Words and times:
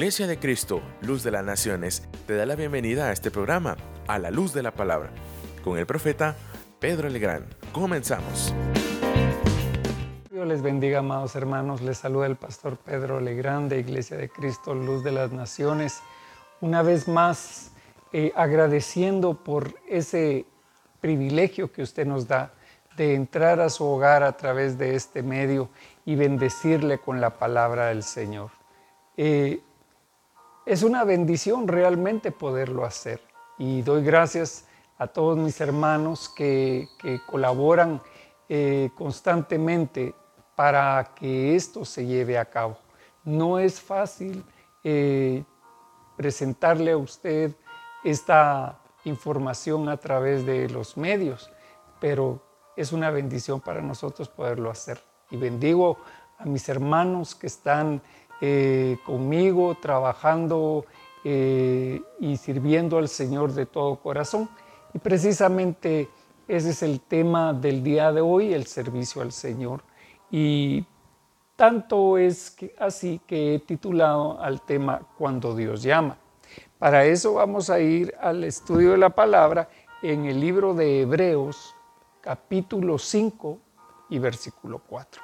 Iglesia 0.00 0.26
de 0.26 0.38
Cristo, 0.38 0.80
Luz 1.02 1.22
de 1.22 1.30
las 1.30 1.44
Naciones, 1.44 2.08
te 2.26 2.34
da 2.34 2.46
la 2.46 2.54
bienvenida 2.54 3.08
a 3.08 3.12
este 3.12 3.30
programa, 3.30 3.76
a 4.06 4.18
la 4.18 4.30
luz 4.30 4.54
de 4.54 4.62
la 4.62 4.70
palabra, 4.70 5.10
con 5.62 5.76
el 5.76 5.84
profeta 5.84 6.36
Pedro 6.78 7.10
Legrand. 7.10 7.44
Comenzamos. 7.70 8.54
Dios 10.30 10.48
les 10.48 10.62
bendiga, 10.62 11.00
amados 11.00 11.36
hermanos. 11.36 11.82
Les 11.82 11.98
saluda 11.98 12.24
el 12.24 12.36
pastor 12.36 12.78
Pedro 12.78 13.20
Legrand 13.20 13.68
de 13.68 13.80
Iglesia 13.80 14.16
de 14.16 14.30
Cristo, 14.30 14.74
Luz 14.74 15.04
de 15.04 15.12
las 15.12 15.32
Naciones. 15.32 16.00
Una 16.62 16.80
vez 16.82 17.06
más, 17.06 17.72
eh, 18.14 18.32
agradeciendo 18.34 19.34
por 19.34 19.74
ese 19.86 20.46
privilegio 21.02 21.70
que 21.72 21.82
usted 21.82 22.06
nos 22.06 22.26
da 22.26 22.54
de 22.96 23.14
entrar 23.14 23.60
a 23.60 23.68
su 23.68 23.84
hogar 23.84 24.22
a 24.22 24.34
través 24.34 24.78
de 24.78 24.94
este 24.94 25.22
medio 25.22 25.68
y 26.06 26.14
bendecirle 26.14 26.96
con 26.96 27.20
la 27.20 27.38
palabra 27.38 27.88
del 27.88 28.02
Señor. 28.02 28.50
Eh, 29.18 29.60
es 30.66 30.82
una 30.82 31.04
bendición 31.04 31.68
realmente 31.68 32.32
poderlo 32.32 32.84
hacer. 32.84 33.20
Y 33.58 33.82
doy 33.82 34.02
gracias 34.02 34.66
a 34.98 35.06
todos 35.06 35.38
mis 35.38 35.60
hermanos 35.60 36.28
que, 36.28 36.88
colaboran 37.26 38.00
eh, 38.48 38.90
constantemente 38.94 40.14
para 40.54 41.12
que 41.14 41.56
esto 41.56 41.84
se 41.84 42.04
lleve 42.04 42.36
a 42.38 42.44
cabo. 42.44 42.78
No 43.24 43.58
es 43.58 43.80
fácil 43.80 44.44
eh, 44.84 45.44
presentarle 46.16 46.92
a 46.92 46.98
usted 46.98 47.54
esta 48.04 48.78
información 49.04 49.88
a 49.88 49.96
través 49.96 50.44
de 50.44 50.68
los 50.68 50.96
medios, 50.96 51.50
pero 52.00 52.42
es 52.76 52.92
una 52.92 53.10
bendición 53.10 53.60
para 53.60 53.80
nosotros 53.80 54.28
poderlo 54.28 54.70
hacer. 54.70 55.00
Y 55.30 55.36
bendigo 55.36 55.98
a 56.38 56.44
mis 56.44 56.68
hermanos 56.68 57.34
que 57.34 57.46
están 57.46 58.02
eh, 58.40 58.98
conmigo, 59.04 59.76
trabajando 59.80 60.86
eh, 61.24 62.00
y 62.18 62.36
sirviendo 62.36 62.98
al 62.98 63.08
Señor 63.08 63.52
de 63.52 63.66
todo 63.66 63.96
corazón. 63.96 64.48
Y 64.94 64.98
precisamente 64.98 66.08
ese 66.48 66.70
es 66.70 66.82
el 66.82 67.00
tema 67.00 67.52
del 67.52 67.82
día 67.82 68.12
de 68.12 68.20
hoy, 68.20 68.52
el 68.52 68.66
servicio 68.66 69.22
al 69.22 69.32
Señor. 69.32 69.82
Y 70.30 70.84
tanto 71.56 72.18
es 72.18 72.56
así 72.78 73.20
que 73.26 73.54
he 73.54 73.58
titulado 73.60 74.40
al 74.40 74.62
tema 74.62 75.00
Cuando 75.18 75.54
Dios 75.54 75.82
llama. 75.82 76.16
Para 76.78 77.04
eso 77.04 77.34
vamos 77.34 77.68
a 77.68 77.78
ir 77.80 78.14
al 78.20 78.42
estudio 78.44 78.92
de 78.92 78.98
la 78.98 79.10
palabra 79.10 79.68
en 80.02 80.24
el 80.24 80.40
libro 80.40 80.72
de 80.72 81.02
Hebreos, 81.02 81.76
capítulo 82.22 82.96
5 82.98 83.58
y 84.08 84.18
versículo 84.18 84.80
4. 84.88 85.22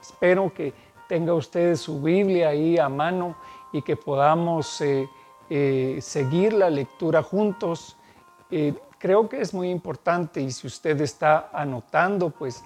Espero 0.00 0.52
que 0.52 0.72
tenga 1.08 1.34
usted 1.34 1.74
su 1.74 2.00
Biblia 2.00 2.50
ahí 2.50 2.78
a 2.78 2.88
mano 2.88 3.34
y 3.72 3.82
que 3.82 3.96
podamos 3.96 4.80
eh, 4.80 5.08
eh, 5.50 5.98
seguir 6.00 6.52
la 6.52 6.70
lectura 6.70 7.22
juntos. 7.22 7.96
Eh, 8.50 8.74
creo 8.98 9.28
que 9.28 9.40
es 9.40 9.52
muy 9.54 9.70
importante 9.70 10.40
y 10.40 10.50
si 10.50 10.66
usted 10.66 11.00
está 11.00 11.50
anotando, 11.52 12.30
pues 12.30 12.62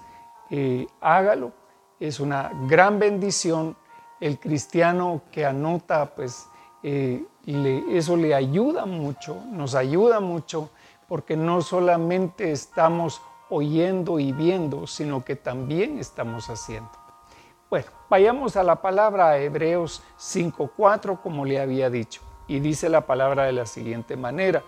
hágalo. 1.01 1.51
Es 1.99 2.19
una 2.19 2.51
gran 2.67 2.99
bendición. 2.99 3.75
El 4.19 4.39
cristiano 4.39 5.23
que 5.31 5.45
anota, 5.45 6.13
pues 6.13 6.47
eso 6.83 8.17
le 8.17 8.35
ayuda 8.35 8.85
mucho, 8.85 9.41
nos 9.49 9.73
ayuda 9.73 10.19
mucho, 10.19 10.69
porque 11.07 11.35
no 11.35 11.61
solamente 11.61 12.51
estamos 12.51 13.21
oyendo 13.49 14.19
y 14.19 14.31
viendo, 14.31 14.85
sino 14.85 15.25
que 15.25 15.35
también 15.35 15.97
estamos 15.97 16.49
haciendo. 16.49 17.02
Bueno, 17.73 17.87
vayamos 18.07 18.55
a 18.55 18.61
la 18.61 18.83
palabra 18.83 19.39
Hebreos 19.39 20.03
5.4 20.19 21.19
como 21.19 21.43
le 21.43 21.59
había 21.59 21.89
dicho. 21.89 22.21
Y 22.47 22.59
dice 22.59 22.87
la 22.87 23.07
palabra 23.07 23.45
de 23.45 23.51
la 23.51 23.65
siguiente 23.65 24.15
manera. 24.15 24.61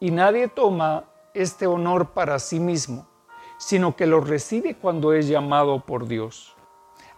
Y 0.00 0.12
nadie 0.12 0.48
toma 0.48 1.04
este 1.34 1.66
honor 1.66 2.12
para 2.12 2.38
sí 2.38 2.58
mismo, 2.58 3.06
sino 3.58 3.96
que 3.96 4.06
lo 4.06 4.20
recibe 4.20 4.76
cuando 4.76 5.12
es 5.12 5.28
llamado 5.28 5.80
por 5.80 6.08
Dios. 6.08 6.56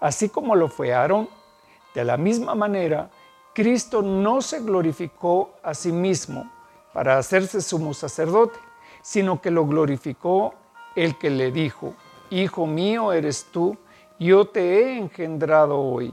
Así 0.00 0.31
como 0.31 0.56
lo 0.56 0.66
fue 0.66 0.92
Aarón, 0.92 1.28
de 1.94 2.03
la 2.03 2.16
misma 2.16 2.56
manera, 2.56 3.08
Cristo 3.54 4.03
no 4.03 4.42
se 4.42 4.62
glorificó 4.62 5.54
a 5.62 5.75
sí 5.75 5.92
mismo 5.92 6.50
para 6.92 7.19
hacerse 7.19 7.60
sumo 7.60 7.94
sacerdote, 7.94 8.58
sino 9.03 9.41
que 9.41 9.53
lo 9.53 9.64
glorificó 9.64 10.54
el 10.97 11.16
que 11.19 11.31
le 11.31 11.53
dijo, 11.53 11.94
Hijo 12.31 12.66
mío 12.66 13.12
eres 13.12 13.47
tú, 13.53 13.78
yo 14.18 14.46
te 14.46 14.60
he 14.60 14.98
engendrado 14.98 15.78
hoy. 15.78 16.12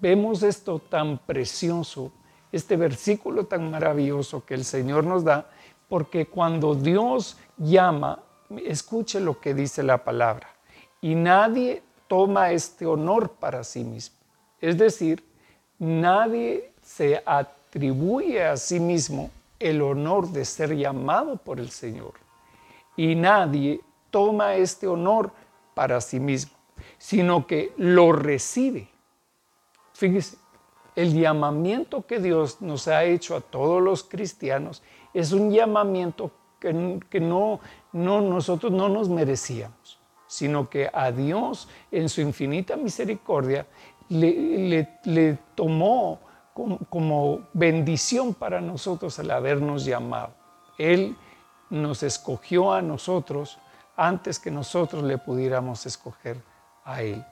Vemos 0.00 0.42
esto 0.42 0.78
tan 0.78 1.18
precioso, 1.18 2.12
este 2.52 2.76
versículo 2.76 3.44
tan 3.44 3.70
maravilloso 3.70 4.44
que 4.44 4.54
el 4.54 4.64
Señor 4.64 5.04
nos 5.04 5.24
da, 5.24 5.50
porque 5.88 6.26
cuando 6.26 6.74
Dios 6.74 7.38
llama, 7.56 8.20
escuche 8.64 9.20
lo 9.20 9.40
que 9.40 9.54
dice 9.54 9.82
la 9.82 10.04
palabra, 10.04 10.48
y 11.00 11.14
nadie 11.14 11.82
toma 12.06 12.50
este 12.52 12.86
honor 12.86 13.30
para 13.30 13.64
sí 13.64 13.84
mismo. 13.84 14.16
Es 14.60 14.76
decir, 14.76 15.24
nadie 15.78 16.72
se 16.82 17.22
atribuye 17.24 18.44
a 18.44 18.56
sí 18.56 18.80
mismo 18.80 19.30
el 19.58 19.80
honor 19.82 20.28
de 20.28 20.44
ser 20.44 20.74
llamado 20.74 21.36
por 21.36 21.60
el 21.60 21.70
Señor. 21.70 22.14
Y 22.96 23.14
nadie 23.14 23.80
toma 24.10 24.56
este 24.56 24.86
honor 24.86 25.30
para 25.74 26.00
sí 26.00 26.18
mismo 26.18 26.59
sino 27.00 27.46
que 27.46 27.72
lo 27.78 28.12
recibe. 28.12 28.90
Fíjese, 29.94 30.36
el 30.94 31.18
llamamiento 31.18 32.06
que 32.06 32.20
Dios 32.20 32.60
nos 32.60 32.88
ha 32.88 33.04
hecho 33.04 33.34
a 33.34 33.40
todos 33.40 33.82
los 33.82 34.04
cristianos 34.04 34.82
es 35.14 35.32
un 35.32 35.50
llamamiento 35.50 36.30
que, 36.60 36.74
no, 36.74 37.60
no, 37.92 38.20
nosotros 38.20 38.70
no 38.70 38.90
nos 38.90 39.08
merecíamos, 39.08 39.98
sino 40.26 40.68
que 40.68 40.90
a 40.92 41.10
Dios 41.10 41.68
en 41.90 42.10
su 42.10 42.20
infinita 42.20 42.76
misericordia 42.76 43.66
le, 44.10 45.38
tomó 45.54 46.20
como, 46.52 46.78
como 46.90 47.48
bendición 47.54 48.34
para 48.34 48.60
nosotros 48.60 49.18
el 49.18 49.30
habernos 49.30 49.86
llamado. 49.86 50.34
Él 50.76 51.16
nos 51.70 52.02
escogió 52.02 52.74
a 52.74 52.82
nosotros 52.82 53.58
antes 53.96 54.38
que 54.38 54.50
nosotros 54.50 55.02
le 55.02 55.16
pudiéramos 55.16 55.86
escoger 55.86 56.49
Él. 56.98 57.24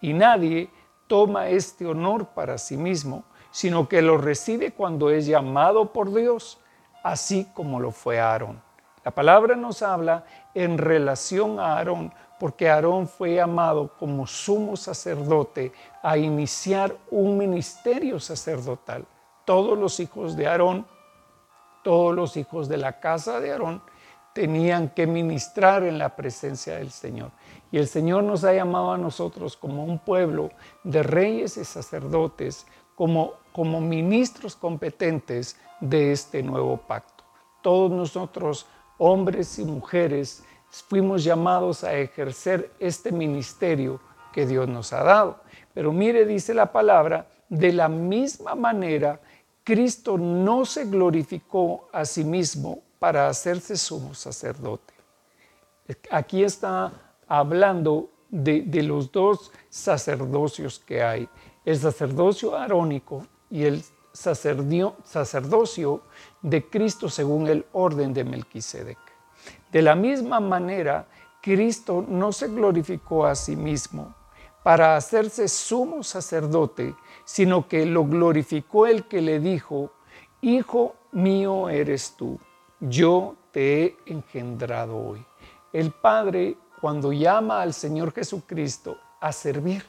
Y 0.00 0.12
nadie 0.12 0.70
toma 1.06 1.48
este 1.48 1.86
honor 1.86 2.26
para 2.26 2.58
sí 2.58 2.76
mismo, 2.76 3.24
sino 3.50 3.88
que 3.88 4.02
lo 4.02 4.16
recibe 4.16 4.72
cuando 4.72 5.10
es 5.10 5.26
llamado 5.26 5.92
por 5.92 6.12
Dios, 6.12 6.58
así 7.02 7.46
como 7.54 7.80
lo 7.80 7.90
fue 7.90 8.18
Aarón. 8.18 8.60
La 9.04 9.10
palabra 9.10 9.56
nos 9.56 9.82
habla 9.82 10.24
en 10.54 10.78
relación 10.78 11.58
a 11.60 11.76
Aarón, 11.76 12.12
porque 12.38 12.70
Aarón 12.70 13.06
fue 13.06 13.34
llamado 13.34 13.92
como 13.98 14.26
sumo 14.26 14.76
sacerdote 14.76 15.72
a 16.02 16.16
iniciar 16.16 16.96
un 17.10 17.36
ministerio 17.36 18.18
sacerdotal. 18.18 19.04
Todos 19.44 19.78
los 19.78 20.00
hijos 20.00 20.36
de 20.36 20.46
Aarón, 20.46 20.86
todos 21.82 22.14
los 22.14 22.36
hijos 22.36 22.68
de 22.68 22.78
la 22.78 23.00
casa 23.00 23.40
de 23.40 23.52
Aarón, 23.52 23.82
tenían 24.32 24.88
que 24.88 25.06
ministrar 25.06 25.82
en 25.84 25.98
la 25.98 26.16
presencia 26.16 26.76
del 26.76 26.90
Señor. 26.90 27.30
Y 27.70 27.78
el 27.78 27.86
Señor 27.86 28.24
nos 28.24 28.44
ha 28.44 28.52
llamado 28.52 28.92
a 28.92 28.98
nosotros 28.98 29.56
como 29.56 29.84
un 29.84 29.98
pueblo 29.98 30.50
de 30.84 31.02
reyes 31.02 31.56
y 31.56 31.64
sacerdotes, 31.64 32.66
como, 32.94 33.34
como 33.52 33.80
ministros 33.80 34.56
competentes 34.56 35.56
de 35.80 36.12
este 36.12 36.42
nuevo 36.42 36.76
pacto. 36.76 37.24
Todos 37.62 37.90
nosotros, 37.90 38.66
hombres 38.98 39.58
y 39.58 39.64
mujeres, 39.64 40.44
fuimos 40.70 41.24
llamados 41.24 41.84
a 41.84 41.94
ejercer 41.94 42.72
este 42.78 43.12
ministerio 43.12 44.00
que 44.32 44.46
Dios 44.46 44.68
nos 44.68 44.92
ha 44.92 45.04
dado. 45.04 45.40
Pero 45.74 45.92
mire, 45.92 46.24
dice 46.24 46.54
la 46.54 46.72
palabra, 46.72 47.28
de 47.48 47.72
la 47.72 47.88
misma 47.88 48.54
manera, 48.54 49.20
Cristo 49.64 50.16
no 50.18 50.64
se 50.64 50.86
glorificó 50.86 51.88
a 51.92 52.04
sí 52.04 52.24
mismo 52.24 52.82
para 53.02 53.26
hacerse 53.26 53.76
sumo 53.76 54.14
sacerdote. 54.14 54.94
Aquí 56.08 56.44
está 56.44 56.92
hablando 57.26 58.10
de, 58.28 58.62
los 58.84 59.10
dos 59.10 59.50
sacerdocios 59.68 60.78
que 60.78 61.02
hay, 61.02 61.28
el 61.64 61.80
sacerdocio 61.80 62.54
arónico 62.54 63.26
y 63.50 63.64
el 63.64 63.82
sacerdocio 64.12 66.02
de 66.42 66.70
Cristo 66.70 67.08
según 67.08 67.48
el 67.48 67.66
orden 67.72 68.14
de 68.14 68.22
Melquisedec. 68.22 68.98
De 69.72 69.82
la 69.82 69.96
misma 69.96 70.38
manera, 70.38 71.08
Cristo 71.40 72.04
no 72.06 72.30
se 72.30 72.46
glorificó 72.46 73.26
a 73.26 73.34
sí 73.34 73.56
mismo 73.56 74.14
para 74.62 74.94
hacerse 74.94 75.48
sumo 75.48 76.04
sacerdote, 76.04 76.94
sino 77.24 77.66
que 77.66 77.84
lo 77.84 78.04
glorificó 78.04 78.86
el 78.86 79.08
que 79.08 79.20
le 79.20 79.40
dijo, 79.40 79.90
Hijo 80.40 80.94
mío 81.10 81.68
eres 81.68 82.14
tú 82.16 82.38
yo 82.82 83.36
te 83.52 83.84
he 83.84 83.96
engendrado 84.06 84.96
hoy. 84.96 85.24
El 85.72 85.92
Padre, 85.92 86.56
cuando 86.80 87.12
llama 87.12 87.62
al 87.62 87.72
Señor 87.72 88.12
Jesucristo 88.12 88.98
a 89.20 89.32
servir, 89.32 89.84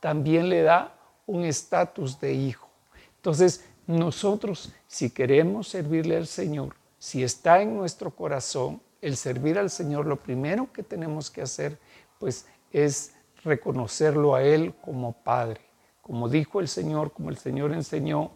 también 0.00 0.48
le 0.48 0.62
da 0.62 0.94
un 1.26 1.44
estatus 1.44 2.18
de 2.18 2.32
hijo. 2.32 2.68
Entonces, 3.16 3.64
nosotros, 3.86 4.72
si 4.86 5.10
queremos 5.10 5.68
servirle 5.68 6.16
al 6.16 6.26
Señor, 6.26 6.74
si 6.98 7.22
está 7.22 7.60
en 7.60 7.76
nuestro 7.76 8.10
corazón 8.10 8.80
el 9.00 9.16
servir 9.16 9.58
al 9.58 9.70
Señor, 9.70 10.06
lo 10.06 10.16
primero 10.16 10.72
que 10.72 10.82
tenemos 10.82 11.30
que 11.30 11.42
hacer, 11.42 11.78
pues, 12.18 12.46
es 12.72 13.14
reconocerlo 13.44 14.34
a 14.34 14.42
Él 14.42 14.74
como 14.80 15.12
Padre. 15.12 15.60
Como 16.00 16.28
dijo 16.28 16.60
el 16.60 16.68
Señor, 16.68 17.12
como 17.12 17.28
el 17.28 17.36
Señor 17.36 17.72
enseñó, 17.72 18.30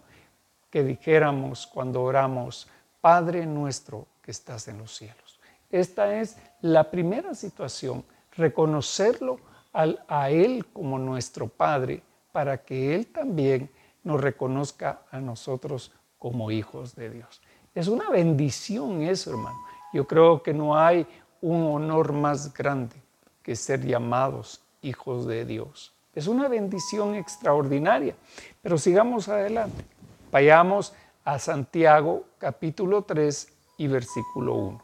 que 0.70 0.82
dijéramos 0.82 1.66
cuando 1.66 2.02
oramos, 2.02 2.68
Padre 3.06 3.46
nuestro 3.46 4.08
que 4.20 4.32
estás 4.32 4.66
en 4.66 4.78
los 4.78 4.96
cielos. 4.96 5.38
Esta 5.70 6.20
es 6.20 6.36
la 6.60 6.90
primera 6.90 7.36
situación, 7.36 8.04
reconocerlo 8.32 9.38
a 9.72 10.30
Él 10.30 10.66
como 10.72 10.98
nuestro 10.98 11.46
Padre, 11.46 12.02
para 12.32 12.64
que 12.64 12.96
Él 12.96 13.06
también 13.06 13.70
nos 14.02 14.20
reconozca 14.20 15.02
a 15.12 15.20
nosotros 15.20 15.92
como 16.18 16.50
hijos 16.50 16.96
de 16.96 17.10
Dios. 17.10 17.40
Es 17.76 17.86
una 17.86 18.10
bendición 18.10 19.02
eso, 19.02 19.30
hermano. 19.30 19.58
Yo 19.92 20.04
creo 20.08 20.42
que 20.42 20.52
no 20.52 20.76
hay 20.76 21.06
un 21.40 21.62
honor 21.62 22.12
más 22.12 22.52
grande 22.52 22.96
que 23.40 23.54
ser 23.54 23.86
llamados 23.86 24.62
hijos 24.82 25.28
de 25.28 25.44
Dios. 25.44 25.94
Es 26.12 26.26
una 26.26 26.48
bendición 26.48 27.14
extraordinaria. 27.14 28.16
Pero 28.60 28.76
sigamos 28.76 29.28
adelante. 29.28 29.84
Vayamos 30.32 30.92
a 31.26 31.40
Santiago 31.40 32.24
capítulo 32.38 33.02
3 33.02 33.48
y 33.78 33.88
versículo 33.88 34.54
1. 34.54 34.82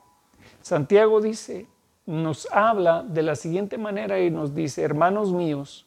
Santiago 0.61 1.21
dice, 1.21 1.67
nos 2.05 2.49
habla 2.51 3.05
de 3.05 3.23
la 3.23 3.37
siguiente 3.37 3.79
manera 3.79 4.21
y 4.21 4.29
nos 4.29 4.53
dice, 4.53 4.83
hermanos 4.83 5.33
míos, 5.33 5.87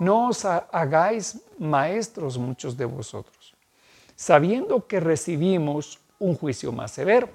no 0.00 0.28
os 0.28 0.44
hagáis 0.44 1.40
maestros 1.58 2.38
muchos 2.38 2.76
de 2.76 2.86
vosotros, 2.86 3.54
sabiendo 4.16 4.84
que 4.88 4.98
recibimos 4.98 6.00
un 6.18 6.36
juicio 6.36 6.72
más 6.72 6.90
severo. 6.90 7.28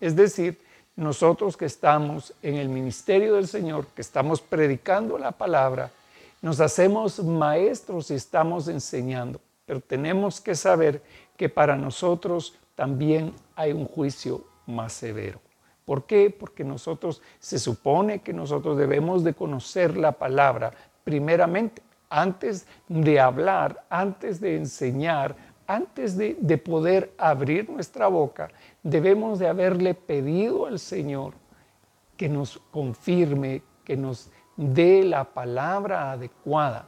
Es 0.00 0.16
decir, 0.16 0.58
nosotros 0.96 1.58
que 1.58 1.66
estamos 1.66 2.32
en 2.42 2.56
el 2.56 2.70
ministerio 2.70 3.34
del 3.34 3.46
Señor, 3.46 3.86
que 3.88 4.00
estamos 4.00 4.40
predicando 4.40 5.18
la 5.18 5.32
palabra, 5.32 5.90
nos 6.40 6.58
hacemos 6.60 7.22
maestros 7.22 8.10
y 8.10 8.14
estamos 8.14 8.66
enseñando, 8.68 9.40
pero 9.66 9.80
tenemos 9.80 10.40
que 10.40 10.54
saber 10.54 11.02
que 11.40 11.48
para 11.48 11.74
nosotros 11.74 12.54
también 12.74 13.32
hay 13.56 13.72
un 13.72 13.86
juicio 13.86 14.44
más 14.66 14.92
severo. 14.92 15.40
¿Por 15.86 16.04
qué? 16.04 16.28
Porque 16.28 16.64
nosotros 16.64 17.22
se 17.38 17.58
supone 17.58 18.20
que 18.20 18.34
nosotros 18.34 18.76
debemos 18.76 19.24
de 19.24 19.32
conocer 19.32 19.96
la 19.96 20.12
palabra 20.12 20.70
primeramente, 21.02 21.80
antes 22.10 22.66
de 22.88 23.18
hablar, 23.18 23.86
antes 23.88 24.38
de 24.38 24.58
enseñar, 24.58 25.34
antes 25.66 26.14
de, 26.18 26.36
de, 26.38 26.58
poder 26.58 27.14
abrir 27.16 27.70
nuestra 27.70 28.08
boca, 28.08 28.50
debemos 28.82 29.38
de 29.38 29.48
haberle 29.48 29.94
pedido 29.94 30.66
al 30.66 30.78
Señor 30.78 31.32
que 32.18 32.28
nos 32.28 32.58
confirme, 32.70 33.62
que 33.82 33.96
nos 33.96 34.30
dé 34.58 35.04
la 35.04 35.24
palabra 35.24 36.12
adecuada 36.12 36.84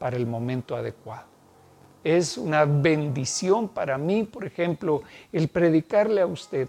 para 0.00 0.16
el 0.16 0.26
momento 0.26 0.74
adecuado. 0.74 1.31
Es 2.04 2.36
una 2.36 2.64
bendición 2.64 3.68
para 3.68 3.96
mí, 3.98 4.24
por 4.24 4.44
ejemplo, 4.44 5.02
el 5.32 5.48
predicarle 5.48 6.20
a 6.20 6.26
usted 6.26 6.68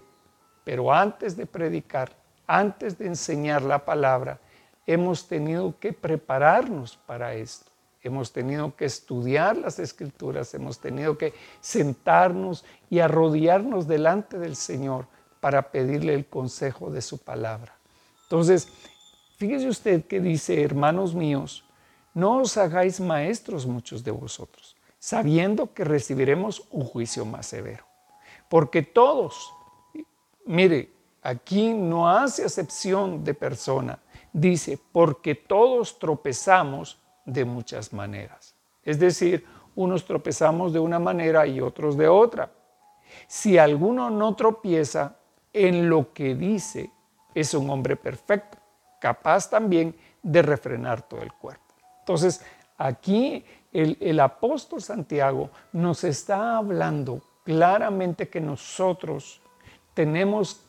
pero 0.64 0.92
antes 0.92 1.36
de 1.36 1.46
predicar, 1.46 2.10
antes 2.46 2.98
de 2.98 3.06
enseñar 3.06 3.62
la 3.62 3.84
palabra, 3.84 4.40
hemos 4.86 5.28
tenido 5.28 5.78
que 5.78 5.92
prepararnos 5.92 6.96
para 6.96 7.34
esto. 7.34 7.70
Hemos 8.02 8.32
tenido 8.32 8.74
que 8.74 8.84
estudiar 8.86 9.56
las 9.56 9.78
escrituras, 9.78 10.52
hemos 10.54 10.78
tenido 10.78 11.16
que 11.16 11.32
sentarnos 11.60 12.64
y 12.90 12.98
arrodillarnos 12.98 13.86
delante 13.86 14.38
del 14.38 14.56
Señor 14.56 15.06
para 15.40 15.70
pedirle 15.70 16.14
el 16.14 16.26
consejo 16.26 16.90
de 16.90 17.00
su 17.00 17.18
palabra. 17.18 17.74
Entonces, 18.24 18.68
fíjese 19.38 19.68
usted 19.68 20.04
que 20.04 20.20
dice, 20.20 20.62
hermanos 20.62 21.14
míos, 21.14 21.64
no 22.12 22.38
os 22.38 22.56
hagáis 22.58 23.00
maestros 23.00 23.66
muchos 23.66 24.04
de 24.04 24.10
vosotros, 24.10 24.76
sabiendo 25.04 25.74
que 25.74 25.84
recibiremos 25.84 26.66
un 26.70 26.86
juicio 26.86 27.26
más 27.26 27.44
severo. 27.44 27.84
Porque 28.48 28.80
todos, 28.80 29.52
Mire, 30.46 30.92
aquí 31.22 31.74
no 31.74 32.08
hace 32.08 32.42
excepción 32.42 33.22
de 33.22 33.34
persona. 33.34 33.98
Dice, 34.32 34.78
porque 34.92 35.34
todos 35.34 35.98
tropezamos 35.98 36.98
de 37.26 37.44
muchas 37.44 37.92
maneras. 37.92 38.54
Es 38.82 38.98
decir, 38.98 39.46
unos 39.74 40.06
tropezamos 40.06 40.72
de 40.72 40.78
una 40.78 40.98
manera 40.98 41.46
y 41.46 41.60
otros 41.60 41.98
de 41.98 42.08
otra. 42.08 42.50
Si 43.26 43.58
alguno 43.58 44.08
no 44.08 44.34
tropieza 44.34 45.16
en 45.52 45.90
lo 45.90 46.14
que 46.14 46.34
dice, 46.34 46.90
es 47.34 47.52
un 47.52 47.68
hombre 47.68 47.96
perfecto, 47.96 48.56
capaz 49.00 49.50
también 49.50 49.94
de 50.22 50.40
refrenar 50.40 51.02
todo 51.02 51.20
el 51.20 51.32
cuerpo. 51.34 51.74
Entonces, 52.00 52.42
aquí 52.78 53.44
el, 53.74 54.20
apóstol 54.20 54.80
Santiago 54.80 55.50
nos 55.72 56.04
está 56.04 56.56
hablando 56.56 57.20
claramente 57.42 58.28
que 58.28 58.40
nosotros 58.40 59.40
tenemos 59.94 60.64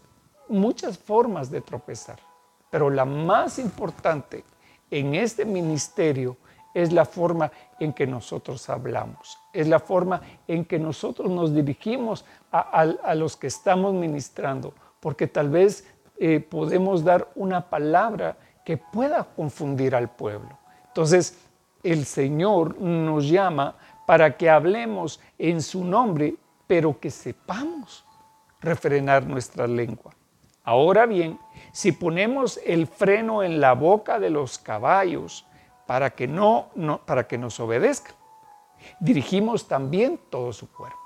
muchas 0.49 0.97
formas 0.97 1.51
de 1.51 1.61
tropezar, 1.61 2.19
pero 2.71 2.89
la 2.89 3.05
más 3.05 3.59
importante 3.59 4.43
en 4.89 5.13
este 5.13 5.45
ministerio 5.45 6.35
es 6.73 6.91
la 6.91 7.05
forma 7.05 7.51
en 7.79 7.93
que 7.93 8.07
nosotros 8.07 8.69
hablamos, 8.69 9.37
es 9.53 9.67
la 9.67 9.79
forma 9.79 10.21
en 10.47 10.65
que 10.65 10.79
nosotros 10.79 11.29
nos 11.29 11.53
dirigimos 11.53 12.25
a, 12.51 13.15
los 13.15 13.37
que 13.37 13.47
estamos 13.47 13.93
ministrando, 13.93 14.73
porque 14.99 15.27
tal 15.27 15.49
vez 15.49 15.87
eh, 16.17 16.39
podemos 16.39 17.03
dar 17.03 17.29
una 17.35 17.69
palabra 17.69 18.35
que 18.65 18.77
pueda 18.77 19.23
confundir 19.23 19.95
al 19.95 20.09
pueblo. 20.09 20.57
Entonces, 20.87 21.37
el 21.85 22.05
Señor 22.05 22.81
nos 22.81 23.29
llama 23.29 23.75
para 24.07 24.35
que 24.35 24.49
hablemos 24.49 25.19
en 25.37 25.61
su 25.61 25.83
nombre, 25.83 26.35
pero 26.65 26.99
que 26.99 27.11
sepamos 27.11 28.03
refrenar 28.59 29.25
nuestra 29.25 29.67
lengua. 29.67 30.13
Ahora 30.63 31.05
bien, 31.05 31.39
si 31.71 31.91
ponemos 31.91 32.59
el 32.65 32.87
freno 32.87 33.43
en 33.43 33.61
la 33.61 33.73
boca 33.73 34.19
de 34.19 34.31
los 34.31 34.57
caballos 34.57 35.45
para 35.85 36.09
que, 36.09 36.27
no, 36.27 36.71
para 37.05 37.27
que 37.27 37.37
nos 37.37 37.59
obedezcan, 37.59 38.15
dirigimos 38.99 39.67
también 39.67 40.19
todo 40.31 40.51
su 40.53 40.71
cuerpo. 40.71 40.97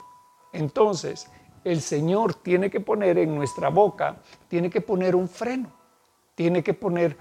Entonces, 0.53 1.29
el 1.65 1.81
Señor 1.81 2.35
tiene 2.35 2.69
que 2.69 2.79
poner 2.79 3.17
en 3.17 3.35
nuestra 3.35 3.67
boca, 3.67 4.15
tiene 4.47 4.69
que 4.69 4.79
poner 4.79 5.13
un 5.13 5.27
freno, 5.27 5.69
tiene 6.35 6.63
que 6.63 6.73
poner 6.73 7.17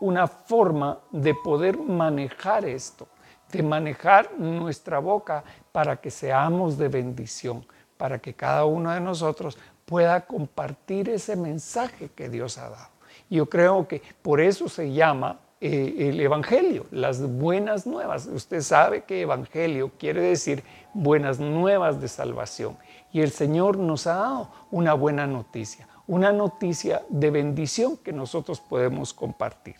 una 0.00 0.26
forma 0.26 0.98
de 1.10 1.34
poder 1.34 1.78
manejar 1.78 2.64
esto, 2.64 3.06
de 3.52 3.62
manejar 3.62 4.32
nuestra 4.38 4.98
boca 4.98 5.44
para 5.72 5.96
que 5.96 6.10
seamos 6.10 6.78
de 6.78 6.88
bendición, 6.88 7.64
para 7.96 8.18
que 8.18 8.34
cada 8.34 8.64
uno 8.64 8.90
de 8.92 9.00
nosotros 9.00 9.58
pueda 9.84 10.24
compartir 10.24 11.08
ese 11.08 11.36
mensaje 11.36 12.10
que 12.14 12.28
Dios 12.28 12.58
ha 12.58 12.70
dado. 12.70 12.88
Yo 13.28 13.46
creo 13.46 13.86
que 13.86 14.02
por 14.22 14.40
eso 14.40 14.68
se 14.68 14.92
llama 14.92 15.38
eh, 15.60 16.08
el 16.08 16.20
Evangelio, 16.20 16.86
las 16.90 17.20
buenas 17.20 17.86
nuevas. 17.86 18.26
Usted 18.26 18.62
sabe 18.62 19.02
que 19.02 19.20
Evangelio 19.20 19.90
quiere 19.98 20.22
decir 20.22 20.64
buenas 20.94 21.38
nuevas 21.38 22.00
de 22.00 22.08
salvación. 22.08 22.78
Y 23.12 23.20
el 23.20 23.30
Señor 23.30 23.76
nos 23.76 24.06
ha 24.06 24.14
dado 24.14 24.50
una 24.70 24.94
buena 24.94 25.26
noticia, 25.26 25.86
una 26.06 26.32
noticia 26.32 27.02
de 27.08 27.30
bendición 27.30 27.96
que 27.98 28.12
nosotros 28.12 28.60
podemos 28.60 29.12
compartir. 29.12 29.76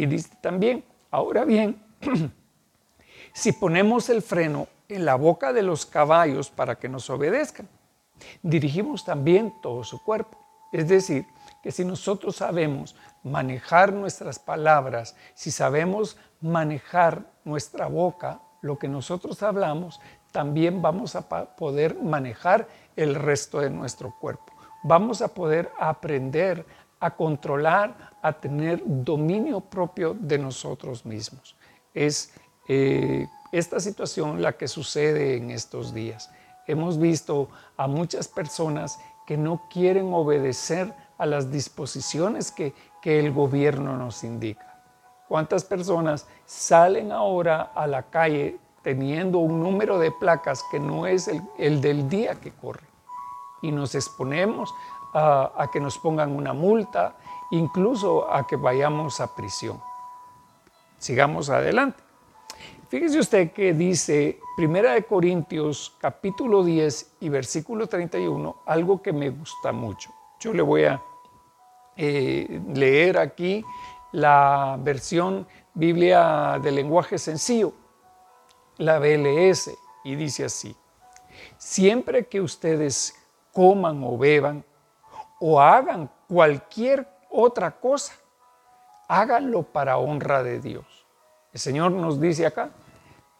Y 0.00 0.06
dice 0.06 0.30
también, 0.40 0.82
ahora 1.10 1.44
bien, 1.44 1.78
si 3.34 3.52
ponemos 3.52 4.08
el 4.08 4.22
freno 4.22 4.66
en 4.88 5.04
la 5.04 5.14
boca 5.14 5.52
de 5.52 5.60
los 5.60 5.84
caballos 5.84 6.48
para 6.48 6.78
que 6.78 6.88
nos 6.88 7.10
obedezcan. 7.10 7.68
Dirigimos 8.42 9.04
también 9.04 9.52
todo 9.60 9.84
su 9.84 10.02
cuerpo. 10.02 10.38
Es 10.72 10.88
decir, 10.88 11.26
que 11.62 11.70
si 11.70 11.84
nosotros 11.84 12.36
sabemos 12.36 12.96
manejar 13.22 13.92
nuestras 13.92 14.38
palabras, 14.38 15.16
si 15.34 15.50
sabemos 15.50 16.16
manejar 16.40 17.30
nuestra 17.44 17.86
boca, 17.86 18.40
lo 18.62 18.78
que 18.78 18.88
nosotros 18.88 19.42
hablamos, 19.42 20.00
también 20.32 20.80
vamos 20.80 21.14
a 21.14 21.28
poder 21.28 22.00
manejar 22.00 22.68
el 22.96 23.16
resto 23.16 23.60
de 23.60 23.68
nuestro 23.68 24.14
cuerpo. 24.18 24.50
Vamos 24.82 25.20
a 25.20 25.28
poder 25.28 25.70
aprender 25.78 26.64
a 27.00 27.16
controlar, 27.16 28.12
a 28.22 28.32
tener 28.32 28.82
dominio 28.84 29.60
propio 29.60 30.14
de 30.14 30.38
nosotros 30.38 31.04
mismos. 31.04 31.56
Es 31.94 32.32
eh, 32.68 33.26
esta 33.52 33.80
situación 33.80 34.42
la 34.42 34.52
que 34.52 34.68
sucede 34.68 35.36
en 35.36 35.50
estos 35.50 35.92
días. 35.92 36.30
Hemos 36.66 36.98
visto 36.98 37.48
a 37.76 37.88
muchas 37.88 38.28
personas 38.28 38.98
que 39.26 39.36
no 39.36 39.62
quieren 39.70 40.12
obedecer 40.12 40.94
a 41.18 41.26
las 41.26 41.50
disposiciones 41.50 42.52
que, 42.52 42.74
que 43.02 43.18
el 43.18 43.32
gobierno 43.32 43.96
nos 43.96 44.22
indica. 44.22 44.82
¿Cuántas 45.26 45.64
personas 45.64 46.26
salen 46.44 47.12
ahora 47.12 47.72
a 47.74 47.86
la 47.86 48.02
calle 48.02 48.58
teniendo 48.82 49.38
un 49.38 49.62
número 49.62 49.98
de 49.98 50.10
placas 50.10 50.64
que 50.70 50.80
no 50.80 51.06
es 51.06 51.28
el, 51.58 51.80
del 51.80 52.08
día 52.08 52.36
que 52.36 52.52
corre. 52.52 52.86
Y 53.62 53.72
nos 53.72 53.94
exponemos 53.94 54.72
a, 55.12 55.68
que 55.72 55.80
nos 55.80 55.98
pongan 55.98 56.34
una 56.34 56.52
multa, 56.52 57.16
incluso 57.50 58.32
a 58.32 58.46
que 58.46 58.56
vayamos 58.56 59.20
a 59.20 59.34
prisión. 59.34 59.80
Sigamos 60.98 61.50
adelante. 61.50 62.02
Fíjese 62.88 63.20
usted 63.20 63.52
que 63.52 63.72
dice 63.72 64.40
Primera 64.56 64.92
de 64.92 65.04
Corintios 65.04 65.96
capítulo 66.00 66.64
10 66.64 67.16
y 67.20 67.28
versículo 67.28 67.86
31 67.86 68.62
algo 68.66 69.00
que 69.00 69.12
me 69.12 69.30
gusta 69.30 69.72
mucho. 69.72 70.10
Yo 70.40 70.52
le 70.52 70.62
voy 70.62 70.84
a 70.84 71.00
eh, 71.96 72.60
leer 72.74 73.18
aquí 73.18 73.64
la 74.12 74.76
versión 74.80 75.46
Biblia 75.72 76.58
de 76.60 76.72
lenguaje 76.72 77.16
sencillo, 77.16 77.72
la 78.78 78.98
BLS, 78.98 79.70
y 80.02 80.16
dice 80.16 80.44
así, 80.44 80.74
siempre 81.58 82.26
que 82.26 82.40
ustedes 82.40 83.14
coman 83.52 84.02
o 84.02 84.18
beban 84.18 84.64
o 85.40 85.60
hagan 85.60 86.08
cualquier 86.28 87.08
otra 87.30 87.72
cosa, 87.72 88.14
háganlo 89.08 89.62
para 89.64 89.98
honra 89.98 90.42
de 90.42 90.60
Dios. 90.60 90.84
El 91.52 91.58
Señor 91.58 91.90
nos 91.90 92.20
dice 92.20 92.46
acá 92.46 92.70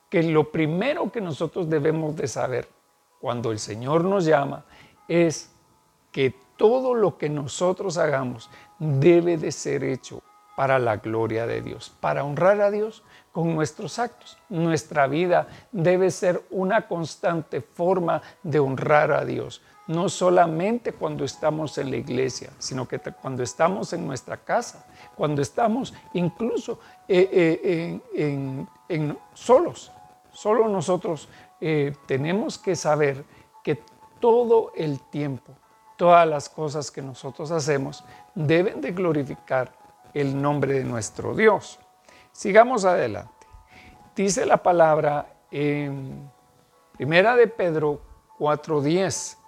que 0.09 0.23
lo 0.25 0.50
primero 0.50 1.12
que 1.12 1.21
nosotros 1.21 1.71
debemos 1.71 2.16
de 2.16 2.26
saber 2.26 2.69
cuando 3.21 3.52
el 3.52 3.61
Señor 3.61 4.04
nos 4.04 4.25
llama 4.25 4.64
es 5.07 5.50
que 6.11 6.35
todo 6.57 6.95
lo 6.95 7.16
que 7.16 7.28
nosotros 7.28 7.97
hagamos 7.99 8.50
debe 8.78 9.37
de 9.37 9.52
ser 9.52 9.85
hecho 9.85 10.23
para 10.57 10.78
la 10.78 10.97
gloria 10.97 11.47
de 11.47 11.62
Dios, 11.62 11.90
para 12.00 12.25
honrar 12.25 12.61
a 12.61 12.71
Dios 12.71 13.02
con 13.33 13.54
nuestros 13.54 13.99
actos. 13.99 14.37
Nuestra 14.49 15.07
vida 15.07 15.49
debe 15.73 16.11
ser 16.11 16.42
una 16.50 16.87
constante 16.87 17.61
forma 17.61 18.21
de 18.42 18.59
honrar 18.59 19.12
a 19.12 19.25
Dios, 19.25 19.62
no 19.91 20.09
solamente 20.09 20.93
cuando 20.93 21.25
estamos 21.25 21.77
en 21.77 21.91
la 21.91 21.97
iglesia, 21.97 22.51
sino 22.59 22.87
que 22.87 23.01
cuando 23.01 23.43
estamos 23.43 23.93
en 23.93 24.07
nuestra 24.07 24.37
casa, 24.37 24.87
cuando 25.17 25.43
estamos 25.43 25.93
incluso 26.13 26.79
eh, 27.09 28.01
eh, 28.15 28.67
en, 28.89 29.19
solos. 29.35 29.91
Solo 30.33 30.69
nosotros 30.69 31.29
eh, 31.61 31.93
tenemos 32.07 32.57
que 32.57 32.77
saber 32.77 33.25
que 33.65 33.83
todo 34.21 34.71
el 34.77 35.01
tiempo 35.11 35.53
todas 35.97 36.27
las 36.27 36.49
cosas 36.49 36.91
que 36.91 37.03
nosotros 37.03 37.51
hacemos 37.51 38.05
deben 38.35 38.81
de 38.81 38.93
glorificar 38.93 39.73
el 40.15 40.41
nombre 40.41 40.73
de 40.75 40.85
nuestro 40.85 41.35
Dios. 41.35 41.79
Sigamos 42.33 42.85
adelante. 42.85 43.47
Dice 44.15 44.47
la 44.47 44.63
palabra 44.63 45.35
en 45.51 46.31
Primera 46.93 47.35
de 47.35 47.49
Pedro 47.49 48.01
4:10. 48.39 49.40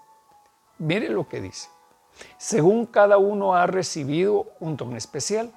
Mire 0.83 1.09
lo 1.09 1.29
que 1.29 1.41
dice. 1.41 1.69
Según 2.39 2.87
cada 2.87 3.19
uno 3.19 3.55
ha 3.55 3.67
recibido 3.67 4.53
un 4.61 4.77
don 4.77 4.97
especial. 4.97 5.51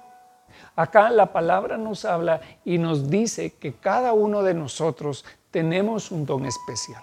Acá 0.74 1.10
la 1.10 1.32
palabra 1.32 1.76
nos 1.76 2.04
habla 2.04 2.40
y 2.64 2.78
nos 2.78 3.10
dice 3.10 3.54
que 3.54 3.74
cada 3.74 4.12
uno 4.12 4.42
de 4.42 4.54
nosotros 4.54 5.24
tenemos 5.50 6.10
un 6.10 6.24
don 6.24 6.46
especial. 6.46 7.02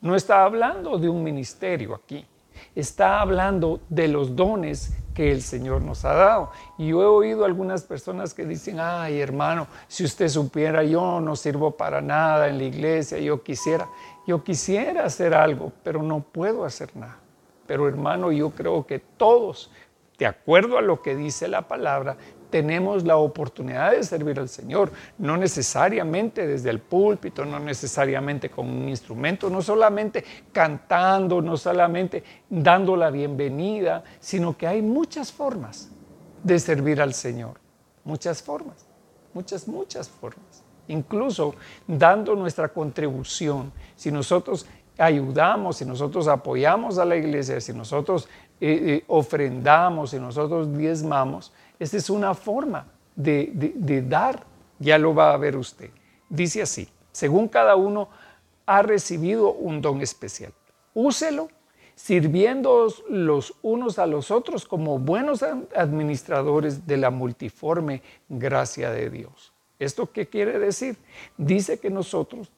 No 0.00 0.16
está 0.16 0.44
hablando 0.44 0.98
de 0.98 1.08
un 1.08 1.22
ministerio 1.22 1.94
aquí 1.94 2.26
está 2.74 3.20
hablando 3.20 3.80
de 3.88 4.08
los 4.08 4.36
dones 4.36 4.92
que 5.14 5.32
el 5.32 5.42
Señor 5.42 5.82
nos 5.82 6.04
ha 6.04 6.14
dado. 6.14 6.50
Y 6.78 6.88
yo 6.88 7.02
he 7.02 7.06
oído 7.06 7.44
algunas 7.44 7.82
personas 7.82 8.34
que 8.34 8.44
dicen, 8.44 8.78
ay 8.80 9.20
hermano, 9.20 9.66
si 9.88 10.04
usted 10.04 10.28
supiera, 10.28 10.82
yo 10.82 11.20
no 11.20 11.36
sirvo 11.36 11.72
para 11.72 12.00
nada 12.00 12.48
en 12.48 12.58
la 12.58 12.64
iglesia, 12.64 13.18
yo 13.18 13.42
quisiera, 13.42 13.88
yo 14.26 14.42
quisiera 14.42 15.04
hacer 15.04 15.34
algo, 15.34 15.72
pero 15.82 16.02
no 16.02 16.20
puedo 16.20 16.64
hacer 16.64 16.94
nada. 16.96 17.18
Pero 17.70 17.86
hermano, 17.86 18.32
yo 18.32 18.50
creo 18.50 18.84
que 18.84 18.98
todos, 18.98 19.70
de 20.18 20.26
acuerdo 20.26 20.76
a 20.76 20.82
lo 20.82 21.02
que 21.02 21.14
dice 21.14 21.46
la 21.46 21.68
palabra, 21.68 22.16
tenemos 22.50 23.04
la 23.04 23.16
oportunidad 23.16 23.92
de 23.92 24.02
servir 24.02 24.40
al 24.40 24.48
Señor, 24.48 24.90
no 25.18 25.36
necesariamente 25.36 26.48
desde 26.48 26.68
el 26.68 26.80
púlpito, 26.80 27.44
no 27.44 27.60
necesariamente 27.60 28.50
con 28.50 28.68
un 28.68 28.88
instrumento, 28.88 29.48
no 29.48 29.62
solamente 29.62 30.24
cantando, 30.50 31.40
no 31.40 31.56
solamente 31.56 32.24
dando 32.48 32.96
la 32.96 33.08
bienvenida, 33.08 34.02
sino 34.18 34.56
que 34.58 34.66
hay 34.66 34.82
muchas 34.82 35.30
formas 35.30 35.92
de 36.42 36.58
servir 36.58 37.00
al 37.00 37.14
Señor, 37.14 37.60
muchas 38.02 38.42
formas, 38.42 38.84
muchas, 39.32 39.68
muchas 39.68 40.08
formas. 40.08 40.64
Incluso 40.88 41.54
dando 41.86 42.34
nuestra 42.34 42.66
contribución, 42.66 43.70
si 43.94 44.10
nosotros 44.10 44.66
ayudamos, 45.00 45.78
si 45.78 45.84
nosotros 45.84 46.28
apoyamos 46.28 46.98
a 46.98 47.04
la 47.04 47.16
iglesia, 47.16 47.60
si 47.60 47.72
nosotros 47.72 48.28
eh, 48.60 48.80
eh, 48.86 49.04
ofrendamos, 49.08 50.10
si 50.10 50.18
nosotros 50.18 50.76
diezmamos, 50.76 51.52
esta 51.78 51.96
es 51.96 52.10
una 52.10 52.34
forma 52.34 52.86
de, 53.16 54.04
dar, 54.06 54.44
ya 54.78 54.98
lo 54.98 55.14
va 55.14 55.32
a 55.32 55.36
ver 55.38 55.56
usted. 55.56 55.90
Dice 56.28 56.62
así, 56.62 56.88
según 57.12 57.48
cada 57.48 57.76
uno 57.76 58.08
ha 58.66 58.82
recibido 58.82 59.52
un 59.52 59.80
don 59.80 60.00
especial. 60.02 60.52
Úselo 60.92 61.48
sirviendo 61.94 62.86
los 63.08 63.54
unos 63.62 63.98
a 63.98 64.06
los 64.06 64.30
otros 64.30 64.66
como 64.66 64.98
buenos 64.98 65.42
administradores 65.42 66.86
de 66.86 66.96
la 66.96 67.10
multiforme 67.10 68.02
gracia 68.28 68.90
de 68.90 69.10
Dios. 69.10 69.52
¿Esto 69.78 70.10
qué 70.12 70.28
quiere 70.28 70.58
decir? 70.58 70.96
Dice 71.36 71.78
que 71.78 71.90
nosotros 71.90 72.50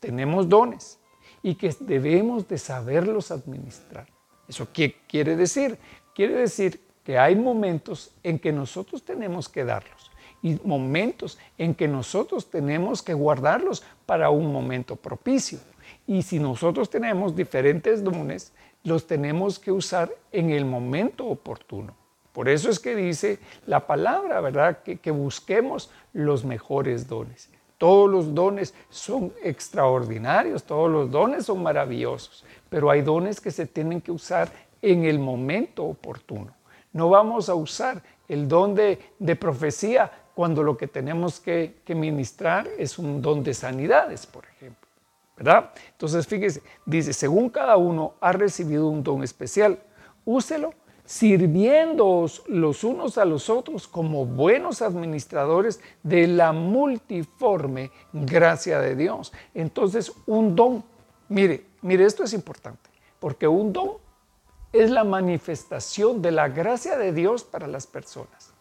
tenemos 0.00 0.48
dones 0.48 0.99
y 1.42 1.54
que 1.54 1.74
debemos 1.80 2.46
de 2.48 2.58
saberlos 2.58 3.30
administrar. 3.30 4.06
¿Eso 4.48 4.68
qué 4.72 4.96
quiere 5.08 5.36
decir? 5.36 5.78
Quiere 6.14 6.34
decir 6.34 6.80
que 7.04 7.18
hay 7.18 7.36
momentos 7.36 8.12
en 8.22 8.38
que 8.38 8.52
nosotros 8.52 9.02
tenemos 9.02 9.48
que 9.48 9.64
darlos 9.64 10.10
y 10.42 10.58
momentos 10.64 11.38
en 11.58 11.74
que 11.74 11.86
nosotros 11.86 12.50
tenemos 12.50 13.02
que 13.02 13.14
guardarlos 13.14 13.82
para 14.06 14.30
un 14.30 14.52
momento 14.52 14.96
propicio. 14.96 15.58
Y 16.06 16.22
si 16.22 16.38
nosotros 16.38 16.88
tenemos 16.88 17.36
diferentes 17.36 18.02
dones, 18.02 18.52
los 18.82 19.06
tenemos 19.06 19.58
que 19.58 19.70
usar 19.70 20.10
en 20.32 20.50
el 20.50 20.64
momento 20.64 21.26
oportuno. 21.26 21.94
Por 22.32 22.48
eso 22.48 22.70
es 22.70 22.78
que 22.78 22.94
dice 22.94 23.38
la 23.66 23.86
palabra, 23.86 24.40
¿verdad? 24.40 24.82
Que, 24.82 24.98
que 24.98 25.10
busquemos 25.10 25.90
los 26.12 26.44
mejores 26.44 27.08
dones. 27.08 27.50
Todos 27.80 28.10
los 28.10 28.34
dones 28.34 28.74
son 28.90 29.32
extraordinarios, 29.42 30.64
todos 30.64 30.90
los 30.90 31.10
dones 31.10 31.46
son 31.46 31.62
maravillosos, 31.62 32.44
pero 32.68 32.90
hay 32.90 33.00
dones 33.00 33.40
que 33.40 33.50
se 33.50 33.66
tienen 33.66 34.02
que 34.02 34.12
usar 34.12 34.52
en 34.82 35.06
el 35.06 35.18
momento 35.18 35.84
oportuno. 35.84 36.52
No 36.92 37.08
vamos 37.08 37.48
a 37.48 37.54
usar 37.54 38.02
el 38.28 38.46
don 38.46 38.74
de, 38.74 38.98
profecía 39.36 40.12
cuando 40.34 40.62
lo 40.62 40.76
que 40.76 40.88
tenemos 40.88 41.40
que, 41.40 41.80
ministrar 41.88 42.68
es 42.76 42.98
un 42.98 43.22
don 43.22 43.42
de 43.42 43.54
sanidades, 43.54 44.26
por 44.26 44.44
ejemplo. 44.44 44.86
¿Verdad? 45.38 45.70
Entonces, 45.92 46.26
fíjese, 46.26 46.62
dice, 46.84 47.14
según 47.14 47.48
cada 47.48 47.78
uno 47.78 48.12
ha 48.20 48.32
recibido 48.32 48.88
un 48.88 49.02
don 49.02 49.22
especial, 49.22 49.78
úselo 50.26 50.74
sirviéndoos 51.10 52.44
los 52.46 52.84
unos 52.84 53.18
a 53.18 53.24
los 53.24 53.50
otros 53.50 53.88
como 53.88 54.26
buenos 54.26 54.80
administradores 54.80 55.80
de 56.04 56.28
la 56.28 56.52
multiforme 56.52 57.90
gracia 58.12 58.78
de 58.78 58.94
Dios. 58.94 59.32
Entonces, 59.52 60.12
un 60.26 60.54
don, 60.54 60.84
mire, 61.28 61.66
mire, 61.82 62.04
esto 62.04 62.22
es 62.22 62.32
importante, 62.32 62.88
porque 63.18 63.48
un 63.48 63.72
don 63.72 63.94
es 64.72 64.88
la 64.88 65.02
manifestación 65.02 66.22
de 66.22 66.30
la 66.30 66.48
gracia 66.48 66.96
de 66.96 67.12
Dios 67.12 67.42
para 67.42 67.66
las 67.66 67.88
personas. 67.88 68.52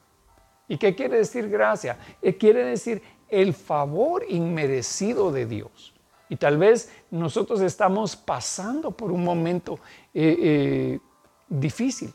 ¿Y 0.68 0.78
qué 0.78 0.96
quiere 0.96 1.18
decir 1.18 1.50
gracia? 1.50 2.00
Eh, 2.20 2.36
quiere 2.36 2.64
decir 2.64 3.04
el 3.28 3.54
favor 3.54 4.26
inmerecido 4.28 5.32
de 5.32 5.46
Dios. 5.46 5.94
Y 6.30 6.36
tal 6.36 6.58
vez 6.58 6.92
nosotros 7.12 7.62
estamos 7.62 8.16
pasando 8.16 8.90
por 8.90 9.12
un 9.12 9.24
momento 9.24 9.78
eh, 10.16 10.36
eh, 10.40 11.00
difícil. 11.48 12.12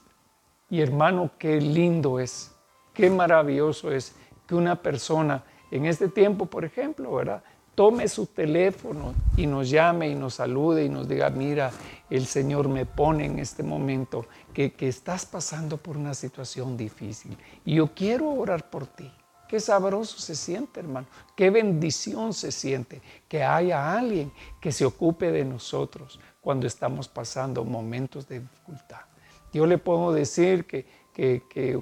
Y 0.75 0.81
hermano, 0.81 1.31
qué 1.39 1.61
lindo 1.61 2.19
es, 2.19 2.51
qué 2.93 3.09
maravilloso 3.09 3.93
es 3.93 4.13
que 4.45 4.57
una 4.57 4.75
persona 4.75 5.45
en 5.71 5.87
este 5.87 6.09
tiempo, 6.09 6.47
por 6.47 6.65
ejemplo, 6.65 7.15
¿verdad? 7.15 7.45
tome 7.77 8.09
su 8.09 8.27
teléfono 8.27 9.15
y 9.37 9.47
nos 9.47 9.71
llame 9.71 10.09
y 10.09 10.17
nos 10.17 10.35
salude 10.35 10.85
y 10.85 10.89
nos 10.89 11.09
diga, 11.09 11.31
mira, 11.31 11.71
el 12.11 12.27
Señor 12.27 12.69
me 12.69 12.87
pone 12.87 13.25
en 13.27 13.39
este 13.39 13.63
momento 13.63 14.27
que, 14.53 14.75
estás 14.81 15.25
pasando 15.27 15.77
por 15.77 15.97
una 15.97 16.13
situación 16.13 16.77
difícil 16.77 17.39
y 17.65 17.77
yo 17.77 17.95
quiero 17.95 18.31
orar 18.31 18.69
por 18.69 18.89
ti. 18.89 19.09
Qué 19.49 19.61
sabroso 19.61 20.19
se 20.19 20.35
siente, 20.35 20.81
hermano. 20.81 21.07
Qué 21.37 21.51
bendición 21.51 22.35
se 22.35 22.51
siente 22.51 23.01
que 23.29 23.45
haya 23.45 23.97
alguien 23.97 24.33
que 24.61 24.73
se 24.73 24.85
ocupe 24.85 25.31
de 25.31 25.45
nosotros 25.45 26.19
cuando 26.41 26.67
estamos 26.67 27.07
pasando 27.07 27.65
momentos 27.65 28.27
de 28.27 28.41
dificultad. 28.41 29.14
Yo 29.55 29.67
le 29.67 29.79
puedo 29.79 30.13
decir 30.13 30.67
que, 30.67 30.85
que 31.15 31.81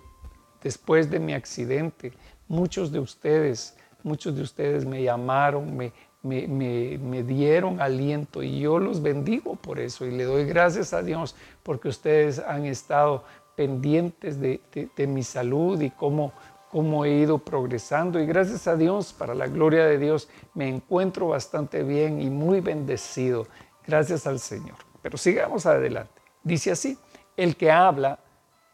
después 0.63 1.11
de 1.11 1.19
mi 1.19 1.33
accidente, 1.33 2.13
muchos 2.47 2.93
de 2.93 3.01
ustedes 3.01 3.77
Muchos 4.03 4.35
de 4.35 4.43
ustedes 4.43 4.85
me 4.85 5.03
llamaron, 5.03 5.77
me, 5.77 5.93
me, 6.23 7.23
dieron 7.23 7.81
aliento 7.81 8.43
y 8.43 8.61
yo 8.61 8.79
los 8.79 9.01
bendigo 9.01 9.55
por 9.57 9.79
eso 9.79 10.05
y 10.07 10.11
le 10.11 10.25
doy 10.25 10.45
gracias 10.45 10.93
a 10.93 11.03
Dios 11.03 11.37
porque 11.63 11.89
ustedes 11.89 12.41
han 12.41 12.65
estado 12.65 13.25
pendientes 13.57 14.41
de, 14.41 14.61
mi 15.07 15.23
salud 15.23 15.81
y 15.81 15.91
cómo, 15.91 16.33
cómo 16.71 17.05
he 17.05 17.11
ido 17.11 17.39
progresando 17.39 18.19
y 18.19 18.27
gracias 18.27 18.67
a 18.67 18.77
Dios, 18.77 19.13
para 19.13 19.35
la 19.35 19.47
gloria 19.47 19.87
de 19.87 19.99
Dios, 19.99 20.29
me 20.55 20.69
encuentro 20.69 21.29
bastante 21.29 21.85
bien 21.85 22.21
y 22.21 22.29
muy 22.29 22.61
bendecido. 22.61 23.47
Gracias 23.87 24.27
al 24.27 24.41
Señor. 24.41 24.77
Pero 25.01 25.17
sigamos 25.17 25.67
adelante. 25.67 26.21
Dice 26.43 26.73
así, 26.73 26.99
el 27.37 27.57
que 27.57 27.71
habla, 27.71 28.19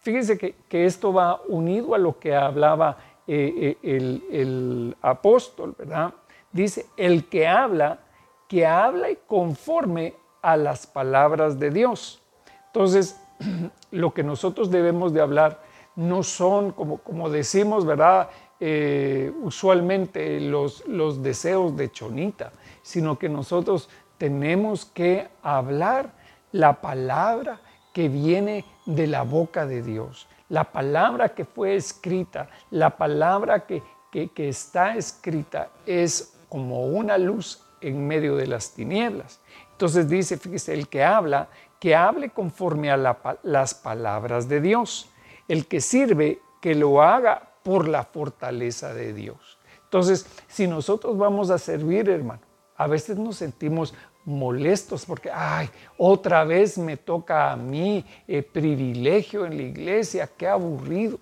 fíjense 0.01 0.39
que, 0.39 0.85
esto 0.85 1.13
va 1.13 1.41
unido 1.49 1.95
a 1.95 1.99
lo 1.99 2.19
que 2.19 2.35
hablaba 2.35 2.97
eh, 3.27 3.77
eh, 3.83 4.21
el, 4.31 4.97
apóstol, 5.03 5.75
¿verdad? 5.79 6.15
dice, 6.53 6.87
el 6.97 7.29
que 7.29 7.47
habla, 7.47 8.01
que 8.49 8.67
habla 8.67 9.11
y 9.11 9.19
conforme 9.27 10.15
a 10.43 10.57
las 10.57 10.87
palabras 10.87 11.59
de 11.59 11.71
Dios. 11.71 12.23
Entonces, 12.67 13.21
lo 13.91 14.15
que 14.15 14.23
nosotros 14.23 14.71
debemos 14.71 15.13
de 15.13 15.21
hablar 15.21 15.61
no 15.97 16.23
son, 16.23 16.73
como, 16.73 16.99
como 16.99 17.29
decimos, 17.29 17.85
¿verdad? 17.85 18.29
Eh, 18.61 19.33
usualmente 19.43 20.41
los, 20.41 20.87
los 20.87 21.23
deseos 21.23 21.77
de 21.77 21.91
chonita, 21.93 22.53
sino 22.83 23.19
que 23.19 23.29
nosotros 23.29 23.89
tenemos 24.17 24.85
que 24.85 25.29
hablar 25.43 26.13
la 26.51 26.81
palabra 26.81 27.61
que 27.99 28.09
viene 28.09 28.65
de 28.87 29.09
la 29.09 29.23
boca 29.23 29.67
de 29.67 29.83
Dios, 29.83 30.29
la 30.51 30.63
palabra 30.63 31.31
que 31.31 31.45
fue 31.45 31.75
escrita, 31.75 32.49
la 32.71 32.97
palabra 32.97 33.67
que, 33.67 33.83
que, 34.13 34.49
está 34.49 34.95
escrita 34.95 35.71
es 35.85 36.39
como 36.49 36.87
una 36.87 37.19
luz 37.19 37.61
en 37.81 38.07
medio 38.07 38.37
de 38.37 38.47
las 38.47 38.71
tinieblas. 38.73 39.41
Entonces 39.73 40.09
dice, 40.09 40.37
fíjese, 40.37 40.75
el 40.75 40.87
que 40.87 41.03
habla, 41.03 41.49
que 41.81 41.97
hable 41.97 42.31
conforme 42.31 42.89
a 42.93 43.17
las 43.43 43.75
palabras 43.75 44.49
de 44.49 44.61
Dios. 44.61 45.11
El 45.49 45.67
que 45.67 45.81
sirve, 45.81 46.41
que 46.63 46.77
lo 46.77 47.03
haga 47.03 47.51
por 47.65 47.89
la 47.89 48.05
fortaleza 48.05 48.95
de 48.95 49.13
Dios. 49.13 49.59
Entonces, 49.83 50.25
si 50.47 50.69
nosotros 50.69 51.19
vamos 51.19 51.51
a 51.51 51.59
servir, 51.59 52.09
hermano, 52.09 52.43
a 52.77 52.87
veces 52.87 53.19
nos 53.19 53.39
sentimos 53.39 53.93
molestos 54.29 55.07
porque, 55.07 55.31
ay, 55.33 55.71
otra 55.97 56.45
vez 56.45 56.77
me 56.77 56.97
toca 56.99 57.51
a 57.51 57.57
mí 57.57 58.05
eh, 58.29 58.43
privilegio 58.43 59.47
en 59.47 59.57
la 59.57 59.63
iglesia, 59.63 60.29
qué 60.37 60.47
aburrido. 60.47 61.19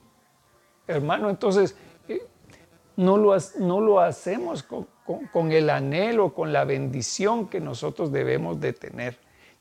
Hermano, 0.88 1.30
entonces, 1.30 1.76
eh, 2.08 2.20
no, 2.96 3.16
lo, 3.16 3.36
no 3.60 3.80
lo 3.80 4.00
hacemos 4.00 4.64
con, 4.64 5.52
el 5.52 5.70
anhelo, 5.70 6.34
con 6.34 6.52
la 6.52 6.64
bendición 6.64 7.48
que 7.48 7.60
nosotros 7.60 8.10
debemos 8.10 8.60
de 8.60 8.72
tener. 8.72 9.18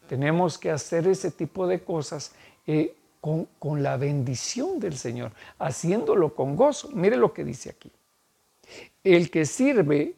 Tenemos 0.07 0.57
que 0.57 0.71
hacer 0.71 1.07
ese 1.07 1.29
tipo 1.29 1.67
de 1.67 1.81
cosas 1.83 2.33
eh, 2.65 2.95
con, 3.21 3.47
con 3.59 3.83
la 3.83 3.95
bendición 3.97 4.79
del 4.79 4.97
Señor, 4.97 5.31
haciéndolo 5.59 6.33
con 6.33 6.55
gozo. 6.55 6.89
Mire 6.93 7.15
lo 7.15 7.31
que 7.31 7.43
dice 7.43 7.69
aquí. 7.69 7.91
El 9.03 9.29
que 9.29 9.45
sirve 9.45 10.15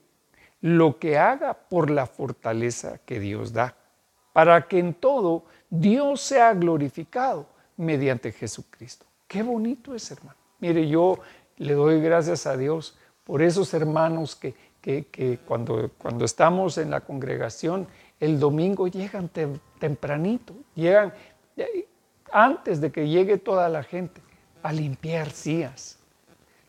lo 0.75 1.00
que 1.00 1.17
haga 1.17 1.53
por 1.53 1.89
la 1.89 2.05
fortaleza 2.05 3.00
que 3.05 3.19
Dios 3.19 3.53
da, 3.53 3.75
para 4.33 4.67
que 4.67 4.79
en 4.79 4.93
todo 4.93 5.45
Dios 5.69 6.21
sea 6.21 6.53
glorificado 6.53 7.47
mediante 7.77 8.31
Jesucristo. 8.31 9.05
Qué 9.27 9.43
bonito 9.43 9.93
es, 9.93 10.09
hermano. 10.12 10.38
Mire, 10.59 10.88
yo 10.88 11.19
le 11.57 11.74
doy 11.74 12.01
gracias 12.01 12.47
a 12.47 12.57
Dios 12.57 12.97
por 13.24 13.41
esos 13.41 13.74
hermanos 13.74 14.36
que 14.36 14.55
que, 14.81 15.39
cuando, 15.45 15.91
cuando 15.97 16.24
estamos 16.24 16.77
en 16.77 16.91
la 16.91 17.01
congregación, 17.01 17.88
el 18.19 18.39
domingo 18.39 18.88
llegan 18.88 19.29
tempranito, 19.79 20.53
llegan 20.75 21.13
antes 22.31 22.80
de 22.80 22.91
que 22.91 23.10
llegue 23.10 23.38
toda 23.38 23.67
la 23.67 23.84
gente 23.84 24.21
a 24.63 24.71
limpiar 24.71 25.30
sillas, 25.32 25.99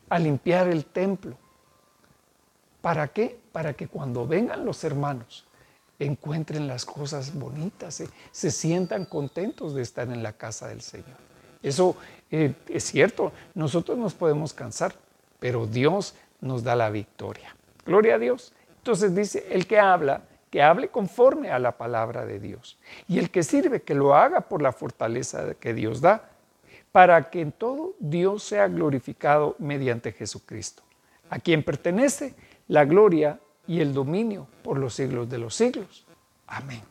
a 0.09 0.19
limpiar 0.19 0.67
el 0.67 0.85
templo. 0.85 1.37
¿Para 2.81 3.07
qué? 3.09 3.39
Para 3.51 3.73
que 3.73 3.87
cuando 3.87 4.25
vengan 4.27 4.65
los 4.65 4.83
hermanos 4.83 5.45
encuentren 5.99 6.67
las 6.67 6.85
cosas 6.85 7.33
bonitas, 7.33 8.03
se 8.31 8.51
sientan 8.51 9.05
contentos 9.05 9.75
de 9.75 9.81
estar 9.81 10.07
en 10.07 10.23
la 10.23 10.33
casa 10.33 10.69
del 10.69 10.81
Señor. 10.81 11.17
Eso 11.61 11.97
eh, 12.31 12.53
es 12.67 12.85
cierto, 12.85 13.33
nosotros 13.53 13.97
nos 13.97 14.13
podemos 14.13 14.53
cansar, 14.53 14.93
pero 15.39 15.67
Dios 15.67 16.15
nos 16.41 16.63
da 16.63 16.75
la 16.75 16.89
victoria. 16.89 17.55
Gloria 17.85 18.15
a 18.15 18.19
Dios. 18.19 18.53
Entonces 18.77 19.13
dice, 19.13 19.45
el 19.49 19.67
que 19.67 19.79
habla, 19.79 20.21
que 20.49 20.61
hable 20.61 20.87
conforme 20.87 21.51
a 21.51 21.59
la 21.59 21.77
palabra 21.77 22.25
de 22.25 22.39
Dios. 22.39 22.77
Y 23.07 23.19
el 23.19 23.29
que 23.29 23.43
sirve, 23.43 23.81
que 23.81 23.93
lo 23.93 24.15
haga 24.15 24.41
por 24.41 24.61
la 24.61 24.71
fortaleza 24.71 25.53
que 25.55 25.73
Dios 25.73 26.01
da, 26.01 26.29
para 26.91 27.29
que 27.29 27.41
en 27.41 27.51
todo 27.51 27.93
Dios 27.99 28.43
sea 28.43 28.67
glorificado 28.67 29.55
mediante 29.59 30.11
Jesucristo, 30.11 30.81
a 31.29 31.39
quien 31.39 31.63
pertenece 31.63 32.33
la 32.69 32.85
gloria 32.85 33.39
y 33.67 33.81
el 33.81 33.93
dominio 33.93 34.47
por 34.63 34.79
los 34.79 34.93
siglos 34.95 35.29
de 35.29 35.37
los 35.37 35.53
siglos. 35.53 36.05
Amén. 36.47 36.81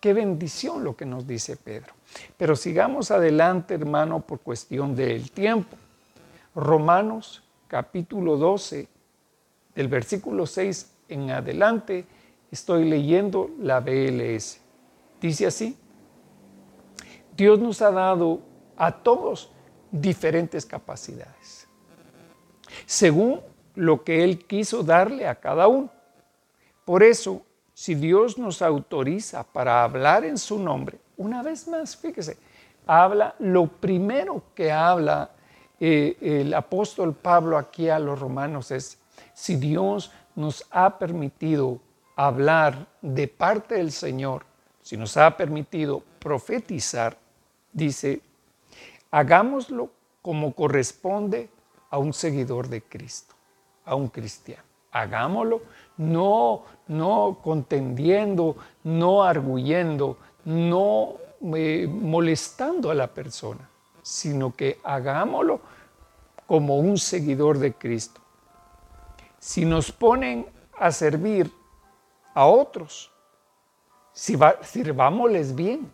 Qué 0.00 0.12
bendición 0.12 0.84
lo 0.84 0.96
que 0.96 1.06
nos 1.06 1.26
dice 1.26 1.56
Pedro. 1.56 1.94
Pero 2.36 2.56
sigamos 2.56 3.10
adelante, 3.10 3.74
hermano, 3.74 4.20
por 4.20 4.40
cuestión 4.40 4.94
del 4.94 5.30
tiempo. 5.30 5.76
Romanos 6.54 7.42
capítulo 7.68 8.36
12, 8.36 8.88
del 9.74 9.88
versículo 9.88 10.46
6 10.46 10.92
en 11.08 11.30
adelante 11.30 12.06
estoy 12.50 12.84
leyendo 12.84 13.50
la 13.60 13.80
BLS. 13.80 14.60
Dice 15.20 15.46
así, 15.46 15.76
Dios 17.36 17.58
nos 17.58 17.82
ha 17.82 17.90
dado 17.90 18.40
a 18.76 18.92
todos 18.92 19.50
diferentes 19.90 20.64
capacidades, 20.64 21.68
según 22.86 23.40
lo 23.76 24.02
que 24.02 24.24
Él 24.24 24.44
quiso 24.46 24.82
darle 24.82 25.28
a 25.28 25.36
cada 25.36 25.68
uno. 25.68 25.90
Por 26.84 27.02
eso, 27.02 27.42
si 27.72 27.94
Dios 27.94 28.38
nos 28.38 28.62
autoriza 28.62 29.44
para 29.44 29.84
hablar 29.84 30.24
en 30.24 30.38
su 30.38 30.58
nombre, 30.58 30.98
una 31.16 31.42
vez 31.42 31.68
más, 31.68 31.96
fíjese, 31.96 32.36
habla, 32.86 33.34
lo 33.38 33.66
primero 33.66 34.42
que 34.54 34.72
habla 34.72 35.30
eh, 35.78 36.16
el 36.20 36.54
apóstol 36.54 37.14
Pablo 37.14 37.58
aquí 37.58 37.88
a 37.88 37.98
los 37.98 38.18
romanos 38.18 38.70
es 38.70 38.98
si 39.34 39.56
Dios 39.56 40.10
nos 40.34 40.66
ha 40.70 40.98
permitido 40.98 41.80
hablar 42.16 42.86
de 43.02 43.28
parte 43.28 43.74
del 43.74 43.92
Señor, 43.92 44.44
si 44.82 44.96
nos 44.96 45.16
ha 45.16 45.36
permitido 45.36 46.02
profetizar, 46.18 47.18
dice, 47.72 48.22
hagámoslo 49.10 49.90
como 50.22 50.54
corresponde 50.54 51.50
a 51.90 51.98
un 51.98 52.12
seguidor 52.12 52.68
de 52.68 52.82
Cristo, 52.82 53.34
a 53.86 53.94
un 53.94 54.08
cristiano. 54.08 54.62
Hagámoslo 54.92 55.62
no, 55.96 56.64
no 56.88 57.38
contendiendo, 57.42 58.56
no 58.84 59.22
arguyendo, 59.22 60.18
no 60.44 61.14
eh, 61.54 61.86
molestando 61.88 62.90
a 62.90 62.94
la 62.94 63.06
persona, 63.06 63.66
sino 64.02 64.54
que 64.54 64.78
hagámoslo 64.84 65.60
como 66.46 66.78
un 66.78 66.98
seguidor 66.98 67.58
de 67.58 67.72
Cristo 67.72 68.20
si 69.46 69.64
nos 69.64 69.92
ponen 69.92 70.44
a 70.76 70.90
servir 70.90 71.52
a 72.34 72.46
otros, 72.46 73.12
si 74.12 74.36
sirvámosles 74.62 75.54
bien. 75.54 75.92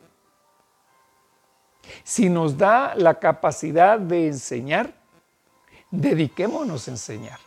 Si 2.02 2.30
nos 2.30 2.56
da 2.56 2.94
la 2.94 3.18
capacidad 3.18 3.98
de 3.98 4.28
enseñar, 4.28 4.94
dediquémonos 5.90 6.88
a 6.88 6.92
enseñar. 6.92 7.38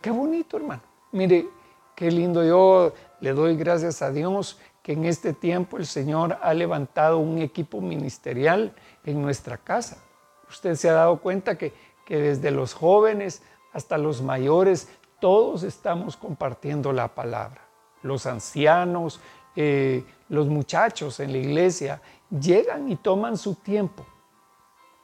Qué 0.00 0.10
bonito, 0.10 0.56
hermano. 0.56 0.82
Mire, 1.12 1.46
qué 1.94 2.10
lindo. 2.10 2.42
Yo 2.44 2.92
le 3.20 3.32
doy 3.32 3.56
gracias 3.56 4.02
a 4.02 4.10
Dios 4.10 4.58
que 4.82 4.92
en 4.92 5.04
este 5.04 5.32
tiempo 5.32 5.76
el 5.76 5.86
Señor 5.86 6.38
ha 6.40 6.54
levantado 6.54 7.18
un 7.18 7.38
equipo 7.38 7.80
ministerial 7.80 8.74
en 9.04 9.20
nuestra 9.20 9.58
casa. 9.58 10.02
Usted 10.48 10.74
se 10.74 10.88
ha 10.88 10.94
dado 10.94 11.20
cuenta 11.20 11.58
que, 11.58 11.72
que 12.06 12.16
desde 12.16 12.50
los 12.50 12.72
jóvenes 12.72 13.42
hasta 13.72 13.98
los 13.98 14.22
mayores 14.22 14.88
todos 15.20 15.62
estamos 15.62 16.16
compartiendo 16.16 16.92
la 16.92 17.08
palabra. 17.08 17.60
Los 18.02 18.24
ancianos, 18.24 19.20
eh, 19.54 20.04
los 20.28 20.46
muchachos 20.46 21.20
en 21.20 21.32
la 21.32 21.38
iglesia 21.38 22.00
llegan 22.30 22.90
y 22.90 22.96
toman 22.96 23.36
su 23.36 23.56
tiempo 23.56 24.06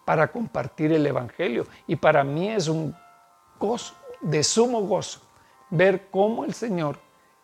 para 0.04 0.32
compartir 0.32 0.92
el 0.92 1.06
Evangelio. 1.06 1.66
Y 1.86 1.96
para 1.96 2.24
mí 2.24 2.48
es 2.48 2.68
un 2.68 2.96
gozo, 3.58 3.94
de 4.26 4.42
sumo 4.42 4.80
gozo, 4.82 5.20
ver 5.70 6.08
cómo 6.10 6.44
el 6.44 6.52
Señor 6.52 6.98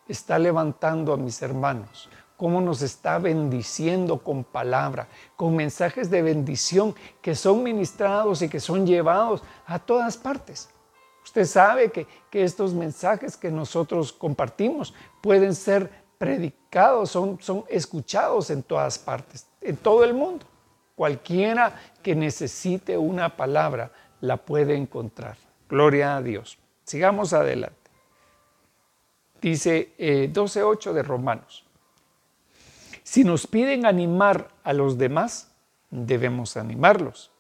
está 0.09 0.37
levantando 0.37 1.13
a 1.13 1.17
mis 1.17 1.41
hermanos, 1.41 2.09
cómo 2.37 2.61
nos 2.61 2.83
está 2.83 3.21
bendiciendo 3.21 4.19
con 4.19 4.43
palabra, 4.43 5.07
con 5.37 5.55
mensajes 5.55 6.11
de 6.11 6.23
bendición 6.23 6.93
que 7.21 7.37
son 7.37 7.63
ministrados 7.63 8.43
y 8.43 8.49
que 8.49 8.59
son 8.59 8.85
llevados 8.85 9.45
a 9.65 9.79
todas 9.79 10.17
partes. 10.17 10.71
Usted 11.23 11.45
sabe 11.45 11.93
que, 11.93 12.09
que 12.29 12.43
estos 12.43 12.75
mensajes 12.75 13.37
que 13.37 13.53
nosotros 13.53 14.13
compartimos 14.13 14.93
pueden 15.21 15.55
ser 15.55 15.89
predicados, 16.19 17.11
son, 17.11 17.39
son 17.41 17.65
escuchados 17.69 18.51
en 18.51 18.65
todas 18.65 18.99
partes, 18.99 19.47
en 19.61 19.77
todo 19.77 20.03
el 20.03 20.15
mundo. 20.15 20.47
Cualquiera 20.97 21.77
que 22.03 22.17
necesite 22.17 22.99
una 22.99 23.37
palabra 23.37 23.93
la 24.21 24.37
puede 24.37 24.75
encontrar. 24.75 25.37
Gloria 25.69 26.17
a 26.17 26.23
Dios. 26.23 26.59
Sigamos 26.85 27.33
adelante. 27.33 27.77
Dice 29.41 29.93
12.8 29.99 30.91
eh, 30.91 30.95
de 30.95 31.03
Romanos. 31.03 31.65
Si 33.03 33.25
nos 33.25 33.47
piden 33.47 33.85
animar 33.85 34.49
a 34.63 34.73
los 34.73 34.97
demás, 34.97 35.51
debemos 35.91 36.57
animarlos. 36.57 37.33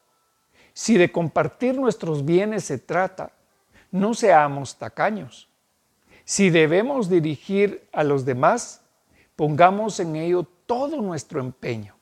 Si 0.72 0.96
de 0.96 1.12
compartir 1.12 1.78
nuestros 1.78 2.24
bienes 2.24 2.64
se 2.64 2.78
trata, 2.78 3.32
no 3.90 4.14
seamos 4.14 4.76
tacaños. 4.76 5.48
Si 6.24 6.50
debemos 6.50 7.08
dirigir 7.08 7.88
a 7.92 8.04
los 8.04 8.24
demás, 8.24 8.82
pongamos 9.36 10.00
en 10.00 10.16
ello 10.16 10.46
todo 10.66 11.00
nuestro 11.00 11.40
empeño. 11.40 11.94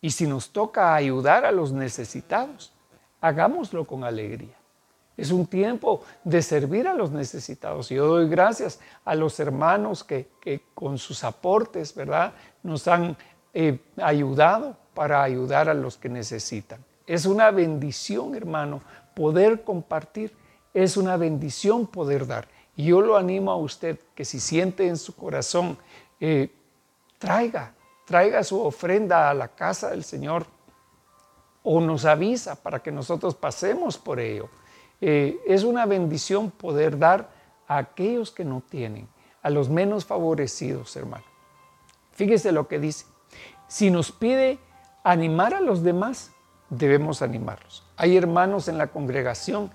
Y 0.00 0.10
si 0.10 0.26
nos 0.26 0.50
toca 0.50 0.94
ayudar 0.94 1.44
a 1.44 1.52
los 1.52 1.72
necesitados, 1.72 2.72
hagámoslo 3.20 3.86
con 3.86 4.04
alegría. 4.04 4.55
Es 5.16 5.30
un 5.30 5.46
tiempo 5.46 6.02
de 6.24 6.42
servir 6.42 6.86
a 6.86 6.94
los 6.94 7.10
necesitados. 7.10 7.88
Yo 7.88 8.06
doy 8.06 8.28
gracias 8.28 8.80
a 9.04 9.14
los 9.14 9.40
hermanos 9.40 10.04
que, 10.04 10.28
con 10.74 10.98
sus 10.98 11.24
aportes, 11.24 11.94
¿verdad? 11.94 12.34
Nos 12.62 12.86
han 12.86 13.16
eh, 13.54 13.78
ayudado 13.96 14.76
para 14.92 15.22
ayudar 15.22 15.68
a 15.68 15.74
los 15.74 15.96
que 15.96 16.08
necesitan. 16.08 16.84
Es 17.06 17.24
una 17.24 17.50
bendición, 17.50 18.34
hermano, 18.34 18.82
poder 19.14 19.62
compartir. 19.62 20.36
Es 20.74 20.98
una 20.98 21.16
bendición 21.16 21.86
poder 21.86 22.26
dar. 22.26 22.48
Y 22.76 22.86
yo 22.86 23.00
lo 23.00 23.16
animo 23.16 23.50
a 23.50 23.56
usted 23.56 23.98
que 24.14 24.26
si 24.26 24.38
siente 24.38 24.86
en 24.86 24.98
su 24.98 25.16
corazón, 25.16 25.78
eh, 26.20 26.50
traiga, 27.18 27.72
traiga 28.04 28.44
su 28.44 28.60
ofrenda 28.60 29.30
a 29.30 29.34
la 29.34 29.48
casa 29.48 29.90
del 29.90 30.04
Señor 30.04 30.44
o 31.62 31.80
nos 31.80 32.04
avisa 32.04 32.54
para 32.54 32.80
que 32.82 32.92
nosotros 32.92 33.34
pasemos 33.34 33.96
por 33.96 34.20
ello. 34.20 34.50
Eh, 35.00 35.38
es 35.46 35.64
una 35.64 35.86
bendición 35.86 36.50
poder 36.50 36.98
dar 36.98 37.30
a 37.68 37.78
aquellos 37.78 38.30
que 38.30 38.44
no 38.44 38.62
tienen, 38.68 39.08
a 39.42 39.50
los 39.50 39.68
menos 39.68 40.04
favorecidos, 40.04 40.96
hermano. 40.96 41.24
Fíjese 42.12 42.52
lo 42.52 42.66
que 42.68 42.78
dice. 42.78 43.06
Si 43.68 43.90
nos 43.90 44.12
pide 44.12 44.58
animar 45.04 45.54
a 45.54 45.60
los 45.60 45.82
demás, 45.82 46.32
debemos 46.70 47.22
animarlos. 47.22 47.84
Hay 47.96 48.16
hermanos 48.16 48.68
en 48.68 48.78
la 48.78 48.88
congregación 48.88 49.70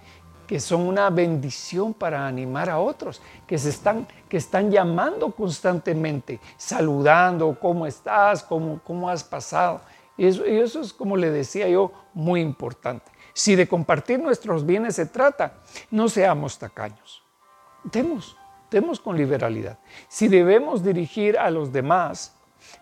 que 0.48 0.60
son 0.60 0.82
una 0.82 1.10
bendición 1.10 1.94
para 1.94 2.28
animar 2.28 2.70
a 2.70 2.80
otros, 2.80 3.22
que 3.48 3.58
se 3.58 3.70
están, 3.70 4.06
que 4.28 4.36
están 4.36 4.70
llamando 4.70 5.32
constantemente, 5.32 6.42
saludando, 6.58 7.58
¿cómo 7.58 7.86
estás? 7.86 8.44
¿Cómo, 8.44 8.82
cómo 8.84 9.10
has 9.10 9.24
pasado? 9.24 9.80
Y 10.18 10.26
eso, 10.26 10.44
es, 10.82 10.94
como 10.94 11.16
le 11.16 11.32
decía 11.32 11.70
yo, 11.70 11.92
muy 12.14 12.42
importante. 12.42 13.11
Si 13.34 13.56
de 13.56 13.68
compartir 13.68 14.20
nuestros 14.20 14.66
bienes 14.66 14.96
se 14.96 15.06
trata, 15.06 15.60
no 15.90 16.10
seamos 16.10 16.58
tacaños. 16.60 17.24
Demos, 17.84 18.38
demos 18.70 19.00
con 19.00 19.18
liberalidad. 19.18 19.80
Si 20.08 20.28
debemos 20.28 20.84
dirigir 20.84 21.38
a 21.38 21.50
los 21.50 21.72
demás, 21.72 22.36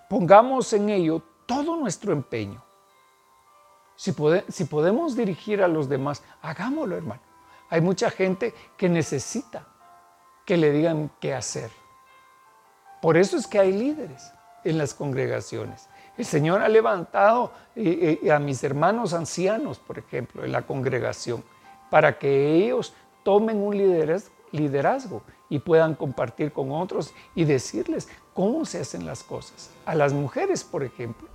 pongamos 0.10 0.72
en 0.74 0.90
ello 0.90 1.22
todo 1.46 1.76
nuestro 1.76 2.14
empeño. 2.14 2.64
Si, 3.96 4.14
si 4.48 4.66
podemos 4.66 5.16
dirigir 5.16 5.62
a 5.62 5.68
los 5.68 5.90
demás, 5.90 6.24
hagámoslo, 6.42 6.96
hermano. 6.96 7.22
Hay 7.70 7.82
mucha 7.82 8.10
gente 8.10 8.54
que 8.78 8.90
necesita 8.90 9.68
que 10.46 10.58
le 10.58 10.72
digan 10.72 11.12
qué 11.20 11.34
hacer. 11.34 11.70
Por 13.02 13.18
eso 13.18 13.38
es 13.38 13.46
que 13.46 13.60
hay 13.60 13.72
líderes 13.72 14.32
en 14.64 14.78
las 14.78 14.94
congregaciones. 14.94 15.89
El 16.20 16.26
Señor 16.26 16.62
ha 16.62 16.68
levantado 16.68 17.54
eh, 17.78 18.20
eh, 18.22 18.30
a 18.30 18.40
mis 18.40 18.62
hermanos 18.66 19.14
ancianos, 19.14 19.80
por 19.80 19.98
ejemplo, 19.98 20.44
en 20.44 20.52
la 20.52 20.64
congregación, 20.64 21.42
para 21.90 22.20
que 22.20 22.56
ellos 22.56 22.94
tomen 23.24 23.56
un 23.56 23.78
liderazgo 24.52 25.24
y 25.48 25.60
puedan 25.60 25.96
compartir 25.96 26.52
con 26.52 26.74
otros 26.74 27.14
y 27.36 27.46
decirles 27.46 28.10
cómo 28.34 28.66
se 28.66 28.82
hacen 28.82 29.06
las 29.06 29.24
cosas. 29.24 29.72
A 29.86 29.96
las 29.96 30.12
mujeres, 30.12 30.66
por 30.66 30.84
ejemplo, 30.84 31.30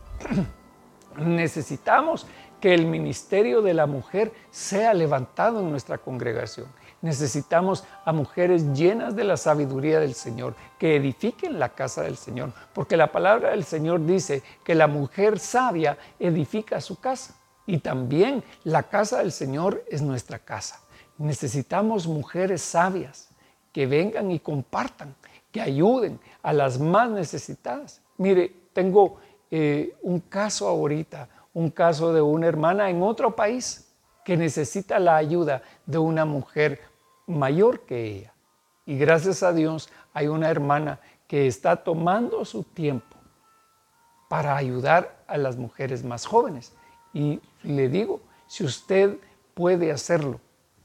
necesitamos 1.16 2.26
que 2.60 2.74
el 2.74 2.84
ministerio 2.84 3.62
de 3.62 3.72
la 3.72 3.86
mujer 3.86 4.34
sea 4.50 4.92
levantado 4.92 5.60
en 5.60 5.70
nuestra 5.70 5.96
congregación. 5.96 6.66
Necesitamos 7.04 7.84
a 8.06 8.14
mujeres 8.14 8.72
llenas 8.72 9.14
de 9.14 9.24
la 9.24 9.36
sabiduría 9.36 10.00
del 10.00 10.14
Señor, 10.14 10.54
que 10.78 10.96
edifiquen 10.96 11.58
la 11.58 11.68
casa 11.68 12.00
del 12.00 12.16
Señor, 12.16 12.54
porque 12.72 12.96
la 12.96 13.12
palabra 13.12 13.50
del 13.50 13.64
Señor 13.64 14.06
dice 14.06 14.42
que 14.64 14.74
la 14.74 14.86
mujer 14.86 15.38
sabia 15.38 15.98
edifica 16.18 16.80
su 16.80 16.98
casa 16.98 17.34
y 17.66 17.80
también 17.80 18.42
la 18.62 18.84
casa 18.84 19.18
del 19.18 19.32
Señor 19.32 19.84
es 19.90 20.00
nuestra 20.00 20.38
casa. 20.38 20.80
Necesitamos 21.18 22.06
mujeres 22.06 22.62
sabias 22.62 23.28
que 23.70 23.86
vengan 23.86 24.30
y 24.30 24.40
compartan, 24.40 25.14
que 25.52 25.60
ayuden 25.60 26.18
a 26.42 26.54
las 26.54 26.80
más 26.80 27.10
necesitadas. 27.10 28.00
Mire, 28.16 28.50
tengo 28.72 29.18
eh, 29.50 29.94
un 30.00 30.20
caso 30.20 30.68
ahorita, 30.68 31.28
un 31.52 31.68
caso 31.68 32.14
de 32.14 32.22
una 32.22 32.46
hermana 32.46 32.88
en 32.88 33.02
otro 33.02 33.36
país 33.36 33.90
que 34.24 34.38
necesita 34.38 34.98
la 34.98 35.16
ayuda 35.16 35.60
de 35.84 35.98
una 35.98 36.24
mujer 36.24 36.93
mayor 37.26 37.80
que 37.80 38.04
ella. 38.04 38.34
Y 38.86 38.98
gracias 38.98 39.42
a 39.42 39.52
Dios 39.52 39.88
hay 40.12 40.26
una 40.28 40.50
hermana 40.50 41.00
que 41.26 41.46
está 41.46 41.76
tomando 41.76 42.44
su 42.44 42.62
tiempo 42.62 43.16
para 44.28 44.56
ayudar 44.56 45.24
a 45.26 45.38
las 45.38 45.56
mujeres 45.56 46.04
más 46.04 46.26
jóvenes. 46.26 46.72
Y 47.12 47.40
le 47.62 47.88
digo, 47.88 48.20
si 48.46 48.64
usted 48.64 49.16
puede 49.54 49.90
hacerlo, 49.90 50.40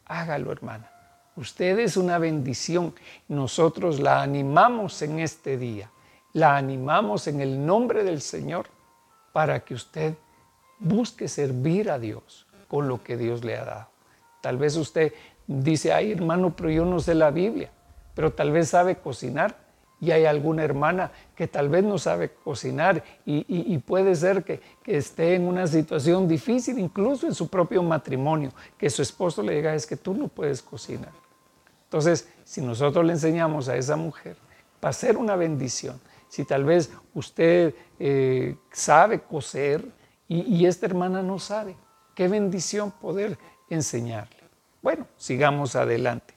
hágalo, 0.05 0.51
hermana. 0.51 0.91
Usted 1.35 1.79
es 1.79 1.97
una 1.97 2.17
bendición. 2.17 2.93
Nosotros 3.27 3.99
la 3.99 4.21
animamos 4.21 5.01
en 5.01 5.19
este 5.19 5.57
día. 5.57 5.89
La 6.33 6.57
animamos 6.57 7.27
en 7.27 7.41
el 7.41 7.65
nombre 7.65 8.03
del 8.03 8.21
Señor 8.21 8.67
para 9.31 9.61
que 9.61 9.73
usted 9.73 10.15
busque 10.79 11.27
servir 11.27 11.89
a 11.89 11.99
Dios 11.99 12.45
con 12.67 12.87
lo 12.87 13.03
que 13.03 13.17
Dios 13.17 13.43
le 13.43 13.57
ha 13.57 13.65
dado. 13.65 13.89
Tal 14.41 14.57
vez 14.57 14.75
usted 14.75 15.13
dice, 15.49 15.91
ay 15.91 16.11
hermano, 16.11 16.55
pero 16.55 16.69
yo 16.69 16.85
no 16.85 16.99
sé 16.99 17.15
la 17.15 17.31
Biblia, 17.31 17.71
pero 18.13 18.31
tal 18.31 18.51
vez 18.51 18.69
sabe 18.69 18.97
cocinar 18.97 19.57
y 19.99 20.11
hay 20.11 20.25
alguna 20.25 20.63
hermana 20.63 21.11
que 21.35 21.47
tal 21.47 21.69
vez 21.69 21.83
no 21.83 21.97
sabe 21.97 22.31
cocinar 22.31 23.03
y, 23.25 23.77
puede 23.79 24.15
ser 24.15 24.43
que, 24.43 24.61
esté 24.85 25.35
en 25.35 25.47
una 25.47 25.67
situación 25.67 26.27
difícil, 26.27 26.79
incluso 26.79 27.27
en 27.27 27.33
su 27.33 27.47
propio 27.47 27.83
matrimonio, 27.83 28.51
que 28.77 28.89
su 28.89 29.01
esposo 29.01 29.43
le 29.43 29.55
diga, 29.55 29.73
es 29.73 29.85
que 29.85 29.97
tú 29.97 30.13
no 30.13 30.27
puedes 30.27 30.61
cocinar. 30.61 31.11
Entonces, 31.83 32.29
si 32.43 32.61
nosotros 32.61 33.03
le 33.05 33.13
enseñamos 33.13 33.67
a 33.67 33.75
esa 33.75 33.95
mujer, 33.95 34.37
va 34.83 34.89
a 34.89 34.93
ser 34.93 35.17
una 35.17 35.35
bendición. 35.35 35.99
Si 36.27 36.45
tal 36.45 36.63
vez 36.63 36.91
usted 37.13 37.73
eh, 37.99 38.55
sabe 38.71 39.19
coser 39.21 39.83
y, 40.27 40.41
y 40.41 40.65
esta 40.65 40.85
hermana 40.85 41.21
no 41.23 41.39
sabe, 41.39 41.75
qué 42.15 42.27
bendición 42.27 42.91
poder 42.91 43.37
enseñarle. 43.69 44.38
Bueno, 44.81 45.07
sigamos 45.17 45.75
adelante. 45.75 46.33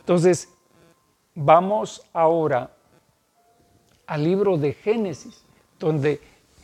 Entonces, 0.00 0.48
vamos 1.34 2.02
ahora 2.12 2.70
al 4.06 4.22
libro 4.22 4.56
de 4.56 4.72
Génesis, 4.74 5.42
donde 5.78 6.20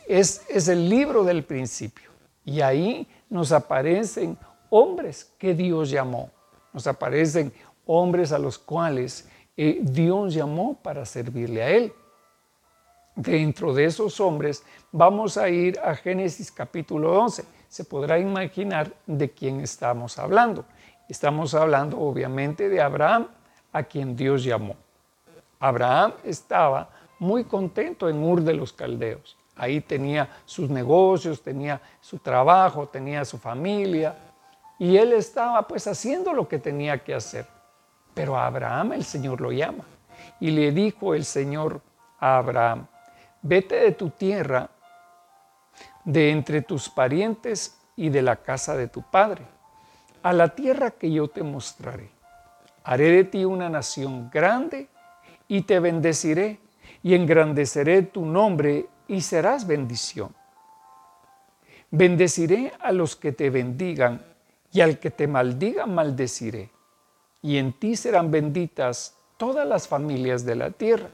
es, 0.07 0.69
el 0.69 0.89
libro 0.89 1.25
del 1.25 1.45
principio. 1.45 2.11
Y 2.45 2.61
ahí 2.61 3.07
nos 3.29 3.53
aparecen 3.53 4.37
hombres 4.71 5.33
que 5.39 5.55
Dios 5.55 5.91
llamó. 5.91 6.31
Nos 6.73 6.87
aparecen 6.87 7.53
hombres 7.87 8.33
a 8.33 8.39
los 8.39 8.59
cuales 8.59 9.29
eh, 9.57 9.79
Dios 9.83 10.35
llamó 10.35 10.75
para 10.75 11.05
servirle 11.05 11.63
a 11.63 11.71
Él. 11.71 11.93
Dentro 13.15 13.75
de 13.75 13.85
esos 13.85 14.21
hombres 14.21 14.63
vamos 14.93 15.37
a 15.37 15.49
ir 15.49 15.79
a 15.81 15.95
Génesis 15.95 16.51
capítulo 16.51 17.21
11. 17.21 17.45
Se 17.69 17.85
podrá 17.85 18.19
imaginar 18.19 18.93
de 19.07 19.31
quién 19.31 19.61
estamos 19.61 20.19
hablando. 20.19 20.65
Estamos 21.11 21.55
hablando 21.55 21.99
obviamente 21.99 22.69
de 22.69 22.81
Abraham, 22.81 23.27
a 23.73 23.83
quien 23.83 24.15
Dios 24.15 24.45
llamó. 24.45 24.77
Abraham 25.59 26.13
estaba 26.23 26.89
muy 27.19 27.43
contento 27.43 28.09
en 28.09 28.23
Ur 28.23 28.43
de 28.43 28.55
los 28.55 28.73
Caldeos. 28.73 29.37
Ahí 29.57 29.81
tenía 29.81 30.31
sus 30.45 30.71
negocios, 30.71 31.43
tenía 31.43 31.81
su 32.01 32.19
trabajo, 32.19 32.87
tenía 32.87 33.25
su 33.25 33.39
familia 33.39 34.15
y 34.79 34.97
él 34.97 35.13
estaba 35.13 35.67
pues 35.67 35.89
haciendo 35.89 36.33
lo 36.33 36.47
que 36.47 36.61
tenía 36.61 37.03
que 37.03 37.13
hacer. 37.13 37.45
Pero 38.15 38.37
a 38.37 38.47
Abraham 38.47 38.93
el 38.93 39.05
Señor 39.05 39.41
lo 39.41 39.51
llama 39.51 39.83
y 40.39 40.53
le 40.53 40.71
dijo 40.71 41.13
el 41.17 41.25
Señor 41.25 41.81
a 42.21 42.37
Abraham, 42.37 42.87
vete 43.43 43.81
de 43.81 43.91
tu 43.91 44.11
tierra, 44.11 44.71
de 46.05 46.31
entre 46.31 46.63
tus 46.63 46.89
parientes 46.89 47.81
y 47.97 48.11
de 48.11 48.23
la 48.23 48.37
casa 48.37 48.77
de 48.77 48.87
tu 48.87 49.03
padre 49.03 49.60
a 50.23 50.33
la 50.33 50.49
tierra 50.55 50.91
que 50.93 51.11
yo 51.11 51.29
te 51.29 51.43
mostraré. 51.43 52.11
haré 52.85 53.11
de 53.11 53.25
ti 53.25 53.45
una 53.45 53.69
nación 53.69 54.31
grande 54.33 54.89
y 55.47 55.63
te 55.63 55.79
bendeciré 55.81 56.59
y 57.03 57.15
engrandeceré 57.15 58.03
tu 58.03 58.25
nombre 58.25 58.87
y 59.09 59.21
serás 59.21 59.67
bendición. 59.67 60.35
Bendeciré 61.91 62.73
a 62.81 62.93
los 62.93 63.17
que 63.17 63.33
te 63.33 63.51
bendigan 63.51 64.25
y 64.73 64.81
al 64.81 64.99
que 64.99 65.11
te 65.11 65.27
maldiga 65.27 65.87
maldeciré. 65.87 66.71
Y 67.43 67.57
en 67.57 67.73
ti 67.73 67.97
serán 67.97 68.31
benditas 68.31 69.17
todas 69.37 69.67
las 69.67 69.89
familias 69.89 70.45
de 70.45 70.55
la 70.55 70.71
tierra. 70.71 71.09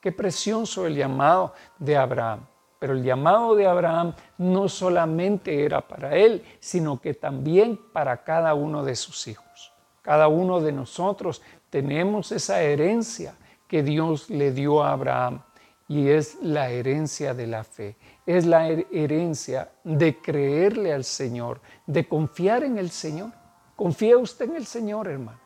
Qué 0.00 0.10
precioso 0.12 0.86
el 0.86 0.96
llamado 0.96 1.54
de 1.78 1.96
Abraham. 1.96 2.40
Pero 2.80 2.94
el 2.94 3.04
llamado 3.04 3.54
de 3.54 3.66
Abraham 3.66 4.14
no 4.38 4.68
solamente 4.68 5.64
era 5.64 5.82
para 5.82 6.16
él, 6.16 6.42
sino 6.58 6.98
que 6.98 7.12
también 7.12 7.78
para 7.92 8.24
cada 8.24 8.54
uno 8.54 8.82
de 8.82 8.96
sus 8.96 9.28
hijos. 9.28 9.72
Cada 10.00 10.28
uno 10.28 10.60
de 10.60 10.72
nosotros 10.72 11.42
tenemos 11.68 12.32
esa 12.32 12.62
herencia 12.62 13.34
que 13.68 13.82
Dios 13.82 14.30
le 14.30 14.50
dio 14.50 14.82
a 14.82 14.92
Abraham 14.92 15.42
y 15.88 16.08
es 16.08 16.38
la 16.40 16.70
herencia 16.70 17.34
de 17.34 17.46
la 17.46 17.64
fe, 17.64 17.96
es 18.24 18.46
la 18.46 18.68
herencia 18.68 19.72
de 19.84 20.18
creerle 20.18 20.94
al 20.94 21.04
Señor, 21.04 21.60
de 21.86 22.08
confiar 22.08 22.64
en 22.64 22.78
el 22.78 22.90
Señor. 22.90 23.30
¿Confía 23.76 24.16
usted 24.16 24.48
en 24.48 24.56
el 24.56 24.66
Señor, 24.66 25.06
hermano? 25.06 25.40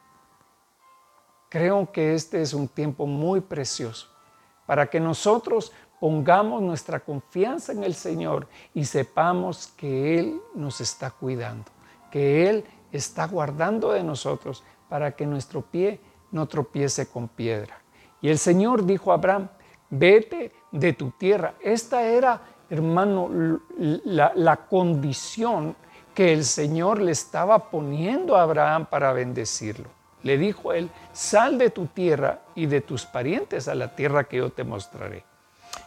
Creo 1.48 1.90
que 1.90 2.14
este 2.14 2.42
es 2.42 2.54
un 2.54 2.68
tiempo 2.68 3.06
muy 3.06 3.40
precioso 3.40 4.14
para 4.66 4.86
que 4.88 5.00
nosotros 5.00 5.72
pongamos 6.04 6.60
nuestra 6.60 7.00
confianza 7.00 7.72
en 7.72 7.82
el 7.82 7.94
Señor 7.94 8.46
y 8.74 8.84
sepamos 8.84 9.68
que 9.68 10.18
Él 10.18 10.38
nos 10.54 10.82
está 10.82 11.10
cuidando, 11.10 11.70
que 12.10 12.46
Él 12.46 12.62
está 12.92 13.26
guardando 13.26 13.90
de 13.92 14.02
nosotros 14.02 14.62
para 14.90 15.12
que 15.12 15.24
nuestro 15.24 15.62
pie 15.62 15.98
no 16.30 16.46
tropiece 16.46 17.06
con 17.06 17.26
piedra. 17.26 17.80
Y 18.20 18.28
el 18.28 18.36
Señor 18.36 18.84
dijo 18.84 19.12
a 19.12 19.14
Abraham, 19.14 19.48
vete 19.88 20.52
de 20.70 20.92
tu 20.92 21.10
tierra. 21.12 21.54
Esta 21.62 22.02
era, 22.02 22.38
hermano, 22.68 23.30
la, 23.78 24.56
condición 24.68 25.74
que 26.14 26.34
el 26.34 26.44
Señor 26.44 27.00
le 27.00 27.12
estaba 27.12 27.70
poniendo 27.70 28.36
a 28.36 28.42
Abraham 28.42 28.84
para 28.90 29.14
bendecirlo. 29.14 29.88
Le 30.22 30.36
dijo 30.36 30.74
él, 30.74 30.90
sal 31.14 31.56
de 31.56 31.70
tu 31.70 31.86
tierra 31.86 32.42
y 32.54 32.66
de 32.66 32.82
tus 32.82 33.06
parientes 33.06 33.68
a 33.68 33.74
la 33.74 33.96
tierra 33.96 34.24
que 34.24 34.36
yo 34.36 34.50
te 34.50 34.64
mostraré. 34.64 35.24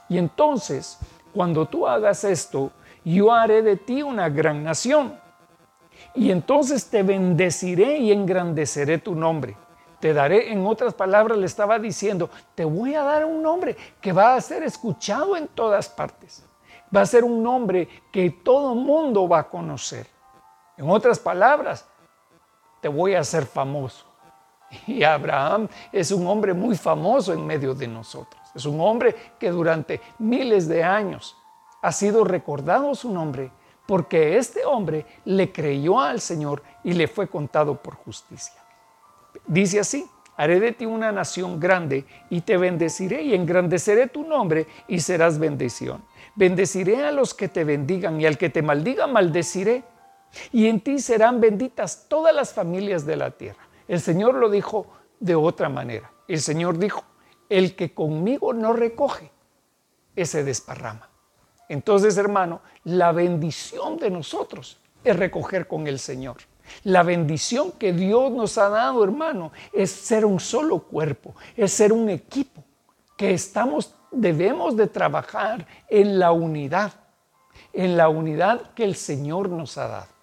Y 0.10 0.18
entonces, 0.18 0.98
cuando 1.34 1.66
tú 1.66 1.88
hagas 1.88 2.24
esto, 2.24 2.72
yo 3.04 3.32
haré 3.32 3.62
de 3.62 3.78
ti 3.78 4.02
una 4.02 4.30
gran 4.30 4.64
nación. 4.64 5.20
Y 6.14 6.32
entonces 6.32 6.90
te 6.90 7.04
bendeciré 7.04 7.98
y 7.98 8.12
engrandeceré 8.12 8.98
tu 8.98 9.16
nombre. 9.16 9.56
Te 10.00 10.14
daré, 10.14 10.52
en 10.52 10.66
otras 10.66 10.94
palabras, 10.94 11.38
le 11.38 11.46
estaba 11.46 11.80
diciendo, 11.80 12.30
te 12.54 12.66
voy 12.66 12.94
a 12.94 13.04
dar 13.04 13.26
un 13.26 13.42
nombre 13.42 13.76
que 14.00 14.12
va 14.12 14.36
a 14.36 14.42
ser 14.42 14.64
escuchado 14.64 15.36
en 15.36 15.48
todas 15.48 15.90
partes. 15.90 16.44
Va 16.96 17.02
a 17.02 17.06
ser 17.06 17.24
un 17.24 17.42
nombre 17.42 17.88
que 18.12 18.30
todo 18.30 18.76
mundo 18.76 19.28
va 19.28 19.40
a 19.40 19.50
conocer. 19.50 20.08
En 20.78 20.90
otras 20.90 21.20
palabras, 21.20 21.86
te 22.82 22.88
voy 22.88 23.16
a 23.16 23.22
hacer 23.22 23.46
famoso. 23.46 24.06
Y 24.88 25.04
Abraham 25.04 25.68
es 25.92 26.12
un 26.12 26.28
hombre 26.28 26.54
muy 26.54 26.76
famoso 26.76 27.34
en 27.34 27.46
medio 27.46 27.74
de 27.74 27.88
nosotros. 27.88 28.42
Es 28.56 28.66
un 28.66 28.80
hombre 28.82 29.16
que 29.40 29.52
durante 29.52 30.02
miles 30.20 30.68
de 30.68 30.84
años 30.84 31.38
ha 31.82 31.92
sido 31.92 32.24
recordado 32.24 32.94
su 32.96 33.12
nombre 33.12 33.52
porque 33.88 34.38
este 34.38 34.66
hombre 34.66 35.06
le 35.26 35.52
creyó 35.52 36.00
al 36.00 36.20
Señor 36.20 36.62
y 36.84 36.94
le 36.94 37.08
fue 37.08 37.28
contado 37.28 37.82
por 37.82 37.96
justicia. 37.96 38.62
Dice 39.48 39.80
así, 39.80 40.06
haré 40.36 40.60
de 40.60 40.74
ti 40.74 40.86
una 40.86 41.12
nación 41.12 41.60
grande 41.60 42.06
y 42.30 42.42
te 42.42 42.58
bendeciré 42.58 43.24
y 43.24 43.34
engrandeceré 43.34 44.08
tu 44.08 44.24
nombre 44.24 44.68
y 44.88 45.00
serás 45.00 45.40
bendición. 45.40 46.04
Bendeciré 46.36 47.06
a 47.06 47.12
los 47.12 47.34
que 47.34 47.48
te 47.48 47.64
bendigan 47.64 48.20
y 48.20 48.26
al 48.26 48.38
que 48.38 48.50
te 48.50 48.62
maldiga 48.62 49.08
maldeciré. 49.08 49.84
Y 50.52 50.68
en 50.68 50.82
ti 50.82 51.00
serán 51.00 51.40
benditas 51.40 52.06
todas 52.10 52.36
las 52.36 52.54
familias 52.54 53.06
de 53.06 53.16
la 53.16 53.32
tierra. 53.32 53.68
El 53.88 54.02
Señor 54.02 54.36
lo 54.36 54.50
dijo 54.50 54.86
de 55.20 55.36
otra 55.36 55.70
manera. 55.70 56.12
El 56.28 56.42
Señor 56.42 56.78
dijo, 56.78 57.04
el 57.50 57.76
que 57.76 57.94
conmigo 57.94 58.54
no 58.54 58.74
recoge, 58.74 59.32
ese 60.16 60.44
desparrama. 60.44 61.10
Entonces, 61.70 62.18
hermano, 62.18 62.62
la 62.84 63.12
bendición 63.12 63.98
de 63.98 64.10
nosotros 64.10 64.80
es 65.04 65.16
recoger 65.16 65.68
con 65.68 65.88
el 65.88 66.00
Señor. 66.00 66.38
La 66.84 67.04
bendición 67.04 67.72
que 67.74 67.94
Dios 67.94 68.32
nos 68.32 68.58
ha 68.58 68.70
dado, 68.70 69.04
hermano, 69.04 69.52
es 69.72 69.92
ser 69.92 70.26
un 70.26 70.40
solo 70.40 70.80
cuerpo, 70.80 71.36
es 71.56 71.72
ser 71.72 71.94
un 71.94 72.10
equipo, 72.10 72.64
que 73.18 73.34
estamos, 73.34 73.96
debemos 74.12 74.78
de 74.78 74.88
trabajar 74.88 75.66
en 75.90 76.20
la 76.20 76.32
unidad, 76.32 76.94
en 77.74 77.98
la 77.98 78.10
unidad 78.10 78.74
que 78.74 78.84
el 78.84 78.96
Señor 78.96 79.50
nos 79.50 79.78
ha 79.78 79.88
dado. 79.88 80.18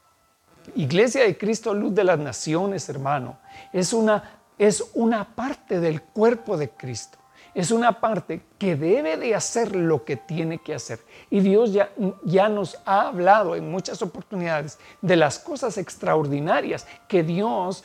Iglesia 0.77 1.25
de 1.25 1.37
Cristo, 1.37 1.75
luz 1.75 1.95
de 1.95 2.05
las 2.05 2.19
naciones, 2.19 2.89
hermano, 2.89 3.39
es 3.73 3.93
una 3.93 4.44
es 4.59 4.85
una 4.95 5.35
parte 5.35 5.81
del 5.81 6.03
cuerpo 6.03 6.57
de 6.57 6.71
Cristo. 6.71 7.19
Es 7.55 7.71
una 7.71 8.01
parte 8.01 8.43
que 8.59 8.75
debe 8.75 9.17
de 9.17 9.35
hacer 9.35 9.77
lo 9.77 10.05
que 10.05 10.17
tiene 10.17 10.59
que 10.59 10.75
hacer. 10.75 10.99
Y 11.31 11.39
Dios 11.39 11.73
ya, 11.73 11.91
ya 12.25 12.49
nos 12.49 12.81
ha 12.85 13.07
hablado 13.07 13.55
en 13.55 13.71
muchas 13.71 14.03
oportunidades 14.03 14.79
de 15.01 15.15
las 15.15 15.39
cosas 15.39 15.79
extraordinarias 15.79 16.85
que 17.07 17.23
Dios 17.23 17.85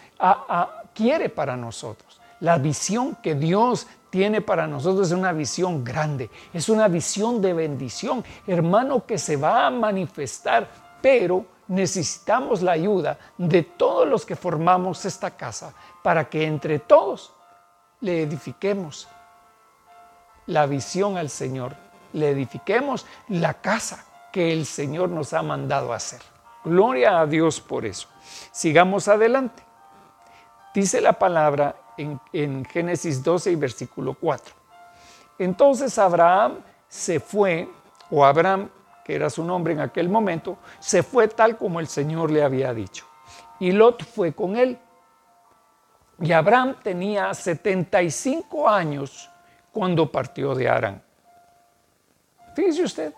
quiere 0.95 1.29
para 1.29 1.55
nosotros. 1.55 2.19
La 2.39 2.57
visión 2.57 3.15
que 3.21 3.35
Dios 3.35 3.85
tiene 4.09 4.41
para 4.41 4.65
nosotros 4.65 5.07
es 5.07 5.13
una 5.13 5.33
visión 5.33 5.83
grande, 5.83 6.31
es 6.51 6.67
una 6.67 6.87
visión 6.87 7.39
de 7.41 7.53
bendición, 7.53 8.23
hermano, 8.47 9.05
que 9.05 9.19
se 9.19 9.35
va 9.35 9.67
a 9.67 9.69
manifestar, 9.69 10.67
pero 10.99 11.45
necesitamos 11.69 12.61
la 12.61 12.73
ayuda 12.73 13.17
de 13.37 13.63
todos 13.63 14.07
los 14.07 14.25
que 14.25 14.35
formamos 14.35 15.05
esta 15.05 15.31
casa 15.31 15.73
para 16.03 16.27
que 16.27 16.45
entre 16.45 16.79
todos 16.79 17.31
le 18.01 18.23
edifiquemos 18.23 19.07
la 20.47 20.65
visión 20.65 21.15
al 21.15 21.29
Señor, 21.29 21.75
le 22.13 22.31
edifiquemos 22.31 23.05
la 23.27 23.53
casa 23.53 24.03
que 24.31 24.51
el 24.51 24.65
Señor 24.65 25.09
nos 25.09 25.33
ha 25.33 25.43
mandado 25.43 25.93
hacer. 25.93 26.21
Gloria 26.65 27.19
a 27.19 27.27
Dios 27.27 27.61
por 27.61 27.85
eso. 27.85 28.07
Sigamos 28.51 29.07
adelante. 29.07 29.63
Dice 30.73 31.01
la 31.01 31.13
palabra 31.13 31.75
en, 31.97 32.19
en 32.33 32.65
Génesis 32.65 33.23
12 33.23 33.51
y 33.51 33.55
versículo 33.55 34.15
4. 34.15 34.55
Entonces 35.37 35.97
Abraham 35.99 36.57
se 36.87 37.19
fue, 37.19 37.69
o 38.09 38.25
Abraham 38.25 38.69
era 39.15 39.29
su 39.29 39.43
nombre 39.43 39.73
en 39.73 39.79
aquel 39.79 40.09
momento, 40.09 40.57
se 40.79 41.03
fue 41.03 41.27
tal 41.27 41.57
como 41.57 41.79
el 41.79 41.87
Señor 41.87 42.31
le 42.31 42.43
había 42.43 42.73
dicho. 42.73 43.05
Y 43.59 43.71
Lot 43.71 44.03
fue 44.03 44.33
con 44.33 44.55
él. 44.55 44.77
Y 46.21 46.31
Abraham 46.31 46.75
tenía 46.83 47.33
75 47.33 48.69
años 48.69 49.29
cuando 49.71 50.11
partió 50.11 50.53
de 50.53 50.67
Arán. 50.67 51.01
Fíjese 52.55 52.83
usted, 52.83 53.13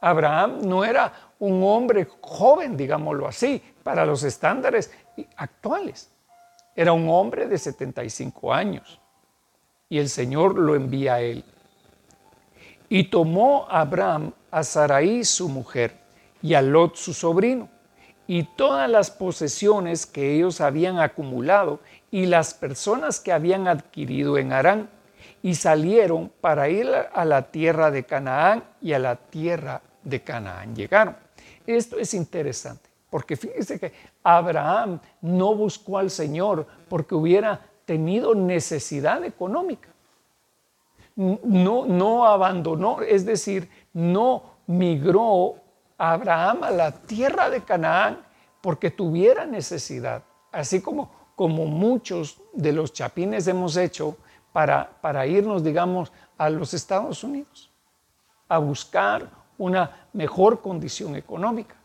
Abraham 0.00 0.58
no 0.62 0.84
era 0.84 1.12
un 1.38 1.62
hombre 1.64 2.06
joven, 2.20 2.76
digámoslo 2.76 3.26
así, 3.26 3.62
para 3.82 4.04
los 4.04 4.22
estándares 4.22 4.92
actuales. 5.36 6.10
Era 6.74 6.92
un 6.92 7.08
hombre 7.08 7.46
de 7.46 7.56
75 7.56 8.52
años. 8.52 9.00
Y 9.88 9.98
el 9.98 10.08
Señor 10.08 10.58
lo 10.58 10.74
envía 10.74 11.14
a 11.14 11.20
él. 11.20 11.44
Y 12.88 13.04
tomó 13.04 13.66
Abraham 13.68 14.32
a 14.50 14.62
Sarai 14.62 15.24
su 15.24 15.48
mujer 15.48 15.96
y 16.42 16.54
a 16.54 16.62
Lot 16.62 16.96
su 16.96 17.12
sobrino 17.12 17.68
y 18.26 18.42
todas 18.42 18.90
las 18.90 19.10
posesiones 19.10 20.06
que 20.06 20.34
ellos 20.34 20.60
habían 20.60 20.98
acumulado 20.98 21.80
y 22.10 22.26
las 22.26 22.54
personas 22.54 23.20
que 23.20 23.32
habían 23.32 23.68
adquirido 23.68 24.38
en 24.38 24.52
Arán 24.52 24.90
y 25.42 25.54
salieron 25.54 26.32
para 26.40 26.68
ir 26.68 26.88
a 27.12 27.24
la 27.24 27.50
tierra 27.50 27.90
de 27.90 28.04
Canaán 28.04 28.64
y 28.80 28.92
a 28.92 28.98
la 28.98 29.16
tierra 29.16 29.80
de 30.02 30.22
Canaán 30.22 30.74
llegaron. 30.74 31.16
Esto 31.66 31.98
es 31.98 32.14
interesante 32.14 32.88
porque 33.10 33.36
fíjese 33.36 33.78
que 33.78 33.92
Abraham 34.22 35.00
no 35.20 35.54
buscó 35.54 35.98
al 35.98 36.10
Señor 36.10 36.66
porque 36.88 37.14
hubiera 37.14 37.60
tenido 37.84 38.34
necesidad 38.34 39.24
económica 39.24 39.88
no, 41.16 41.86
no 41.86 42.26
abandonó, 42.26 43.00
es 43.00 43.24
decir, 43.24 43.68
no 43.92 44.42
migró 44.66 45.56
Abraham 45.96 46.64
a 46.64 46.70
la 46.70 46.92
tierra 46.92 47.48
de 47.48 47.62
Canaán 47.62 48.18
porque 48.60 48.90
tuviera 48.90 49.46
necesidad, 49.46 50.22
así 50.52 50.82
como, 50.82 51.10
como 51.34 51.66
muchos 51.66 52.40
de 52.52 52.72
los 52.72 52.92
chapines 52.92 53.46
hemos 53.48 53.76
hecho 53.76 54.16
para, 54.52 54.90
para 55.00 55.26
irnos, 55.26 55.64
digamos, 55.64 56.12
a 56.36 56.50
los 56.50 56.74
Estados 56.74 57.24
Unidos, 57.24 57.70
a 58.48 58.58
buscar 58.58 59.30
una 59.58 60.08
mejor 60.12 60.60
condición 60.60 61.16
económica. 61.16 61.76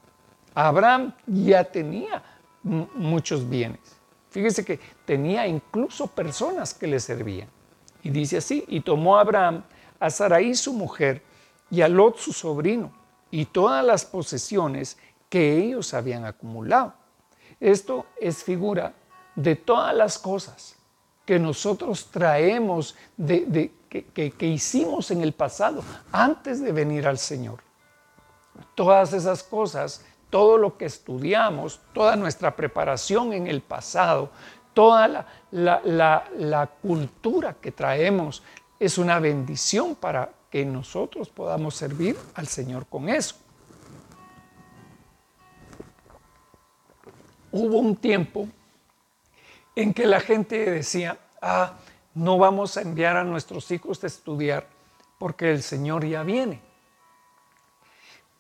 Abraham 0.53 1.13
ya 1.25 1.63
tenía 1.63 2.21
muchos 2.63 3.49
bienes, 3.49 4.01
Fíjese 4.31 4.63
que 4.63 4.79
tenía 5.03 5.45
incluso 5.45 6.07
personas 6.07 6.73
que 6.73 6.87
le 6.87 7.01
servían. 7.01 7.49
Y 8.03 8.09
dice 8.09 8.37
así, 8.37 8.63
y 8.67 8.81
tomó 8.81 9.17
Abraham 9.17 9.63
a 9.99 10.09
Sarai 10.09 10.55
su 10.55 10.73
mujer 10.73 11.21
y 11.69 11.81
a 11.81 11.87
Lot 11.87 12.17
su 12.17 12.33
sobrino 12.33 12.91
y 13.29 13.45
todas 13.45 13.83
las 13.83 14.05
posesiones 14.05 14.97
que 15.29 15.57
ellos 15.57 15.93
habían 15.93 16.25
acumulado. 16.25 16.93
Esto 17.59 18.05
es 18.19 18.43
figura 18.43 18.93
de 19.35 19.55
todas 19.55 19.95
las 19.95 20.17
cosas 20.17 20.75
que 21.25 21.39
nosotros 21.39 22.09
traemos, 22.11 22.95
de, 23.15 23.71
que, 23.87 24.31
que 24.31 24.47
hicimos 24.47 25.11
en 25.11 25.21
el 25.21 25.33
pasado, 25.33 25.83
antes 26.11 26.61
de 26.61 26.71
venir 26.71 27.07
al 27.07 27.17
Señor. 27.17 27.59
Todas 28.75 29.13
esas 29.13 29.43
cosas, 29.43 30.03
todo 30.29 30.57
lo 30.57 30.77
que 30.77 30.85
estudiamos, 30.85 31.79
toda 31.93 32.15
nuestra 32.15 32.55
preparación 32.55 33.31
en 33.31 33.47
el 33.47 33.61
pasado, 33.61 34.31
toda 34.73 35.27
la, 35.51 36.69
cultura 36.81 37.55
que 37.59 37.71
traemos 37.71 38.43
es 38.79 38.97
una 38.97 39.19
bendición 39.19 39.95
para 39.95 40.31
que 40.49 40.65
nosotros 40.65 41.29
podamos 41.29 41.75
servir 41.75 42.17
al 42.35 42.47
Señor 42.47 42.85
con 42.87 43.09
eso. 43.09 43.35
Hubo 47.51 47.79
un 47.79 47.95
tiempo 47.95 48.47
en 49.75 49.93
que 49.93 50.05
la 50.05 50.19
gente 50.19 50.69
decía, 50.69 51.17
ah, 51.41 51.73
no 52.13 52.37
vamos 52.37 52.77
a 52.77 52.81
enviar 52.81 53.17
a 53.17 53.23
nuestros 53.23 53.69
hijos 53.71 54.03
a 54.03 54.07
estudiar 54.07 54.67
porque 55.17 55.51
el 55.51 55.61
Señor 55.61 56.05
ya 56.05 56.23
viene. 56.23 56.61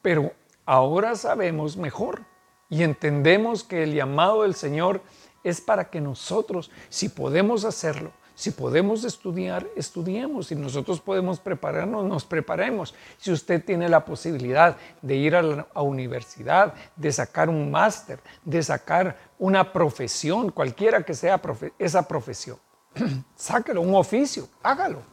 Pero 0.01 0.33
ahora 0.65 1.15
sabemos 1.15 1.77
mejor 1.77 2.23
y 2.69 2.83
entendemos 2.83 3.63
que 3.63 3.83
el 3.83 3.93
llamado 3.93 4.43
del 4.43 4.55
Señor 4.55 5.01
es 5.01 5.20
para 5.61 5.89
que 5.89 6.01
nosotros, 6.01 6.71
si 6.89 7.09
podemos 7.09 7.65
hacerlo, 7.65 8.11
si 8.41 8.49
podemos 8.49 9.03
estudiar, 9.03 9.67
estudiemos. 9.75 10.47
Si 10.47 10.55
nosotros 10.55 10.99
podemos 10.99 11.39
prepararnos, 11.39 12.03
nos 12.05 12.25
preparemos. 12.25 12.95
Si 13.19 13.31
usted 13.31 13.63
tiene 13.63 13.87
la 13.87 14.03
posibilidad 14.03 14.77
de 14.99 15.15
ir 15.15 15.35
a 15.35 15.43
la 15.43 15.67
universidad, 15.75 16.73
de 16.95 17.11
sacar 17.11 17.49
un 17.49 17.69
máster, 17.69 18.19
de 18.43 18.63
sacar 18.63 19.15
una 19.37 19.71
profesión, 19.71 20.49
cualquiera 20.49 21.03
que 21.03 21.13
sea 21.13 21.39
esa 21.77 22.07
profesión, 22.07 22.57
sáquelo, 23.35 23.81
un 23.81 23.93
oficio, 23.93 24.49
hágalo. 24.63 25.03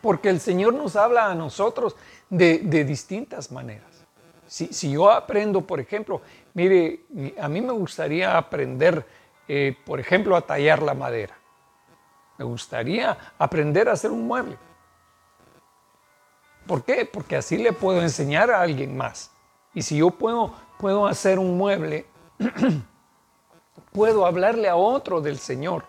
Porque 0.00 0.28
el 0.28 0.40
Señor 0.40 0.74
nos 0.74 0.96
habla 0.96 1.30
a 1.30 1.36
nosotros 1.36 1.94
de, 2.28 2.58
distintas 2.84 3.52
maneras. 3.52 3.86
Si, 4.48 4.66
si 4.72 4.90
yo 4.90 5.08
aprendo, 5.08 5.60
por 5.60 5.78
ejemplo, 5.78 6.20
Mire, 6.54 7.06
a 7.40 7.48
mí 7.48 7.60
me 7.60 7.72
gustaría 7.72 8.36
aprender, 8.36 9.06
eh, 9.48 9.76
por 9.84 10.00
ejemplo, 10.00 10.36
a 10.36 10.42
tallar 10.42 10.82
la 10.82 10.94
madera. 10.94 11.34
Me 12.38 12.44
gustaría 12.44 13.16
aprender 13.38 13.88
a 13.88 13.92
hacer 13.92 14.10
un 14.10 14.26
mueble. 14.26 14.58
¿Por 16.66 16.84
qué? 16.84 17.04
Porque 17.04 17.36
así 17.36 17.56
le 17.56 17.72
puedo 17.72 18.02
enseñar 18.02 18.50
a 18.50 18.60
alguien 18.60 18.96
más. 18.96 19.32
Y 19.74 19.82
si 19.82 19.98
yo 19.98 20.10
puedo, 20.10 20.54
puedo 20.78 21.06
hacer 21.06 21.38
un 21.38 21.56
mueble, 21.56 22.06
puedo 23.92 24.26
hablarle 24.26 24.68
a 24.68 24.76
otro 24.76 25.20
del 25.20 25.38
Señor 25.38 25.84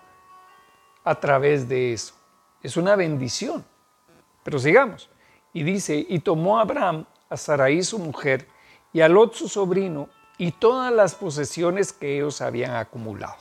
a 1.03 1.15
través 1.15 1.67
de 1.67 1.93
eso. 1.93 2.15
Es 2.61 2.77
una 2.77 2.95
bendición. 2.95 3.65
Pero 4.43 4.59
sigamos. 4.59 5.09
Y 5.53 5.63
dice, 5.63 6.05
y 6.07 6.19
tomó 6.19 6.59
Abraham 6.59 7.05
a 7.29 7.37
Sarai 7.37 7.83
su 7.83 7.99
mujer 7.99 8.47
y 8.91 9.01
a 9.01 9.09
Lot 9.09 9.33
su 9.33 9.47
sobrino 9.47 10.09
y 10.43 10.51
todas 10.51 10.91
las 10.91 11.15
posesiones 11.15 11.93
que 11.93 12.17
ellos 12.17 12.41
habían 12.41 12.75
acumulado, 12.75 13.37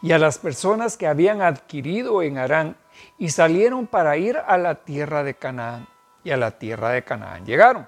y 0.00 0.12
a 0.12 0.18
las 0.18 0.38
personas 0.38 0.96
que 0.96 1.06
habían 1.06 1.42
adquirido 1.42 2.22
en 2.22 2.38
Harán, 2.38 2.78
y 3.18 3.28
salieron 3.28 3.86
para 3.86 4.16
ir 4.16 4.38
a 4.38 4.56
la 4.56 4.86
tierra 4.86 5.22
de 5.22 5.34
Canaán, 5.34 5.86
y 6.22 6.30
a 6.30 6.38
la 6.38 6.52
tierra 6.52 6.88
de 6.92 7.04
Canaán 7.04 7.44
llegaron. 7.44 7.86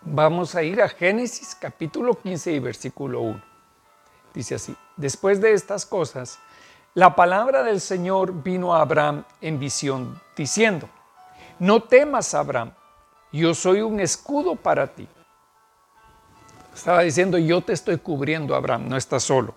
Vamos 0.00 0.54
a 0.54 0.62
ir 0.62 0.80
a 0.80 0.88
Génesis 0.88 1.54
capítulo 1.54 2.14
15 2.14 2.52
y 2.52 2.58
versículo 2.60 3.20
1. 3.20 3.42
Dice 4.32 4.54
así, 4.54 4.74
después 4.96 5.38
de 5.38 5.52
estas 5.52 5.84
cosas, 5.84 6.38
la 6.94 7.14
palabra 7.14 7.62
del 7.62 7.82
Señor 7.82 8.42
vino 8.42 8.74
a 8.74 8.80
Abraham 8.80 9.24
en 9.42 9.58
visión, 9.58 10.18
diciendo, 10.34 10.88
no 11.58 11.82
temas, 11.82 12.32
Abraham, 12.32 12.72
yo 13.32 13.52
soy 13.52 13.82
un 13.82 14.00
escudo 14.00 14.56
para 14.56 14.86
ti 14.86 15.06
estaba 16.74 17.02
diciendo, 17.02 17.38
yo 17.38 17.60
te 17.60 17.72
estoy 17.72 17.98
cubriendo, 17.98 18.54
Abraham, 18.54 18.88
no 18.88 18.96
estás 18.96 19.22
solo. 19.22 19.54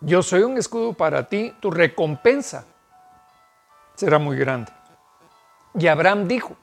Yo 0.00 0.22
soy 0.22 0.42
un 0.42 0.58
escudo 0.58 0.92
para 0.92 1.28
ti, 1.28 1.54
tu 1.60 1.70
recompensa 1.70 2.66
será 3.94 4.18
muy 4.18 4.36
grande. 4.36 4.72
Y 5.74 5.86
Abraham 5.86 6.28
dijo, 6.28 6.56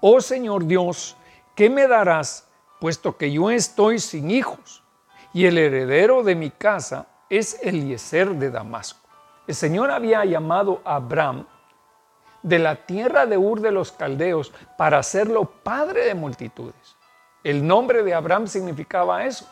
oh 0.00 0.20
Señor 0.20 0.66
Dios, 0.66 1.16
¿qué 1.54 1.70
me 1.70 1.88
darás 1.88 2.48
puesto 2.78 3.16
que 3.16 3.32
yo 3.32 3.50
estoy 3.50 3.98
sin 3.98 4.30
hijos? 4.30 4.82
Y 5.32 5.46
el 5.46 5.58
heredero 5.58 6.22
de 6.22 6.34
mi 6.34 6.50
casa 6.50 7.06
es 7.28 7.58
Eliezer 7.62 8.30
de 8.34 8.50
Damasco. 8.50 9.08
El 9.46 9.54
Señor 9.54 9.90
había 9.90 10.24
llamado 10.24 10.82
a 10.84 10.96
Abraham 10.96 11.46
de 12.42 12.58
la 12.58 12.76
tierra 12.76 13.26
de 13.26 13.36
Ur 13.36 13.60
de 13.60 13.70
los 13.70 13.92
Caldeos 13.92 14.52
para 14.76 14.98
hacerlo 14.98 15.44
padre 15.44 16.04
de 16.04 16.14
multitudes. 16.14 16.99
El 17.42 17.66
nombre 17.66 18.02
de 18.02 18.12
Abraham 18.12 18.46
significaba 18.46 19.24
eso. 19.24 19.48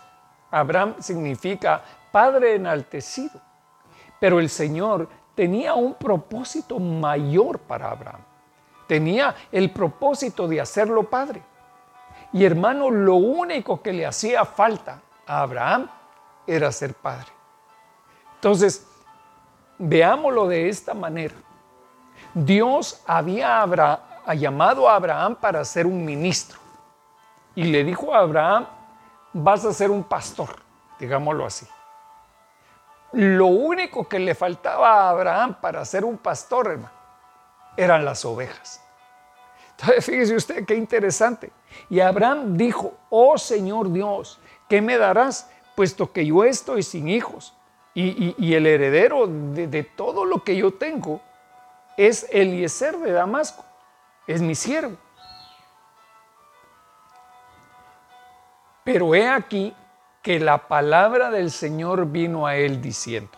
Abraham 0.51 0.97
significa 0.99 1.83
Padre 2.13 2.55
enaltecido. 2.55 3.41
Pero 4.21 4.41
el 4.41 4.51
Señor 4.51 5.09
tenía 5.35 5.75
un 5.75 5.95
propósito 5.95 6.79
mayor 6.79 7.59
para 7.59 7.91
Abraham. 7.91 8.21
Tenía 8.87 9.35
el 9.53 9.71
propósito 9.71 10.49
de 10.49 10.61
hacerlo 10.61 11.05
Padre. 11.05 11.43
Y 12.33 12.45
hermano, 12.45 12.91
lo 12.91 13.15
único 13.15 13.81
que 13.81 13.93
le 13.93 14.05
hacía 14.05 14.45
falta 14.45 15.01
a 15.27 15.41
Abraham 15.41 15.89
era 16.47 16.73
ser 16.73 16.95
Padre. 16.95 17.29
Entonces, 18.35 18.87
veámoslo 19.79 20.47
de 20.47 20.69
esta 20.69 20.93
manera. 20.93 21.35
Dios 22.35 23.03
había 23.07 23.65
llamado 24.35 24.89
a 24.89 24.97
Abraham 24.97 25.37
para 25.37 25.65
ser 25.65 25.87
un 25.87 26.05
ministro 26.05 26.68
y 27.59 27.65
le 27.65 27.83
dijo 27.83 28.15
a 28.15 28.21
Abraham, 28.21 28.69
vas 29.33 29.65
a 29.65 29.73
ser 29.73 29.91
un 29.91 30.05
pastor, 30.05 30.49
digámoslo 31.01 31.45
así. 31.45 31.67
Lo 33.15 33.47
único 33.47 34.09
que 34.09 34.21
le 34.21 34.37
faltaba 34.37 34.93
a 34.93 35.11
Abraham 35.11 35.57
para 35.61 35.85
ser 35.85 36.05
un 36.05 36.19
pastor, 36.19 36.69
hermano, 36.69 36.93
eran 37.77 38.05
las 38.05 38.25
ovejas. 38.25 38.81
Entonces, 39.73 40.05
fíjese 40.05 40.37
usted 40.37 40.65
qué 40.67 40.77
interesante. 40.77 41.51
Y 41.91 41.99
Abraham 41.99 42.57
dijo, 42.57 42.95
oh 43.11 43.37
Señor 43.37 43.91
Dios, 43.91 44.39
¿qué 44.69 44.81
me 44.81 44.97
darás? 44.97 45.51
Puesto 45.75 46.13
que 46.13 46.25
yo 46.25 46.45
estoy 46.45 46.85
sin 46.85 47.09
hijos 47.09 47.55
y, 47.93 48.55
el 48.55 48.69
heredero 48.69 49.27
de, 49.27 49.67
de, 49.67 49.83
todo 49.83 50.25
lo 50.25 50.45
que 50.45 50.55
yo 50.55 50.75
tengo 50.75 51.21
es 51.97 52.25
Eliezer 52.31 52.99
de 52.99 53.11
Damasco, 53.11 53.65
es 54.29 54.41
mi 54.41 54.55
siervo. 54.55 54.97
Pero 58.91 59.15
he 59.15 59.29
aquí 59.29 59.75
que 60.23 60.41
la 60.41 60.67
palabra 60.67 61.31
del 61.31 61.51
Señor 61.51 62.07
vino 62.07 62.47
a 62.47 62.57
él 62.57 62.81
diciendo, 62.81 63.33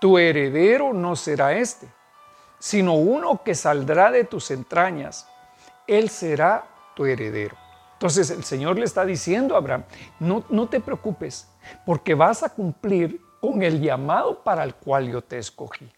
tu 0.00 0.18
heredero 0.18 0.92
no 0.92 1.14
será 1.14 1.52
este, 1.52 1.86
sino 2.58 2.94
uno 2.94 3.44
que 3.44 3.54
saldrá 3.54 4.10
de 4.10 4.24
tus 4.24 4.50
entrañas, 4.50 5.28
él 5.86 6.10
será 6.10 6.64
tu 6.96 7.06
heredero. 7.06 7.56
Entonces 7.92 8.30
el 8.30 8.42
Señor 8.42 8.80
le 8.80 8.84
está 8.84 9.04
diciendo 9.04 9.54
a 9.54 9.58
Abraham, 9.58 9.84
no, 10.18 10.42
no 10.48 10.68
te 10.68 10.80
preocupes, 10.80 11.48
porque 11.86 12.14
vas 12.14 12.42
a 12.42 12.48
cumplir 12.48 13.20
con 13.40 13.62
el 13.62 13.80
llamado 13.80 14.42
para 14.42 14.64
el 14.64 14.74
cual 14.74 15.08
yo 15.08 15.22
te 15.22 15.38
escogí. 15.38 15.88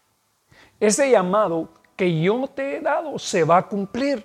Ese 0.79 1.09
llamado 1.09 1.69
que 1.95 2.21
yo 2.21 2.47
te 2.47 2.77
he 2.77 2.81
dado 2.81 3.17
se 3.17 3.43
va 3.43 3.57
a 3.57 3.67
cumplir. 3.67 4.23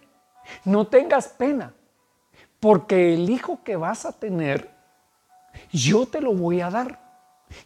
No 0.66 0.86
tengas 0.86 1.26
pena. 1.26 1.72
Porque 2.60 3.14
el 3.14 3.30
hijo 3.30 3.60
que 3.64 3.76
vas 3.76 4.04
a 4.04 4.12
tener, 4.12 4.70
yo 5.72 6.06
te 6.06 6.20
lo 6.20 6.34
voy 6.34 6.60
a 6.60 6.70
dar. 6.70 7.00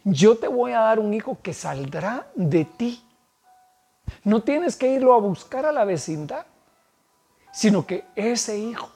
Yo 0.03 0.37
te 0.37 0.47
voy 0.47 0.71
a 0.71 0.79
dar 0.79 0.99
un 0.99 1.13
hijo 1.13 1.37
que 1.41 1.53
saldrá 1.53 2.27
de 2.35 2.65
ti. 2.65 3.03
No 4.23 4.41
tienes 4.41 4.75
que 4.75 4.87
irlo 4.87 5.13
a 5.13 5.19
buscar 5.19 5.65
a 5.65 5.71
la 5.71 5.83
vecindad, 5.83 6.45
sino 7.51 7.85
que 7.85 8.05
ese 8.15 8.57
hijo 8.57 8.89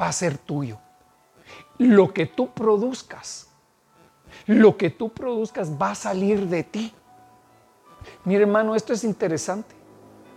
va 0.00 0.08
a 0.08 0.12
ser 0.12 0.38
tuyo. 0.38 0.78
Lo 1.78 2.12
que 2.12 2.26
tú 2.26 2.50
produzcas, 2.50 3.48
lo 4.46 4.76
que 4.76 4.90
tú 4.90 5.08
produzcas 5.10 5.70
va 5.80 5.92
a 5.92 5.94
salir 5.94 6.46
de 6.46 6.62
ti. 6.62 6.94
Mire 8.24 8.42
hermano, 8.42 8.74
esto 8.74 8.92
es 8.92 9.04
interesante, 9.04 9.74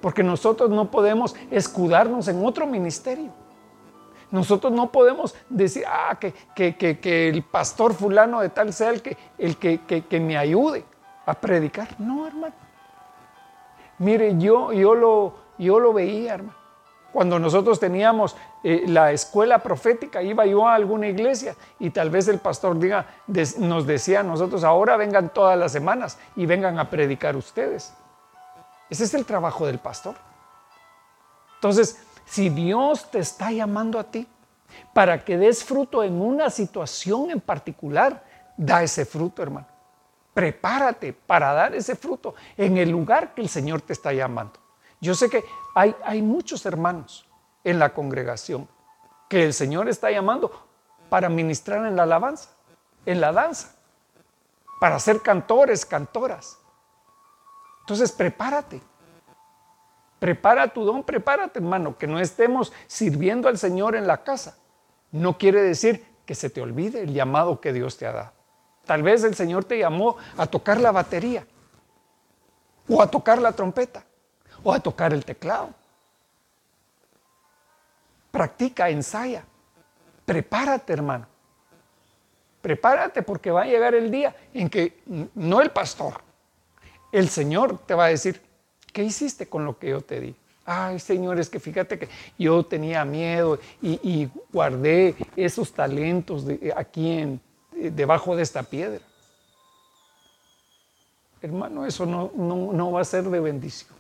porque 0.02 0.24
nosotros 0.24 0.70
no 0.70 0.90
podemos 0.90 1.36
escudarnos 1.52 2.28
en 2.28 2.46
otro 2.46 2.66
ministerio. 2.66 3.43
Nosotros 4.34 4.74
no 4.74 4.92
podemos 4.92 5.36
decir, 5.48 5.84
ah, 5.88 6.18
que, 6.20 6.34
que, 6.56 7.30
el 7.30 7.44
pastor 7.44 7.94
fulano 7.94 8.42
de 8.42 8.50
tal 8.50 8.74
sea 8.74 8.90
el, 8.90 9.04
que, 9.04 9.16
el 9.38 9.58
que, 9.58 10.20
me 10.20 10.36
ayude 10.36 10.84
a 11.28 11.36
predicar. 11.36 11.90
No, 12.00 12.26
hermano. 12.26 12.56
Mire, 14.00 14.36
yo, 14.40 14.74
yo, 14.74 14.96
lo, 14.96 15.36
yo 15.60 15.80
lo 15.80 15.94
veía, 15.94 16.34
hermano. 16.34 16.58
Cuando 17.12 17.38
nosotros 17.38 17.80
teníamos 17.80 18.36
eh, 18.64 18.86
la 18.88 19.12
escuela 19.12 19.60
profética, 19.60 20.24
iba 20.24 20.48
yo 20.48 20.68
a 20.68 20.74
alguna 20.74 21.10
iglesia 21.10 21.56
y 21.78 21.92
tal 21.92 22.10
vez 22.10 22.28
el 22.28 22.40
pastor 22.40 22.80
diga, 22.80 23.06
nos 23.60 23.86
decía 23.86 24.22
a 24.22 24.24
nosotros, 24.24 24.64
ahora 24.64 24.98
vengan 24.98 25.30
todas 25.30 25.60
las 25.60 25.72
semanas 25.72 26.18
y 26.36 26.48
vengan 26.48 26.80
a 26.80 26.90
predicar 26.90 27.36
ustedes. 27.36 27.94
Ese 28.90 29.04
es 29.04 29.14
el 29.14 29.26
trabajo 29.28 29.68
del 29.68 29.78
pastor. 29.78 30.16
Entonces, 31.54 32.04
si 32.26 32.50
Dios 32.50 33.10
te 33.12 33.20
está 33.20 33.52
llamando 33.52 34.00
a 34.00 34.04
ti 34.04 34.28
para 34.94 35.24
que 35.24 35.38
des 35.38 35.64
fruto 35.64 36.04
en 36.04 36.22
una 36.22 36.50
situación 36.50 37.32
en 37.32 37.42
particular, 37.42 38.24
da 38.58 38.84
ese 38.84 39.06
fruto, 39.06 39.42
hermano. 39.42 39.68
Prepárate 40.34 41.14
para 41.14 41.54
dar 41.54 41.76
ese 41.76 41.96
fruto 41.96 42.34
en 42.58 42.78
el 42.78 42.90
lugar 42.90 43.34
que 43.34 43.42
el 43.42 43.50
Señor 43.50 43.82
te 43.82 43.94
está 43.94 44.14
llamando. 44.14 44.60
Yo 45.00 45.14
sé 45.14 45.30
que 45.30 45.44
hay, 45.76 45.96
hay 46.04 46.22
muchos 46.22 46.66
hermanos 46.66 47.28
en 47.64 47.78
la 47.78 47.94
congregación 47.94 48.68
que 49.30 49.44
el 49.44 49.54
Señor 49.54 49.90
está 49.90 50.12
llamando 50.12 50.68
para 51.10 51.30
ministrar 51.30 51.86
en 51.86 51.96
la 51.96 52.04
alabanza, 52.04 52.50
en 53.06 53.22
la 53.22 53.32
danza, 53.32 53.76
para 54.80 55.00
ser 55.00 55.22
cantores, 55.22 55.86
cantoras. 55.86 56.58
Entonces 57.82 58.12
prepárate. 58.12 58.82
Prepara 60.24 60.70
tu 60.70 60.86
don, 60.86 61.04
prepárate 61.04 61.60
hermano, 61.60 61.98
que 61.98 62.08
no 62.08 62.18
estemos 62.18 62.72
sirviendo 62.88 63.50
al 63.50 63.58
Señor 63.58 63.94
en 63.94 64.08
la 64.08 64.24
casa. 64.24 64.56
No 65.12 65.38
quiere 65.38 65.62
decir 65.62 66.06
que 66.26 66.34
se 66.34 66.50
te 66.50 66.62
olvide 66.62 67.02
el 67.02 67.14
llamado 67.14 67.60
que 67.60 67.74
Dios 67.74 67.98
te 67.98 68.08
ha 68.08 68.14
dado. 68.14 68.32
Tal 68.86 69.04
vez 69.04 69.26
el 69.26 69.36
Señor 69.36 69.66
te 69.66 69.78
llamó 69.78 70.16
a 70.38 70.48
tocar 70.48 70.80
la 70.80 70.94
batería, 70.94 71.46
o 72.88 73.02
a 73.02 73.12
tocar 73.12 73.42
la 73.42 73.52
trompeta, 73.52 74.06
o 74.64 74.72
a 74.72 74.80
tocar 74.80 75.12
el 75.12 75.26
teclado. 75.26 75.72
Practica, 78.32 78.90
ensaya. 78.90 79.44
Prepárate, 80.26 80.94
hermano. 80.94 81.28
Prepárate 82.62 83.24
porque 83.24 83.52
va 83.52 83.64
a 83.64 83.66
llegar 83.66 83.94
el 83.94 84.10
día 84.10 84.34
en 84.54 84.70
que 84.70 85.04
no 85.36 85.60
el 85.60 85.72
pastor, 85.72 86.22
el 87.12 87.28
Señor 87.28 87.80
te 87.80 87.94
va 87.94 88.06
a 88.06 88.08
decir, 88.08 88.53
¿qué 88.94 89.04
hiciste 89.04 89.48
con 89.48 89.66
lo 89.66 89.78
que 89.78 89.90
yo 89.90 90.02
te 90.02 90.22
di? 90.22 90.36
Ay, 90.66 91.00
Señor, 91.00 91.40
es 91.40 91.50
que 91.50 91.60
fíjate 91.60 92.00
que 92.00 92.08
yo 92.40 92.66
tenía 92.66 93.04
miedo 93.04 93.60
y, 93.82 94.30
guardé 94.52 95.16
esos 95.36 95.74
talentos 95.74 96.46
de, 96.46 96.74
aquí 96.78 97.10
en, 97.10 97.42
debajo 97.74 98.36
de 98.36 98.44
esta 98.44 98.64
piedra. 98.64 99.02
Hermano, 101.42 101.86
eso 101.86 102.06
no, 102.06 102.32
no 102.38 102.92
va 102.94 103.02
a 103.02 103.06
ser 103.06 103.26
de 103.26 103.42
bendición. 103.42 103.94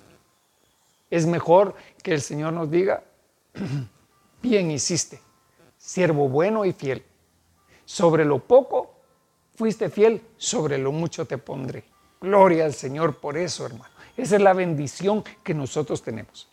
Es 1.10 1.26
mejor 1.26 1.76
que 2.02 2.14
el 2.14 2.22
Señor 2.22 2.54
nos 2.54 2.72
diga, 2.72 3.04
bien 4.41 4.72
hiciste, 4.72 5.20
siervo 5.78 6.30
bueno 6.30 6.64
y 6.64 6.72
fiel. 6.72 7.04
Sobre 7.84 8.24
lo 8.24 8.39
poco 8.39 8.96
fuiste 9.56 9.89
fiel, 9.89 10.22
sobre 10.38 10.78
lo 10.78 10.94
mucho 10.94 11.26
te 11.26 11.38
pondré. 11.38 11.84
Gloria 12.22 12.66
al 12.66 12.74
Señor 12.74 13.18
por 13.18 13.38
eso, 13.38 13.66
hermano. 13.66 13.93
Esa 14.16 14.36
es 14.36 14.41
la 14.41 14.53
bendición 14.53 15.24
que 15.43 15.53
nosotros 15.53 16.01
tenemos. 16.03 16.47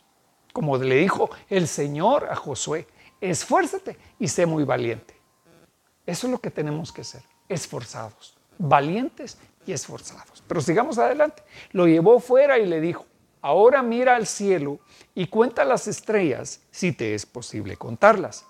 Como 0.51 0.77
le 0.77 0.95
dijo 0.95 1.29
el 1.49 1.67
Señor 1.67 2.27
a 2.29 2.35
Josué, 2.35 2.87
esfuérzate 3.21 3.97
y 4.19 4.27
sé 4.27 4.45
muy 4.45 4.63
valiente. 4.63 5.15
Eso 6.05 6.27
es 6.27 6.31
lo 6.31 6.39
que 6.39 6.49
tenemos 6.49 6.91
que 6.91 7.03
ser, 7.03 7.21
esforzados, 7.47 8.35
valientes 8.57 9.37
y 9.65 9.71
esforzados. 9.71 10.43
Pero 10.47 10.59
sigamos 10.59 10.97
adelante. 10.97 11.43
Lo 11.71 11.87
llevó 11.87 12.19
fuera 12.19 12.57
y 12.57 12.65
le 12.65 12.81
dijo, 12.81 13.05
ahora 13.41 13.83
mira 13.83 14.15
al 14.15 14.25
cielo 14.25 14.79
y 15.13 15.27
cuenta 15.27 15.63
las 15.63 15.87
estrellas 15.87 16.61
si 16.71 16.91
te 16.91 17.13
es 17.13 17.25
posible 17.25 17.77
contarlas. 17.77 18.45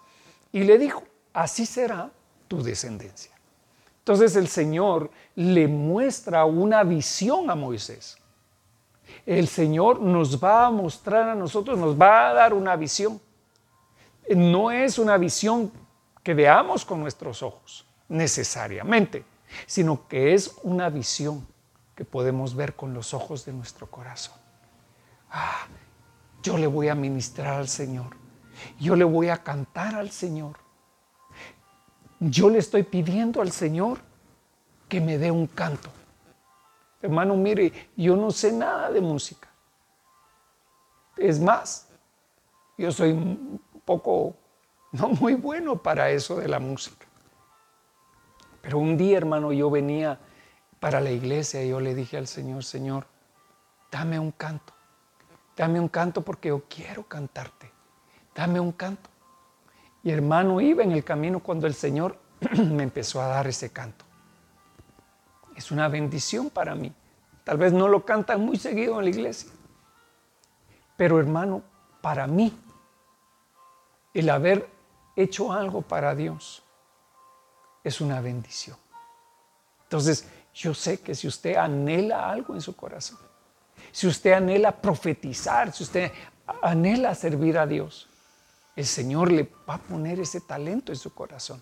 Y 0.54 0.64
le 0.64 0.78
dijo, 0.78 1.04
así 1.34 1.66
será 1.66 2.10
tu 2.48 2.64
descendencia. 2.64 3.32
Entonces 4.00 4.36
el 4.36 4.48
Señor 4.48 5.12
le 5.36 5.68
muestra 5.68 6.46
una 6.46 6.84
visión 6.84 7.50
a 7.52 7.56
Moisés 7.56 8.18
el 9.26 9.48
Señor 9.48 10.02
nos 10.02 10.44
va 10.44 10.66
a 10.66 10.72
mostrar 10.72 11.30
a 11.30 11.36
nosotros, 11.36 11.78
nos 11.78 12.00
va 12.00 12.30
a 12.30 12.34
dar 12.34 12.54
una 12.54 12.76
visión. 12.76 13.20
No 14.36 14.72
es 14.72 14.98
una 14.98 15.18
visión 15.18 15.72
que 16.24 16.34
veamos 16.34 16.86
con 16.86 17.00
nuestros 17.00 17.44
ojos, 17.44 17.86
necesariamente, 18.08 19.26
sino 19.66 20.08
que 20.08 20.34
es 20.34 20.56
una 20.64 20.90
visión 20.90 21.46
que 21.96 22.06
podemos 22.06 22.56
ver 22.56 22.76
con 22.76 22.94
los 22.94 23.14
ojos 23.14 23.46
de 23.46 23.54
nuestro 23.54 23.88
corazón. 23.88 24.36
Ah, 25.30 25.68
yo 26.44 26.58
le 26.58 26.68
voy 26.68 26.88
a 26.88 26.96
ministrar 26.96 27.60
al 27.60 27.68
Señor. 27.68 28.16
Yo 28.80 28.96
le 28.96 29.04
voy 29.04 29.30
a 29.30 29.38
cantar 29.38 29.96
al 29.96 30.12
Señor. 30.12 30.58
Yo 32.20 32.50
le 32.50 32.60
estoy 32.60 32.84
pidiendo 32.84 33.42
al 33.42 33.52
Señor 33.52 34.00
que 34.88 35.02
me 35.02 35.18
dé 35.18 35.32
un 35.32 35.48
canto. 35.48 35.90
Hermano, 37.02 37.36
mire, 37.36 37.90
yo 37.96 38.16
no 38.16 38.32
sé 38.32 38.52
nada 38.52 38.92
de 38.92 39.02
música. 39.02 39.50
Es 41.18 41.40
más, 41.40 41.88
yo 42.78 42.92
soy 42.92 43.12
un 43.12 43.62
poco, 43.84 44.36
no 44.92 45.10
muy 45.10 45.34
bueno 45.34 45.82
para 45.82 46.12
eso 46.12 46.38
de 46.38 46.48
la 46.48 46.60
música. 46.60 47.08
Pero 48.62 48.78
un 48.78 48.98
día, 48.98 49.18
hermano, 49.18 49.52
yo 49.52 49.70
venía 49.72 50.20
para 50.80 51.02
la 51.02 51.12
iglesia 51.12 51.64
y 51.64 51.70
yo 51.70 51.80
le 51.80 51.96
dije 51.96 52.18
al 52.18 52.28
Señor, 52.28 52.64
Señor, 52.64 53.08
dame 53.92 54.20
un 54.20 54.32
canto. 54.32 54.74
Dame 55.58 55.80
un 55.80 55.88
canto 55.90 56.22
porque 56.22 56.50
yo 56.50 56.64
quiero 56.70 57.04
cantarte. 57.08 57.72
Dame 58.36 58.60
un 58.60 58.72
canto. 58.72 59.10
Y 60.04 60.12
hermano, 60.12 60.62
iba 60.62 60.84
en 60.84 60.92
el 60.92 61.04
camino 61.04 61.40
cuando 61.40 61.66
el 61.68 61.74
Señor 61.74 62.18
me 62.58 62.84
empezó 62.84 63.22
a 63.22 63.28
dar 63.28 63.48
ese 63.48 63.72
canto 63.72 64.06
es 65.62 65.72
una 65.72 65.88
bendición 65.88 66.50
para 66.50 66.74
mí. 66.74 66.92
Tal 67.44 67.58
vez 67.58 67.72
no 67.72 67.88
lo 67.88 68.04
cantan 68.04 68.42
muy 68.42 68.58
seguido 68.58 68.98
en 68.98 69.06
la 69.06 69.10
iglesia. 69.12 69.52
Pero 70.98 71.20
hermano, 71.20 71.62
para 72.02 72.26
mí, 72.26 72.58
el 74.14 74.30
haber 74.30 74.68
hecho 75.16 75.54
algo 75.54 75.84
para 75.84 76.16
Dios 76.16 76.64
es 77.84 78.02
una 78.02 78.22
bendición. 78.22 78.78
Entonces, 79.84 80.28
yo 80.54 80.74
sé 80.74 81.00
que 81.00 81.14
si 81.14 81.28
usted 81.28 81.56
anhela 81.56 82.30
algo 82.30 82.56
en 82.56 82.62
su 82.62 82.76
corazón, 82.76 83.20
si 83.92 84.08
usted 84.08 84.34
anhela 84.34 84.72
profetizar, 84.72 85.72
si 85.72 85.84
usted 85.84 86.12
anhela 86.64 87.14
servir 87.14 87.58
a 87.58 87.68
Dios, 87.68 88.10
el 88.76 88.86
Señor 88.86 89.32
le 89.32 89.52
va 89.70 89.76
a 89.76 89.78
poner 89.78 90.20
ese 90.20 90.42
talento 90.42 90.92
en 90.92 90.98
su 90.98 91.14
corazón 91.14 91.62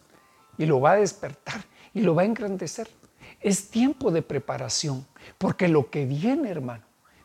y 0.58 0.66
lo 0.66 0.80
va 0.80 0.92
a 0.92 0.96
despertar 0.96 1.66
y 1.94 2.02
lo 2.02 2.16
va 2.16 2.22
a 2.22 2.26
engrandecer. 2.26 2.99
Es 3.42 3.70
tiempo 3.70 4.12
de 4.12 4.22
preparación, 4.22 5.06
porque 5.38 5.68
lo 5.68 5.90
que 5.90 6.06
viene, 6.06 6.50
hermano, 6.50 6.84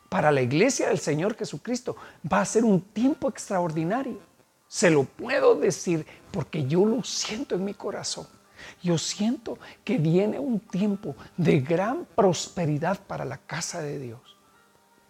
para 0.09 0.31
la 0.31 0.43
iglesia 0.43 0.89
del 0.89 1.01
Señor 1.01 1.37
Jesucristo 1.37 1.97
va 2.31 2.41
a 2.41 2.45
ser 2.45 2.65
un 2.65 2.81
tiempo 2.81 3.29
extraordinario. 3.29 4.21
Se 4.69 4.89
lo 4.89 5.05
puedo 5.05 5.57
decir 5.57 6.07
porque 6.31 6.67
yo 6.67 6.85
lo 6.85 7.03
siento 7.03 7.57
en 7.57 7.65
mi 7.65 7.75
corazón. 7.75 8.27
Yo 8.83 8.97
siento 8.97 9.59
que 9.83 9.99
viene 9.99 10.39
un 10.39 10.61
tiempo 10.61 11.17
de 11.37 11.61
gran 11.61 12.07
prosperidad 12.15 12.99
para 13.07 13.25
la 13.25 13.39
casa 13.39 13.83
de 13.83 13.99
Dios. 13.99 14.21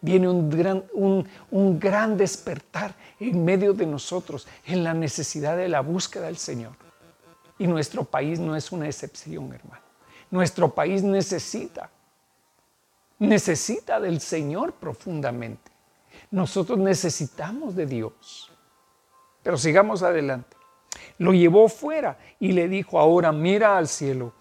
Viene 0.01 0.29
un 0.29 0.51
gran, 0.51 0.85
un, 0.93 1.79
gran 1.79 2.17
despertar 2.17 2.95
en 3.21 3.45
medio 3.45 3.73
de 3.73 3.87
nosotros 3.87 4.47
en 4.67 4.85
la 4.85 4.93
necesidad 4.93 5.57
de 5.57 5.69
la 5.69 5.81
búsqueda 5.81 6.27
del 6.27 6.37
Señor. 6.37 6.73
Y 7.59 7.67
nuestro 7.67 8.05
país 8.05 8.39
no 8.39 8.57
es 8.57 8.73
una 8.73 8.87
excepción, 8.87 9.53
hermano. 9.53 9.84
Nuestro 10.31 10.75
país 10.75 11.03
necesita, 11.03 11.91
necesita 13.19 14.01
del 14.01 14.21
Señor 14.21 14.73
profundamente. 14.75 15.71
Nosotros 16.31 16.79
necesitamos 16.79 17.77
de 17.77 17.87
Dios. 17.87 18.51
Pero 19.43 19.57
sigamos 19.57 20.03
adelante. 20.03 20.57
Lo 21.19 21.33
llevó 21.33 21.69
fuera 21.69 22.19
y 22.41 22.53
le 22.53 22.69
dijo, 22.69 22.99
ahora 22.99 23.31
mira 23.31 23.77
al 23.77 23.89
cielo 23.89 24.33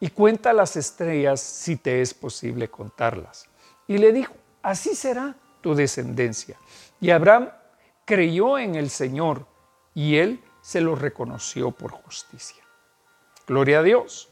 y 0.00 0.10
cuenta 0.10 0.52
las 0.52 0.76
estrellas 0.76 1.40
si 1.40 1.76
te 1.76 2.00
es 2.00 2.14
posible 2.14 2.68
contarlas. 2.68 3.48
Y 3.86 3.98
le 3.98 4.12
dijo, 4.12 4.34
así 4.62 4.94
será 4.94 5.36
tu 5.60 5.74
descendencia. 5.74 6.58
Y 7.00 7.10
Abraham 7.10 7.50
creyó 8.04 8.58
en 8.58 8.74
el 8.74 8.90
Señor 8.90 9.46
y 9.94 10.16
él 10.16 10.42
se 10.60 10.80
lo 10.80 10.94
reconoció 10.94 11.70
por 11.70 11.90
justicia. 11.90 12.62
Gloria 13.46 13.80
a 13.80 13.82
Dios. 13.82 14.31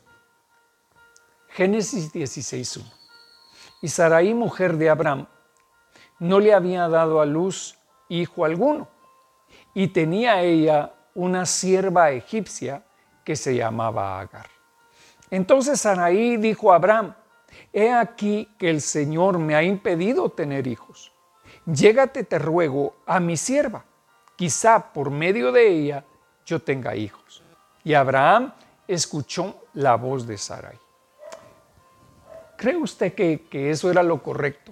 Génesis 1.51 2.13
16.1. 2.13 2.85
Y 3.83 3.89
Sarai, 3.89 4.35
mujer 4.35 4.77
de 4.77 4.91
Abraham, 4.91 5.27
no 6.19 6.39
le 6.39 6.55
había 6.55 6.89
dado 6.89 7.21
a 7.21 7.27
luz 7.27 7.79
hijo 8.09 8.45
alguno, 8.45 8.89
y 9.75 9.89
tenía 9.89 10.43
ella 10.43 10.93
una 11.15 11.47
sierva 11.47 12.11
egipcia 12.11 12.85
que 13.25 13.37
se 13.37 13.55
llamaba 13.55 14.21
Agar. 14.21 14.49
Entonces 15.31 15.81
Saraí 15.81 16.37
dijo 16.37 16.73
a 16.73 16.77
Abraham, 16.77 17.15
he 17.73 17.93
aquí 17.93 18.49
que 18.59 18.69
el 18.69 18.81
Señor 18.81 19.39
me 19.39 19.55
ha 19.55 19.63
impedido 19.63 20.29
tener 20.31 20.67
hijos. 20.67 21.13
Llégate, 21.67 22.25
te 22.25 22.39
ruego, 22.39 22.97
a 23.07 23.21
mi 23.21 23.37
sierva. 23.37 23.85
Quizá 24.37 24.93
por 24.93 25.11
medio 25.11 25.53
de 25.53 25.69
ella 25.69 26.05
yo 26.45 26.61
tenga 26.61 26.97
hijos. 26.97 27.43
Y 27.85 27.95
Abraham 27.95 28.53
escuchó 28.89 29.63
la 29.75 29.95
voz 29.95 30.27
de 30.27 30.37
Sarai. 30.37 30.79
¿Cree 32.61 32.77
usted 32.77 33.15
que, 33.15 33.47
que 33.49 33.71
eso 33.71 33.91
era 33.91 34.03
lo 34.03 34.23
correcto? 34.23 34.71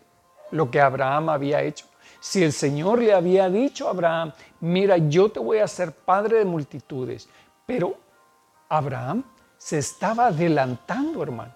Lo 0.50 0.70
que 0.70 0.78
Abraham 0.78 1.30
había 1.30 1.62
hecho. 1.62 1.86
Si 2.20 2.44
el 2.44 2.52
Señor 2.52 2.98
le 2.98 3.14
había 3.14 3.48
dicho 3.48 3.88
a 3.88 3.92
Abraham, 3.92 4.32
mira, 4.60 4.98
yo 4.98 5.30
te 5.30 5.40
voy 5.40 5.56
a 5.56 5.64
hacer 5.64 5.92
padre 5.92 6.36
de 6.36 6.44
multitudes, 6.44 7.30
pero 7.64 7.96
Abraham 8.68 9.24
se 9.56 9.78
estaba 9.78 10.26
adelantando, 10.26 11.22
hermano, 11.22 11.54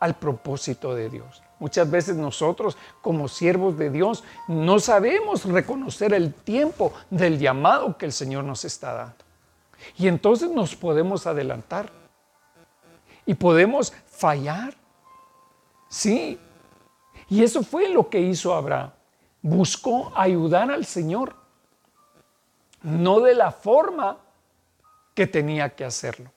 al 0.00 0.14
propósito 0.14 0.94
de 0.94 1.10
Dios. 1.10 1.42
Muchas 1.58 1.90
veces 1.90 2.16
nosotros, 2.16 2.78
como 3.02 3.28
siervos 3.28 3.76
de 3.76 3.90
Dios, 3.90 4.24
no 4.46 4.80
sabemos 4.80 5.44
reconocer 5.44 6.14
el 6.14 6.32
tiempo 6.32 6.94
del 7.10 7.38
llamado 7.38 7.98
que 7.98 8.06
el 8.06 8.12
Señor 8.12 8.44
nos 8.44 8.64
está 8.64 8.94
dando. 8.94 9.22
Y 9.98 10.08
entonces 10.08 10.50
nos 10.50 10.74
podemos 10.74 11.26
adelantar. 11.26 11.92
Y 13.26 13.34
podemos 13.34 13.92
fallar. 14.06 14.74
Sí. 15.88 16.38
Y 17.28 17.42
eso 17.42 17.62
fue 17.62 17.88
lo 17.88 18.08
que 18.08 18.20
hizo 18.20 18.54
Abraham. 18.54 18.92
Buscó 19.42 20.12
ayudar 20.14 20.70
al 20.70 20.84
Señor. 20.84 21.34
No 22.82 23.20
de 23.20 23.34
la 23.34 23.50
forma 23.50 24.18
que 25.14 25.26
tenía 25.26 25.70
que 25.70 25.84
hacerlo. 25.84 26.30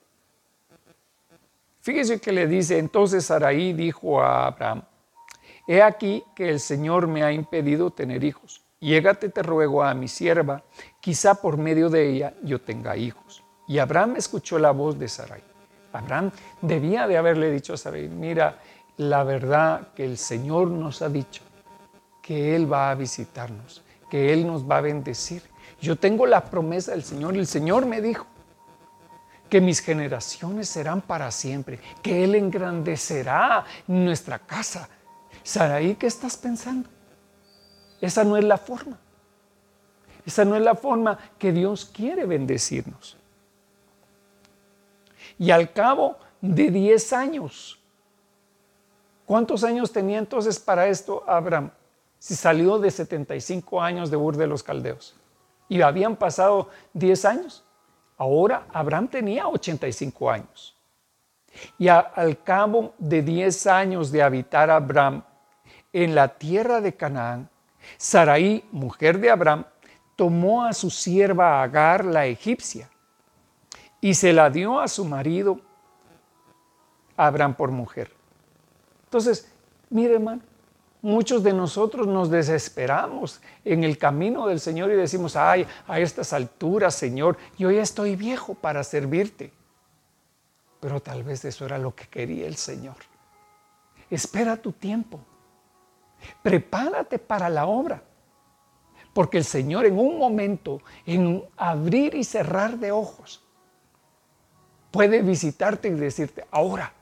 Fíjese 1.81 2.19
que 2.19 2.31
le 2.31 2.47
dice, 2.47 2.77
entonces 2.77 3.25
Saraí 3.25 3.73
dijo 3.73 4.21
a 4.21 4.47
Abraham, 4.47 4.83
he 5.67 5.81
aquí 5.81 6.23
que 6.35 6.49
el 6.49 6.59
Señor 6.59 7.07
me 7.07 7.23
ha 7.23 7.31
impedido 7.31 7.89
tener 7.89 8.23
hijos. 8.23 8.63
Llégate, 8.79 9.29
te 9.29 9.43
ruego, 9.43 9.83
a 9.83 9.93
mi 9.93 10.07
sierva, 10.07 10.63
quizá 10.99 11.35
por 11.35 11.57
medio 11.57 11.89
de 11.89 12.09
ella 12.09 12.33
yo 12.43 12.61
tenga 12.61 12.97
hijos. 12.97 13.43
Y 13.67 13.79
Abraham 13.79 14.15
escuchó 14.17 14.59
la 14.59 14.71
voz 14.71 14.97
de 14.97 15.07
Sarai. 15.07 15.43
Abraham 15.93 16.31
debía 16.61 17.07
de 17.07 17.17
haberle 17.17 17.51
dicho 17.51 17.73
a 17.73 17.77
Sarai, 17.77 18.09
mira, 18.09 18.59
la 18.97 19.23
verdad 19.23 19.89
que 19.95 20.05
el 20.05 20.17
Señor 20.17 20.69
nos 20.69 21.01
ha 21.01 21.09
dicho 21.09 21.43
que 22.21 22.55
Él 22.55 22.71
va 22.71 22.91
a 22.91 22.95
visitarnos, 22.95 23.81
que 24.09 24.31
Él 24.31 24.45
nos 24.45 24.69
va 24.69 24.77
a 24.77 24.81
bendecir. 24.81 25.43
Yo 25.79 25.95
tengo 25.95 26.25
la 26.25 26.45
promesa 26.45 26.91
del 26.91 27.03
Señor, 27.03 27.35
el 27.35 27.47
Señor 27.47 27.85
me 27.85 28.01
dijo 28.01 28.27
que 29.49 29.59
mis 29.59 29.81
generaciones 29.81 30.69
serán 30.69 31.01
para 31.01 31.29
siempre, 31.31 31.79
que 32.01 32.23
Él 32.23 32.35
engrandecerá 32.35 33.65
nuestra 33.87 34.39
casa. 34.39 34.87
Saraí, 35.43 35.95
¿qué 35.95 36.07
estás 36.07 36.37
pensando? 36.37 36.87
Esa 37.99 38.23
no 38.23 38.37
es 38.37 38.43
la 38.43 38.57
forma. 38.57 38.97
Esa 40.25 40.45
no 40.45 40.55
es 40.55 40.61
la 40.61 40.75
forma 40.75 41.17
que 41.37 41.51
Dios 41.51 41.85
quiere 41.85 42.25
bendecirnos. 42.25 43.17
Y 45.37 45.51
al 45.51 45.73
cabo 45.73 46.17
de 46.39 46.69
10 46.69 47.13
años, 47.13 47.80
¿cuántos 49.31 49.63
años 49.63 49.93
tenía 49.93 50.17
entonces 50.17 50.59
para 50.59 50.87
esto 50.87 51.23
Abraham? 51.25 51.71
Si 52.19 52.35
salió 52.35 52.77
de 52.79 52.91
75 52.91 53.81
años 53.81 54.11
de 54.11 54.17
Ur 54.17 54.35
de 54.35 54.45
los 54.45 54.61
Caldeos 54.61 55.15
y 55.69 55.81
habían 55.81 56.17
pasado 56.17 56.67
10 56.91 57.23
años. 57.23 57.63
Ahora 58.17 58.67
Abraham 58.73 59.07
tenía 59.07 59.47
85 59.47 60.29
años. 60.29 60.75
Y 61.77 61.87
al 61.87 62.43
cabo 62.43 62.93
de 62.97 63.21
10 63.21 63.67
años 63.67 64.11
de 64.11 64.21
habitar 64.21 64.69
Abraham 64.69 65.23
en 65.93 66.13
la 66.13 66.27
tierra 66.27 66.81
de 66.81 66.93
Canaán, 66.93 67.49
Sarai, 67.95 68.65
mujer 68.73 69.17
de 69.17 69.29
Abraham, 69.29 69.63
tomó 70.17 70.65
a 70.65 70.73
su 70.73 70.89
sierva 70.89 71.63
Agar, 71.63 72.03
la 72.03 72.25
egipcia, 72.25 72.89
y 74.01 74.13
se 74.13 74.33
la 74.33 74.49
dio 74.49 74.81
a 74.81 74.89
su 74.89 75.05
marido 75.05 75.61
Abraham 77.15 77.55
por 77.55 77.71
mujer. 77.71 78.20
Entonces, 79.11 79.47
mire 79.89 80.13
hermano, 80.13 80.41
Muchos 81.03 81.41
de 81.41 81.51
nosotros 81.51 82.05
nos 82.05 82.29
desesperamos 82.29 83.41
en 83.65 83.83
el 83.83 83.97
camino 83.97 84.45
del 84.45 84.59
Señor 84.59 84.91
y 84.91 84.95
decimos, 84.95 85.35
ay, 85.35 85.65
a 85.87 85.99
estas 85.99 86.31
alturas, 86.31 86.93
Señor, 86.93 87.37
yo 87.57 87.71
ya 87.71 87.81
estoy 87.81 88.15
viejo 88.15 88.53
para 88.53 88.83
servirte. 88.83 89.51
Pero 90.79 90.99
tal 90.99 91.23
vez 91.23 91.43
eso 91.43 91.65
era 91.65 91.79
lo 91.79 91.95
que 91.95 92.07
quería 92.07 92.45
el 92.45 92.55
Señor. 92.55 92.97
Espera 94.11 94.57
tu 94.57 94.73
tiempo. 94.73 95.19
Prepárate 96.43 97.17
para 97.17 97.49
la 97.49 97.65
obra. 97.65 98.03
Porque 99.11 99.39
el 99.39 99.43
Señor 99.43 99.87
en 99.87 99.97
un 99.97 100.19
momento, 100.19 100.81
en 101.07 101.43
abrir 101.57 102.13
y 102.13 102.23
cerrar 102.23 102.77
de 102.77 102.91
ojos, 102.91 103.43
puede 104.91 105.23
visitarte 105.23 105.87
y 105.87 105.91
decirte, 105.91 106.45
ahora, 106.51 106.93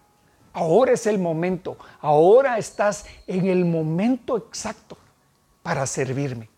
Ahora 0.53 0.93
es 0.93 1.05
el 1.05 1.19
momento, 1.19 1.77
ahora 2.01 2.57
estás 2.57 3.05
en 3.27 3.45
el 3.45 3.65
momento 3.65 4.37
exacto 4.37 4.97
para 5.61 5.85
servirme. 5.85 6.49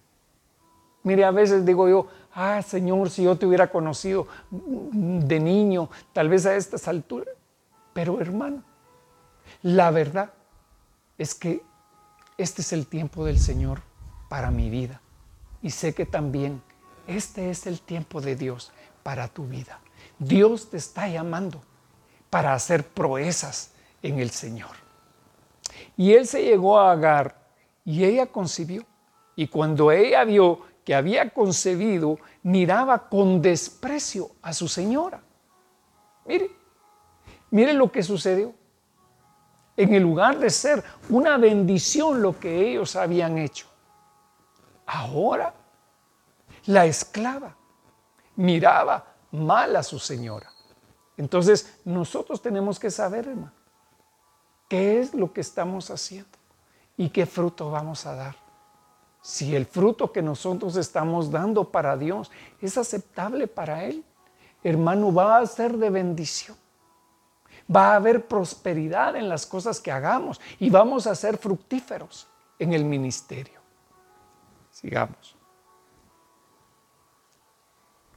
Mire, 1.04 1.26
a 1.26 1.32
veces 1.32 1.66
digo 1.66 1.90
yo, 1.90 2.08
ah, 2.34 2.62
Señor, 2.62 3.10
si 3.10 3.24
yo 3.24 3.38
te 3.38 3.46
hubiera 3.46 3.70
conocido 3.70 4.28
de 4.52 5.40
niño, 5.40 5.90
tal 6.14 6.30
vez 6.30 6.46
a 6.46 6.56
estas 6.56 6.88
alturas. 6.88 7.36
Pero 7.94 8.22
hermano, 8.22 8.64
la 9.64 9.92
verdad 9.92 10.32
es 11.18 11.36
que 11.36 11.64
este 12.38 12.62
es 12.62 12.72
el 12.72 12.88
tiempo 12.88 13.26
del 13.26 13.40
Señor 13.40 13.82
para 14.30 14.52
mi 14.52 14.70
vida. 14.70 15.02
Y 15.62 15.72
sé 15.72 15.94
que 15.94 16.06
también 16.06 16.62
este 17.08 17.50
es 17.50 17.68
el 17.68 17.82
tiempo 17.82 18.22
de 18.22 18.36
Dios 18.36 18.72
para 19.04 19.28
tu 19.28 19.46
vida. 19.48 19.80
Dios 20.20 20.70
te 20.70 20.78
está 20.78 21.08
llamando 21.08 21.62
para 22.30 22.54
hacer 22.54 22.88
proezas 22.88 23.72
en 24.02 24.20
el 24.20 24.32
Señor. 24.32 24.72
Y 25.98 26.14
él 26.14 26.28
se 26.28 26.44
llegó 26.44 26.80
a 26.80 26.92
Agar 26.92 27.36
y 27.86 28.04
ella 28.04 28.28
concibió. 28.28 28.84
Y 29.36 29.48
cuando 29.48 29.92
ella 29.92 30.24
vio 30.24 30.62
que 30.84 30.96
había 30.96 31.30
concebido, 31.30 32.18
miraba 32.44 33.10
con 33.10 33.42
desprecio 33.42 34.32
a 34.42 34.54
su 34.54 34.68
señora. 34.68 35.22
Mire, 36.26 36.52
mire 37.50 37.74
lo 37.74 37.92
que 37.92 38.04
sucedió. 38.04 38.54
En 39.78 39.94
el 39.94 40.04
lugar 40.04 40.38
de 40.38 40.50
ser 40.50 40.84
una 41.10 41.38
bendición 41.38 42.22
lo 42.22 42.38
que 42.38 42.70
ellos 42.70 42.96
habían 42.96 43.38
hecho, 43.38 43.68
ahora 44.86 45.54
la 46.66 46.86
esclava 46.86 47.56
miraba 48.36 49.06
mal 49.32 49.76
a 49.76 49.84
su 49.84 49.98
señora. 49.98 50.52
Entonces 51.18 51.80
nosotros 51.86 52.42
tenemos 52.42 52.80
que 52.80 52.92
saber, 52.92 53.28
hermano, 53.28 53.61
qué 54.72 55.02
es 55.02 55.14
lo 55.14 55.34
que 55.34 55.42
estamos 55.42 55.92
haciendo 55.92 56.30
y 56.96 57.10
qué 57.10 57.26
fruto 57.26 57.70
vamos 57.70 58.06
a 58.06 58.16
dar. 58.16 58.38
Si 59.22 59.54
el 59.54 59.66
fruto 59.66 60.14
que 60.14 60.22
nosotros 60.22 60.78
estamos 60.78 61.30
dando 61.30 61.70
para 61.70 61.98
Dios 61.98 62.32
es 62.62 62.78
aceptable 62.78 63.48
para 63.48 63.84
Él, 63.84 64.02
hermano, 64.64 65.14
va 65.14 65.40
a 65.40 65.46
ser 65.46 65.76
de 65.76 65.90
bendición. 65.90 66.56
Va 67.70 67.92
a 67.92 67.96
haber 67.98 68.26
prosperidad 68.30 69.18
en 69.18 69.28
las 69.28 69.46
cosas 69.46 69.82
que 69.82 69.92
hagamos 69.92 70.40
y 70.58 70.70
vamos 70.70 71.06
a 71.06 71.16
ser 71.16 71.38
fructíferos 71.38 72.30
en 72.58 72.72
el 72.72 72.86
ministerio. 72.86 73.60
Sigamos. 74.72 75.36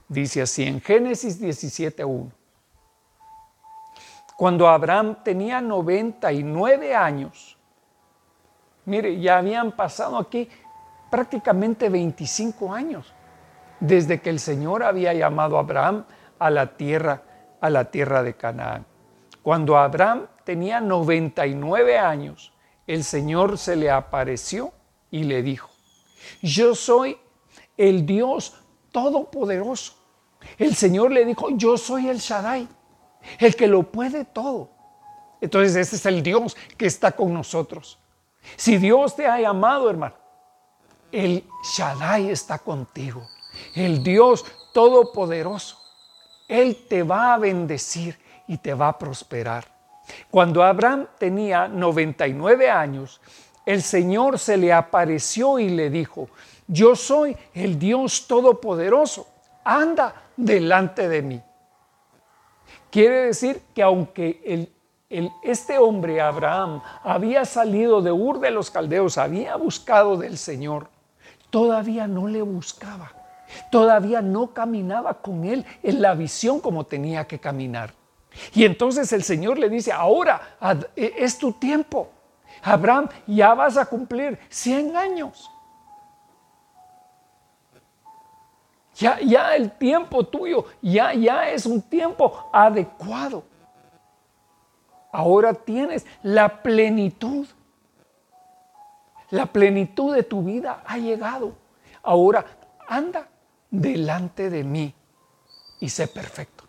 Dice 0.06 0.40
así 0.40 0.62
en 0.62 0.80
Génesis 0.80 1.42
17.1 1.42 2.43
cuando 4.36 4.68
Abraham 4.68 5.16
tenía 5.22 5.60
99 5.60 6.94
años. 6.94 7.56
Mire, 8.86 9.18
ya 9.20 9.38
habían 9.38 9.72
pasado 9.72 10.18
aquí 10.18 10.48
prácticamente 11.10 11.88
25 11.88 12.74
años 12.74 13.12
desde 13.80 14.20
que 14.20 14.30
el 14.30 14.40
Señor 14.40 14.82
había 14.82 15.14
llamado 15.14 15.56
a 15.56 15.60
Abraham 15.60 16.04
a 16.38 16.50
la 16.50 16.76
tierra, 16.76 17.22
a 17.60 17.70
la 17.70 17.90
tierra 17.90 18.22
de 18.22 18.34
Canaán. 18.34 18.84
Cuando 19.42 19.76
Abraham 19.78 20.26
tenía 20.44 20.80
99 20.80 21.98
años, 21.98 22.52
el 22.86 23.04
Señor 23.04 23.58
se 23.58 23.76
le 23.76 23.90
apareció 23.90 24.72
y 25.10 25.24
le 25.24 25.42
dijo, 25.42 25.70
yo 26.42 26.74
soy 26.74 27.16
el 27.76 28.04
Dios 28.04 28.60
todopoderoso. 28.90 29.94
El 30.58 30.74
Señor 30.74 31.10
le 31.10 31.24
dijo, 31.24 31.50
yo 31.50 31.78
soy 31.78 32.08
el 32.08 32.18
Shaddai 32.18 32.68
el 33.38 33.54
que 33.56 33.66
lo 33.66 33.82
puede 33.82 34.24
todo. 34.24 34.70
Entonces 35.40 35.76
ese 35.76 35.96
es 35.96 36.06
el 36.06 36.22
Dios 36.22 36.56
que 36.76 36.86
está 36.86 37.12
con 37.12 37.32
nosotros. 37.32 37.98
Si 38.56 38.78
Dios 38.78 39.16
te 39.16 39.26
ha 39.26 39.40
llamado, 39.40 39.90
hermano, 39.90 40.14
el 41.12 41.44
Shaddai 41.76 42.30
está 42.30 42.58
contigo. 42.58 43.26
El 43.74 44.02
Dios 44.02 44.44
todopoderoso 44.72 45.78
Él 46.48 46.86
te 46.88 47.02
va 47.02 47.34
a 47.34 47.38
bendecir 47.38 48.18
y 48.48 48.58
te 48.58 48.74
va 48.74 48.88
a 48.88 48.98
prosperar. 48.98 49.64
Cuando 50.30 50.62
Abraham 50.62 51.06
tenía 51.18 51.68
99 51.68 52.68
años, 52.68 53.20
el 53.64 53.82
Señor 53.82 54.38
se 54.38 54.56
le 54.56 54.72
apareció 54.72 55.58
y 55.58 55.70
le 55.70 55.88
dijo, 55.88 56.28
yo 56.66 56.96
soy 56.96 57.36
el 57.54 57.78
Dios 57.78 58.26
Todopoderoso, 58.26 59.26
anda 59.64 60.14
delante 60.36 61.08
de 61.08 61.22
mí. 61.22 61.42
Quiere 62.94 63.22
decir 63.22 63.60
que 63.74 63.82
aunque 63.82 64.70
este 65.42 65.78
hombre, 65.78 66.20
Abraham, 66.20 66.80
había 67.02 67.44
salido 67.44 68.00
de 68.00 68.12
Ur 68.12 68.38
de 68.38 68.52
los 68.52 68.70
Caldeos, 68.70 69.18
había 69.18 69.56
buscado 69.56 70.16
del 70.16 70.38
Señor, 70.38 70.86
todavía 71.50 72.06
no 72.06 72.28
le 72.28 72.40
buscaba, 72.42 73.10
todavía 73.72 74.22
no 74.22 74.54
caminaba 74.54 75.14
con 75.14 75.44
él 75.44 75.66
en 75.82 76.00
la 76.00 76.14
visión 76.14 76.60
como 76.60 76.86
tenía 76.86 77.26
que 77.26 77.40
caminar. 77.40 77.92
Y 78.54 78.64
entonces 78.64 79.12
el 79.12 79.24
Señor 79.24 79.58
le 79.58 79.68
dice, 79.68 79.90
ahora 79.90 80.56
e, 80.94 81.14
es 81.18 81.36
tu 81.36 81.50
tiempo. 81.50 82.12
Abraham, 82.62 83.08
ya 83.26 83.54
vas 83.54 83.76
a 83.76 83.86
cumplir 83.86 84.38
100 84.50 84.96
años. 84.96 85.50
Ya, 88.96 89.18
ya 89.20 89.56
el 89.56 89.72
tiempo 89.72 90.24
tuyo, 90.24 90.66
ya, 90.80 91.12
ya 91.14 91.50
es 91.50 91.66
un 91.66 91.82
tiempo 91.82 92.48
adecuado. 92.52 93.42
Ahora 95.12 95.54
tienes 95.54 96.06
la 96.22 96.62
plenitud. 96.62 97.46
La 99.30 99.46
plenitud 99.46 100.14
de 100.14 100.22
tu 100.22 100.42
vida 100.42 100.82
ha 100.86 100.98
llegado. 100.98 101.54
Ahora 102.02 102.44
anda 102.86 103.28
delante 103.70 104.50
de 104.50 104.62
mí 104.62 104.94
y 105.80 105.88
sé 105.88 106.06
perfecto. 106.06 106.64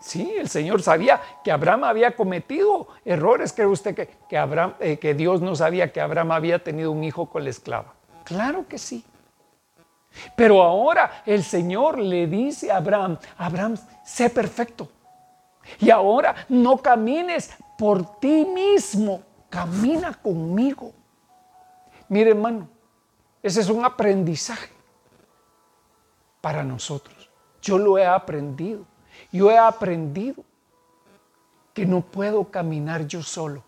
Sí, 0.00 0.34
el 0.38 0.48
Señor 0.48 0.82
sabía 0.82 1.20
que 1.42 1.50
Abraham 1.50 1.84
había 1.84 2.14
cometido 2.14 2.88
errores. 3.04 3.52
¿Cree 3.52 3.66
usted 3.66 3.94
que, 3.94 4.08
que, 4.28 4.38
Abraham, 4.38 4.74
eh, 4.78 4.98
que 4.98 5.14
Dios 5.14 5.40
no 5.40 5.56
sabía 5.56 5.92
que 5.92 6.00
Abraham 6.00 6.32
había 6.32 6.62
tenido 6.62 6.92
un 6.92 7.02
hijo 7.02 7.28
con 7.28 7.42
la 7.42 7.50
esclava? 7.50 7.94
Claro 8.24 8.66
que 8.68 8.78
sí. 8.78 9.04
Pero 10.34 10.62
ahora 10.62 11.22
el 11.26 11.42
Señor 11.42 11.98
le 11.98 12.26
dice 12.26 12.70
a 12.70 12.78
Abraham, 12.78 13.18
Abraham, 13.36 13.76
sé 14.04 14.30
perfecto. 14.30 14.90
Y 15.78 15.90
ahora 15.90 16.34
no 16.48 16.78
camines 16.78 17.50
por 17.76 18.18
ti 18.18 18.44
mismo, 18.44 19.22
camina 19.50 20.14
conmigo. 20.14 20.92
Mire 22.08 22.30
hermano, 22.30 22.68
ese 23.42 23.60
es 23.60 23.68
un 23.68 23.84
aprendizaje 23.84 24.70
para 26.40 26.62
nosotros. 26.62 27.30
Yo 27.60 27.78
lo 27.78 27.98
he 27.98 28.06
aprendido. 28.06 28.86
Yo 29.32 29.50
he 29.50 29.58
aprendido 29.58 30.44
que 31.74 31.84
no 31.84 32.00
puedo 32.00 32.50
caminar 32.50 33.06
yo 33.06 33.22
solo 33.22 33.64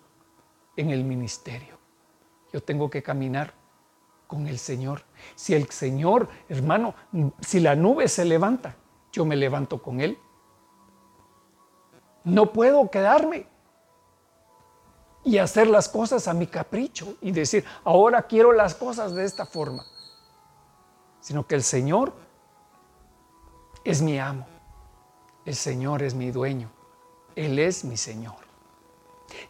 en 0.77 0.91
el 0.91 1.05
ministerio. 1.05 1.77
Yo 2.53 2.63
tengo 2.63 2.89
que 2.89 3.03
caminar 3.03 3.53
con 4.27 4.47
el 4.47 4.59
Señor. 4.59 5.03
Si 5.35 5.55
el 5.55 5.69
Señor, 5.71 6.29
hermano, 6.49 6.95
si 7.41 7.61
la 7.61 7.75
nube 7.75 8.09
se 8.09 8.25
levanta, 8.25 8.77
yo 9.13 9.25
me 9.25 9.37
levanto 9.37 9.83
con 9.83 10.01
Él. 10.01 10.19
No 12.25 12.53
puedo 12.53 12.91
quedarme 12.91 13.47
y 15.25 15.39
hacer 15.39 15.69
las 15.69 15.89
cosas 15.89 16.29
a 16.29 16.35
mi 16.35 16.47
capricho 16.47 17.17
y 17.21 17.33
decir, 17.33 17.65
ahora 17.85 18.23
quiero 18.23 18.53
las 18.53 18.75
cosas 18.75 19.15
de 19.15 19.25
esta 19.25 19.47
forma, 19.47 19.85
sino 21.21 21.47
que 21.47 21.55
el 21.55 21.63
Señor 21.63 22.13
es 23.85 24.01
mi 24.03 24.19
amo, 24.19 24.47
el 25.45 25.55
Señor 25.55 26.03
es 26.03 26.15
mi 26.15 26.31
dueño, 26.31 26.71
Él 27.35 27.59
es 27.59 27.85
mi 27.85 27.97
Señor. 27.97 28.37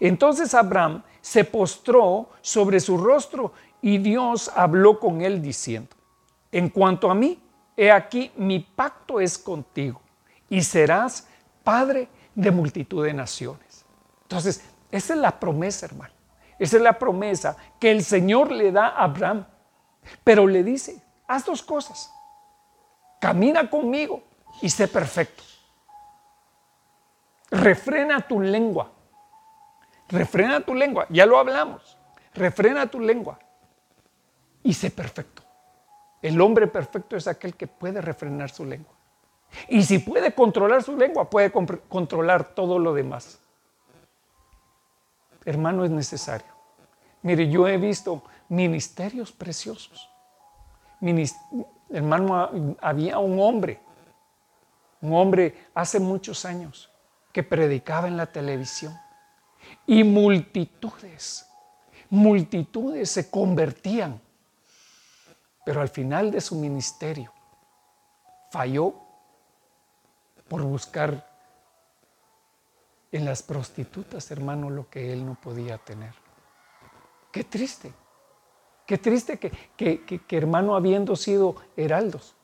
Entonces 0.00 0.54
Abraham 0.54 1.02
se 1.20 1.44
postró 1.44 2.28
sobre 2.40 2.80
su 2.80 2.96
rostro 2.98 3.52
y 3.80 3.98
Dios 3.98 4.50
habló 4.54 4.98
con 4.98 5.20
él 5.20 5.40
diciendo, 5.40 5.94
en 6.50 6.68
cuanto 6.68 7.10
a 7.10 7.14
mí, 7.14 7.42
he 7.76 7.90
aquí 7.92 8.32
mi 8.36 8.58
pacto 8.60 9.20
es 9.20 9.38
contigo 9.38 10.00
y 10.48 10.62
serás 10.62 11.28
padre 11.62 12.08
de 12.34 12.50
multitud 12.50 13.04
de 13.04 13.12
naciones. 13.12 13.84
Entonces, 14.22 14.64
esa 14.90 15.14
es 15.14 15.20
la 15.20 15.38
promesa, 15.38 15.86
hermano. 15.86 16.12
Esa 16.58 16.76
es 16.76 16.82
la 16.82 16.98
promesa 16.98 17.56
que 17.78 17.90
el 17.90 18.02
Señor 18.02 18.50
le 18.50 18.72
da 18.72 18.88
a 18.88 19.04
Abraham. 19.04 19.46
Pero 20.24 20.46
le 20.46 20.64
dice, 20.64 21.00
haz 21.28 21.44
dos 21.44 21.62
cosas. 21.62 22.12
Camina 23.20 23.68
conmigo 23.70 24.22
y 24.60 24.68
sé 24.68 24.88
perfecto. 24.88 25.42
Refrena 27.50 28.20
tu 28.20 28.40
lengua. 28.40 28.90
Refrena 30.08 30.60
tu 30.60 30.74
lengua. 30.74 31.06
Ya 31.10 31.26
lo 31.26 31.38
hablamos. 31.38 31.96
Refrena 32.34 32.86
tu 32.86 32.98
lengua 32.98 33.38
y 34.68 34.74
sé 34.74 34.90
perfecto. 34.90 35.42
El 36.20 36.38
hombre 36.42 36.66
perfecto 36.66 37.16
es 37.16 37.26
aquel 37.26 37.54
que 37.54 37.66
puede 37.66 38.02
refrenar 38.02 38.50
su 38.50 38.66
lengua. 38.66 38.92
Y 39.66 39.82
si 39.82 39.98
puede 39.98 40.34
controlar 40.34 40.82
su 40.82 40.94
lengua, 40.94 41.30
puede 41.30 41.50
controlar 41.50 42.54
todo 42.54 42.78
lo 42.78 42.92
demás. 42.92 43.40
Hermano, 45.46 45.86
es 45.86 45.90
necesario. 45.90 46.52
Mire, 47.22 47.48
yo 47.48 47.66
he 47.66 47.78
visto 47.78 48.22
ministerios 48.50 49.32
preciosos. 49.32 50.10
hermano, 51.88 52.76
había 52.82 53.18
un 53.20 53.40
hombre, 53.40 53.80
un 55.00 55.14
hombre 55.14 55.68
hace 55.72 55.98
muchos 55.98 56.44
años 56.44 56.90
que 57.32 57.42
predicaba 57.42 58.06
en 58.06 58.18
la 58.18 58.26
televisión. 58.26 58.94
Y 59.86 60.04
multitudes, 60.04 61.48
multitudes 62.10 63.10
se 63.10 63.30
convertían 63.30 64.27
pero 65.68 65.82
al 65.82 65.90
final 65.90 66.30
de 66.30 66.40
su 66.40 66.54
ministerio 66.54 67.30
falló 68.50 68.94
por 70.48 70.62
buscar 70.62 71.28
en 73.12 73.26
las 73.26 73.42
prostitutas, 73.42 74.30
hermano, 74.30 74.70
lo 74.70 74.88
que 74.88 75.12
él 75.12 75.26
no 75.26 75.34
podía 75.34 75.76
tener. 75.76 76.14
Qué 77.30 77.44
triste, 77.44 77.92
qué 78.86 78.96
triste 78.96 79.38
que, 79.38 79.52
que, 79.76 80.36
hermano, 80.38 80.74
habiendo 80.74 81.14
sido 81.16 81.56
heraldos, 81.76 82.34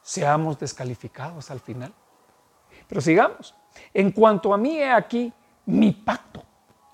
seamos 0.00 0.60
descalificados 0.60 1.50
al 1.50 1.58
final. 1.58 1.92
Pero 2.86 3.00
sigamos. 3.00 3.52
En 3.92 4.12
cuanto 4.12 4.54
a 4.54 4.58
mí, 4.58 4.78
he 4.78 4.92
aquí 4.92 5.32
mi 5.66 5.90
pacto. 5.90 6.44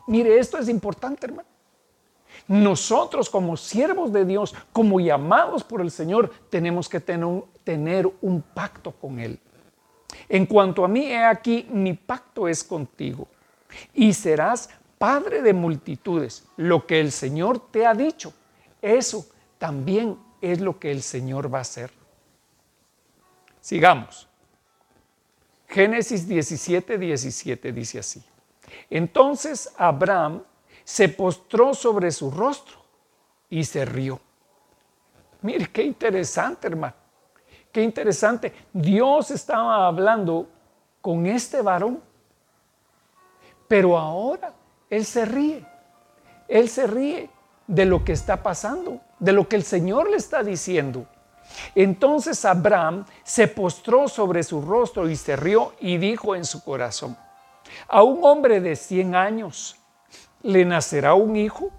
Mire, 0.07 0.39
esto 0.39 0.57
es 0.57 0.70
importante, 0.70 1.26
hermano. 1.26 1.47
Nosotros 2.47 3.28
como 3.28 3.57
siervos 3.57 4.12
de 4.12 4.24
Dios, 4.24 4.55
como 4.72 5.01
llamados 5.01 5.64
por 5.64 5.80
el 5.80 5.91
Señor, 5.91 6.30
tenemos 6.51 6.89
que 6.89 7.01
tener 7.01 8.11
un, 8.20 8.43
pacto 8.55 8.93
con 8.93 9.18
Él. 9.18 9.39
En 10.28 10.47
cuanto 10.47 10.84
a 10.84 10.89
mí, 10.89 11.07
he 11.07 11.24
aquí, 11.24 11.66
mi 11.70 11.95
pacto 11.95 12.49
es 12.49 12.64
contigo 12.64 13.28
y 13.93 14.12
serás 14.14 14.70
padre 14.99 15.43
de 15.43 15.53
multitudes. 15.53 16.45
Lo 16.57 16.86
que 16.86 17.01
el 17.01 17.12
Señor 17.12 17.70
te 17.70 17.86
ha 17.86 17.95
dicho, 17.95 18.32
eso 18.80 19.26
también 19.59 20.16
es 20.41 20.61
lo 20.61 20.78
que 20.78 20.91
el 20.91 21.03
Señor 21.03 21.53
va 21.53 21.59
a 21.59 21.62
hacer. 21.62 21.91
Sigamos. 23.61 24.28
Génesis 25.68 26.26
17, 26.26 26.97
17 26.97 27.72
dice 27.72 27.99
así. 27.99 28.22
Entonces 28.89 29.72
Abraham 29.76 30.43
se 30.89 31.11
postró 31.11 31.74
sobre 31.74 32.11
su 32.11 32.30
rostro 32.30 32.78
y 33.51 33.62
se 33.62 33.84
rió. 33.84 34.18
Mire, 35.43 35.70
qué 35.70 35.82
interesante, 35.82 36.66
hermano. 36.66 36.95
Qué 37.70 37.82
interesante. 37.82 38.55
Dios 38.72 39.30
estaba 39.30 39.86
hablando 39.86 40.49
con 41.03 41.26
este 41.26 41.61
varón, 41.61 42.01
pero 43.68 43.99
ahora 43.99 44.55
Él 44.89 45.05
se 45.05 45.26
ríe. 45.26 45.62
Él 46.49 46.70
se 46.70 46.86
ríe 46.86 47.28
de 47.66 47.84
lo 47.84 48.03
que 48.03 48.12
está 48.12 48.43
pasando, 48.43 48.99
de 49.18 49.32
lo 49.34 49.47
que 49.47 49.57
el 49.57 49.64
Señor 49.64 50.09
le 50.09 50.16
está 50.16 50.43
diciendo. 50.43 51.05
Entonces 51.74 52.47
Abraham 52.47 53.05
se 53.24 53.47
postró 53.47 54.09
sobre 54.09 54.43
su 54.43 54.62
rostro 54.62 55.07
y 55.11 55.16
se 55.16 55.36
rió 55.36 55.74
y 55.80 55.99
dijo 55.99 56.34
en 56.34 56.47
su 56.47 56.64
corazón, 56.64 57.14
a 57.89 58.03
un 58.03 58.24
hombre 58.24 58.62
de 58.62 58.74
100 58.74 59.14
años 59.14 59.78
le 60.43 60.64
nacerá 60.64 61.14
un 61.14 61.36
hijo. 61.36 61.70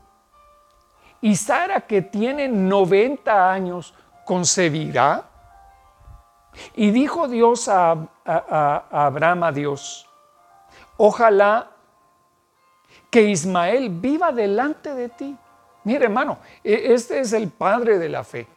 Y 1.21 1.35
Sara, 1.35 1.81
que 1.81 2.01
tiene 2.01 2.47
90 2.47 3.51
años, 3.51 3.93
concebirá. 4.25 5.25
Y 6.75 6.91
dijo 6.91 7.27
Dios 7.27 7.67
a, 7.67 8.07
Abraham, 8.25 9.43
a 9.43 9.51
Dios, 9.51 10.07
ojalá 10.97 11.71
que 13.09 13.23
Ismael 13.23 13.89
viva 13.89 14.31
delante 14.31 14.93
de 14.93 15.09
ti. 15.09 15.37
Mire, 15.83 16.05
hermano, 16.05 16.39
e, 16.63 16.93
este 16.93 17.19
es 17.19 17.33
el 17.33 17.49
padre 17.49 17.97
de 17.97 18.09
la 18.09 18.23
fe. 18.23 18.47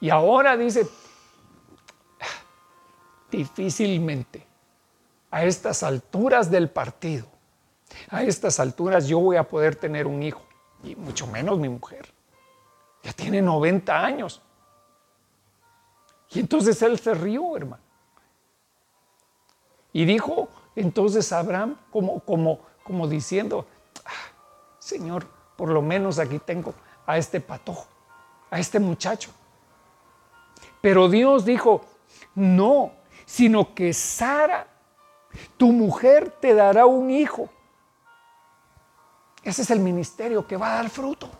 Y 0.00 0.10
ahora 0.10 0.56
dice, 0.56 0.88
difícilmente 3.30 4.46
a 5.30 5.44
estas 5.44 5.82
alturas 5.82 6.50
del 6.50 6.70
partido, 6.70 7.26
a 8.10 8.22
estas 8.22 8.60
alturas 8.60 9.06
yo 9.06 9.18
voy 9.18 9.36
a 9.36 9.44
poder 9.44 9.76
tener 9.76 10.06
un 10.06 10.22
hijo, 10.22 10.42
y 10.82 10.94
mucho 10.96 11.26
menos 11.26 11.58
mi 11.58 11.68
mujer. 11.68 12.08
Ya 13.02 13.12
tiene 13.12 13.40
90 13.40 14.04
años. 14.04 14.42
Y 16.30 16.40
entonces 16.40 16.80
él 16.82 16.98
se 16.98 17.14
rió, 17.14 17.56
hermano. 17.56 17.82
Y 19.92 20.04
dijo 20.04 20.48
entonces 20.76 21.32
Abraham 21.32 21.76
como, 21.90 22.20
como, 22.20 22.60
como 22.84 23.08
diciendo, 23.08 23.66
ah, 24.04 24.32
Señor, 24.78 25.26
por 25.56 25.70
lo 25.70 25.82
menos 25.82 26.18
aquí 26.18 26.38
tengo 26.38 26.74
a 27.06 27.18
este 27.18 27.40
patojo, 27.40 27.86
a 28.50 28.60
este 28.60 28.78
muchacho. 28.78 29.30
Pero 30.80 31.08
Dios 31.08 31.44
dijo, 31.44 31.84
no, 32.34 32.92
sino 33.26 33.74
que 33.74 33.92
Sara, 33.92 34.68
tu 35.56 35.72
mujer, 35.72 36.30
te 36.30 36.54
dará 36.54 36.86
un 36.86 37.10
hijo. 37.10 37.48
Ese 39.42 39.62
es 39.62 39.70
el 39.70 39.80
ministerio 39.80 40.46
que 40.46 40.56
va 40.56 40.72
a 40.72 40.76
dar 40.76 40.90
fruto. 40.90 41.30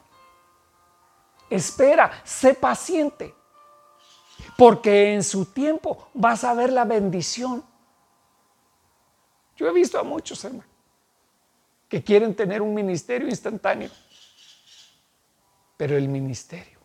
Espera, 1.50 2.22
sé 2.24 2.54
paciente, 2.54 3.34
porque 4.56 5.14
en 5.14 5.24
su 5.24 5.46
tiempo 5.46 6.08
vas 6.14 6.44
a 6.44 6.54
ver 6.54 6.72
la 6.72 6.84
bendición. 6.84 7.64
Yo 9.56 9.66
he 9.66 9.72
visto 9.72 9.98
a 9.98 10.02
muchos, 10.02 10.44
hermanos, 10.44 10.66
que 11.88 12.04
quieren 12.04 12.34
tener 12.34 12.62
un 12.62 12.74
ministerio 12.74 13.28
instantáneo, 13.28 13.90
pero 15.76 15.96
el 15.96 16.08
ministerio 16.08 16.78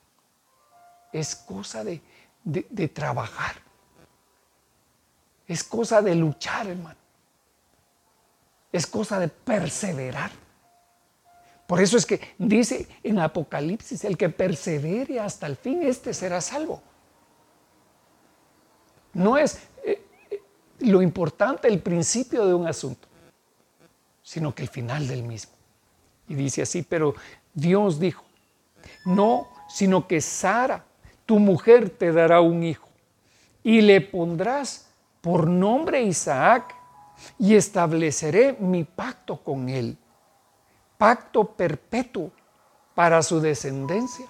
es 1.12 1.36
cosa 1.36 1.84
de, 1.84 2.02
de 2.44 2.88
trabajar, 2.88 3.56
es 5.46 5.64
cosa 5.64 6.02
de 6.02 6.16
luchar, 6.16 6.68
hermano, 6.68 7.00
es 8.72 8.88
cosa 8.88 9.20
de 9.20 9.28
perseverar. 9.28 10.43
Por 11.68 11.82
eso 11.82 11.98
es 11.98 12.06
que 12.06 12.20
dice 12.38 12.88
en 13.04 13.20
Apocalipsis, 13.20 14.04
el 14.04 14.18
que 14.18 14.30
persevere 14.30 15.20
hasta 15.20 15.48
el 15.48 15.56
fin, 15.56 15.84
este 15.84 16.14
será 16.14 16.42
salvo. 16.42 16.82
No 19.14 19.38
es 19.38 19.60
eh, 19.84 20.02
eh, 20.30 20.42
lo 20.80 21.02
importante 21.02 21.68
el 21.68 21.80
principio 21.80 22.46
de 22.46 22.54
un 22.54 22.68
asunto, 22.68 23.08
sino 24.22 24.54
que 24.54 24.64
el 24.64 24.70
final 24.70 25.08
del 25.08 25.24
mismo. 25.24 25.54
Y 26.28 26.36
dice 26.36 26.64
así, 26.64 26.82
pero 26.82 27.16
Dios 27.54 28.00
dijo, 28.00 28.24
no, 29.06 29.50
sino 29.70 30.08
que 30.08 30.20
Sara, 30.20 30.86
tu 31.26 31.40
mujer, 31.40 31.90
te 31.90 32.12
dará 32.12 32.42
un 32.42 32.64
hijo 32.64 32.88
y 33.64 33.82
le 33.82 34.02
pondrás 34.02 34.90
por 35.22 35.48
nombre 35.48 36.04
Isaac 36.04 36.76
y 37.40 37.56
estableceré 37.56 38.58
mi 38.60 38.84
pacto 38.84 39.38
con 39.38 39.70
él 39.70 39.98
pacto 41.04 41.44
perpetuo 41.44 42.32
para 42.96 43.22
su 43.22 43.42
descendencia 43.42 44.26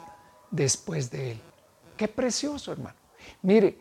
después 0.49 1.11
de 1.11 1.33
él. 1.33 1.41
Qué 1.95 2.07
precioso, 2.07 2.71
hermano. 2.71 2.95
Mire, 3.43 3.77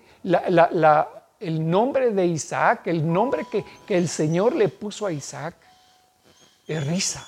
el 1.40 1.70
nombre 1.70 2.10
de 2.10 2.26
Isaac, 2.26 2.88
el 2.88 3.10
nombre 3.10 3.46
que, 3.50 3.64
que 3.86 3.96
el 3.96 4.10
Señor 4.10 4.54
le 4.54 4.68
puso 4.68 5.06
a 5.06 5.12
Isaac, 5.12 5.54
es 6.66 6.86
risa, 6.86 7.26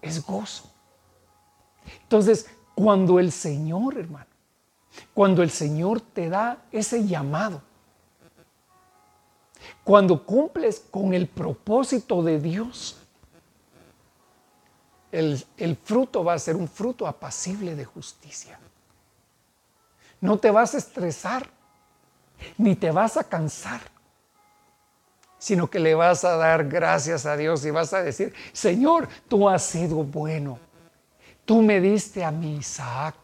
es 0.00 0.24
gozo. 0.24 0.72
Entonces, 2.00 2.46
cuando 2.74 3.18
el 3.18 3.32
Señor, 3.32 3.98
hermano, 3.98 4.30
cuando 5.12 5.42
el 5.42 5.50
Señor 5.50 6.00
te 6.00 6.30
da 6.30 6.64
ese 6.72 7.06
llamado, 7.06 7.60
cuando 9.84 10.24
cumples 10.24 10.80
con 10.90 11.12
el 11.12 11.28
propósito 11.28 12.22
de 12.22 12.40
Dios, 12.40 13.03
el, 15.14 15.76
fruto 15.76 16.24
va 16.24 16.34
a 16.34 16.38
ser 16.38 16.56
un 16.56 16.68
fruto 16.68 17.06
apacible 17.06 17.76
de 17.76 17.84
justicia. 17.84 18.58
No 20.20 20.38
te 20.38 20.50
vas 20.50 20.74
a 20.74 20.78
estresar, 20.78 21.48
ni 22.58 22.74
te 22.74 22.90
vas 22.90 23.16
a 23.16 23.24
cansar, 23.24 23.80
sino 25.38 25.70
que 25.70 25.78
le 25.78 25.94
vas 25.94 26.24
a 26.24 26.36
dar 26.36 26.66
gracias 26.68 27.26
a 27.26 27.36
Dios 27.36 27.64
y 27.64 27.70
vas 27.70 27.92
a 27.92 28.02
decir, 28.02 28.34
Señor, 28.52 29.08
tú 29.28 29.48
has 29.48 29.62
sido 29.62 30.02
bueno. 30.02 30.58
Tú 31.44 31.62
me 31.62 31.80
diste 31.80 32.24
a 32.24 32.30
mi 32.30 32.56
Isaac, 32.56 33.14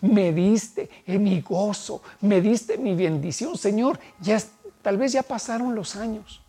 me 0.00 0.32
diste 0.32 0.90
en 1.06 1.22
mi 1.22 1.40
gozo, 1.40 2.02
me 2.20 2.40
diste 2.40 2.78
mi 2.78 2.96
bendición. 2.96 3.56
Señor, 3.56 4.00
ya 4.18 4.42
tal 4.80 4.96
vez 4.96 5.12
ya 5.12 5.22
pasaron 5.22 5.74
los 5.74 5.94
años. 5.94 6.42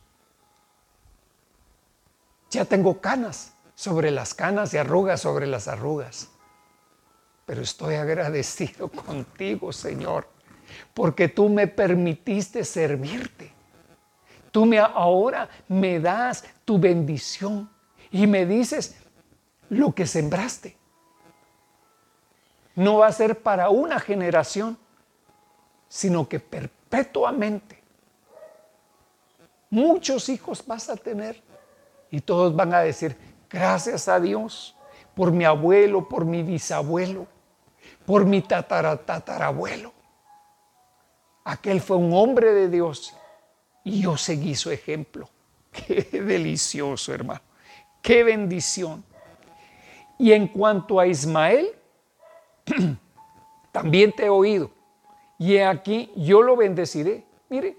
Ya 2.50 2.66
tengo 2.66 3.00
canas, 3.00 3.53
sobre 3.76 4.12
las 4.12 4.34
canas 4.34 4.74
y 4.74 4.78
arrugas 4.78 5.22
sobre 5.22 5.48
las 5.48 5.68
arrugas. 5.68 6.30
Pero 7.46 7.62
estoy 7.62 7.96
agradecido 7.96 8.88
contigo, 8.90 9.72
Señor, 9.72 10.28
porque 10.94 11.28
tú 11.28 11.50
me 11.50 11.68
permitiste 11.68 12.64
servirte. 12.64 13.52
Tú 14.52 14.66
me 14.66 14.78
ahora 14.78 15.50
me 15.68 16.00
das 16.00 16.44
tu 16.64 16.78
bendición 16.78 17.70
y 18.12 18.28
me 18.28 18.46
dices 18.46 18.96
lo 19.70 19.94
que 19.94 20.06
sembraste. 20.06 20.78
No 22.76 23.00
va 23.00 23.08
a 23.08 23.12
ser 23.12 23.42
para 23.42 23.70
una 23.70 24.00
generación, 24.00 24.78
sino 25.88 26.28
que 26.30 26.40
perpetuamente. 26.40 27.82
Muchos 29.70 30.30
hijos 30.30 30.64
vas 30.66 30.90
a 30.90 30.96
tener 30.96 31.42
y 32.12 32.22
todos 32.22 32.56
van 32.56 32.74
a 32.76 32.82
decir, 32.82 33.18
Gracias 33.54 34.08
a 34.08 34.20
Dios 34.20 34.76
por 35.14 35.32
mi 35.32 35.46
abuelo, 35.46 36.10
por 36.10 36.26
mi 36.26 36.42
bisabuelo, 36.42 37.28
por 38.04 38.26
mi 38.26 38.42
tataratatarabuelo. 38.42 39.94
Aquel 41.44 41.80
fue 41.80 41.98
un 41.98 42.12
hombre 42.14 42.52
de 42.52 42.68
Dios 42.68 43.16
y 43.84 44.02
yo 44.02 44.18
seguí 44.18 44.56
su 44.56 44.72
ejemplo. 44.72 45.30
Qué 45.72 46.20
delicioso, 46.20 47.14
hermano. 47.14 47.42
Qué 48.02 48.24
bendición. 48.24 49.06
Y 50.18 50.32
en 50.32 50.48
cuanto 50.48 51.00
a 51.00 51.06
Ismael, 51.06 51.76
también 53.72 54.14
te 54.14 54.26
he 54.26 54.30
oído. 54.30 54.72
Y 55.38 55.60
aquí 55.60 56.12
yo 56.16 56.42
lo 56.42 56.56
bendeciré. 56.56 57.24
Mire, 57.50 57.78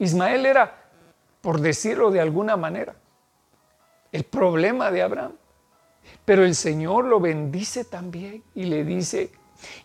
Ismael 0.00 0.44
era, 0.44 0.90
por 1.40 1.60
decirlo 1.60 2.10
de 2.10 2.20
alguna 2.20 2.56
manera, 2.56 2.96
el 4.14 4.22
problema 4.22 4.92
de 4.92 5.02
Abraham. 5.02 5.32
Pero 6.24 6.44
el 6.44 6.54
Señor 6.54 7.04
lo 7.04 7.18
bendice 7.18 7.84
también 7.84 8.44
y 8.54 8.64
le 8.64 8.84
dice, 8.84 9.32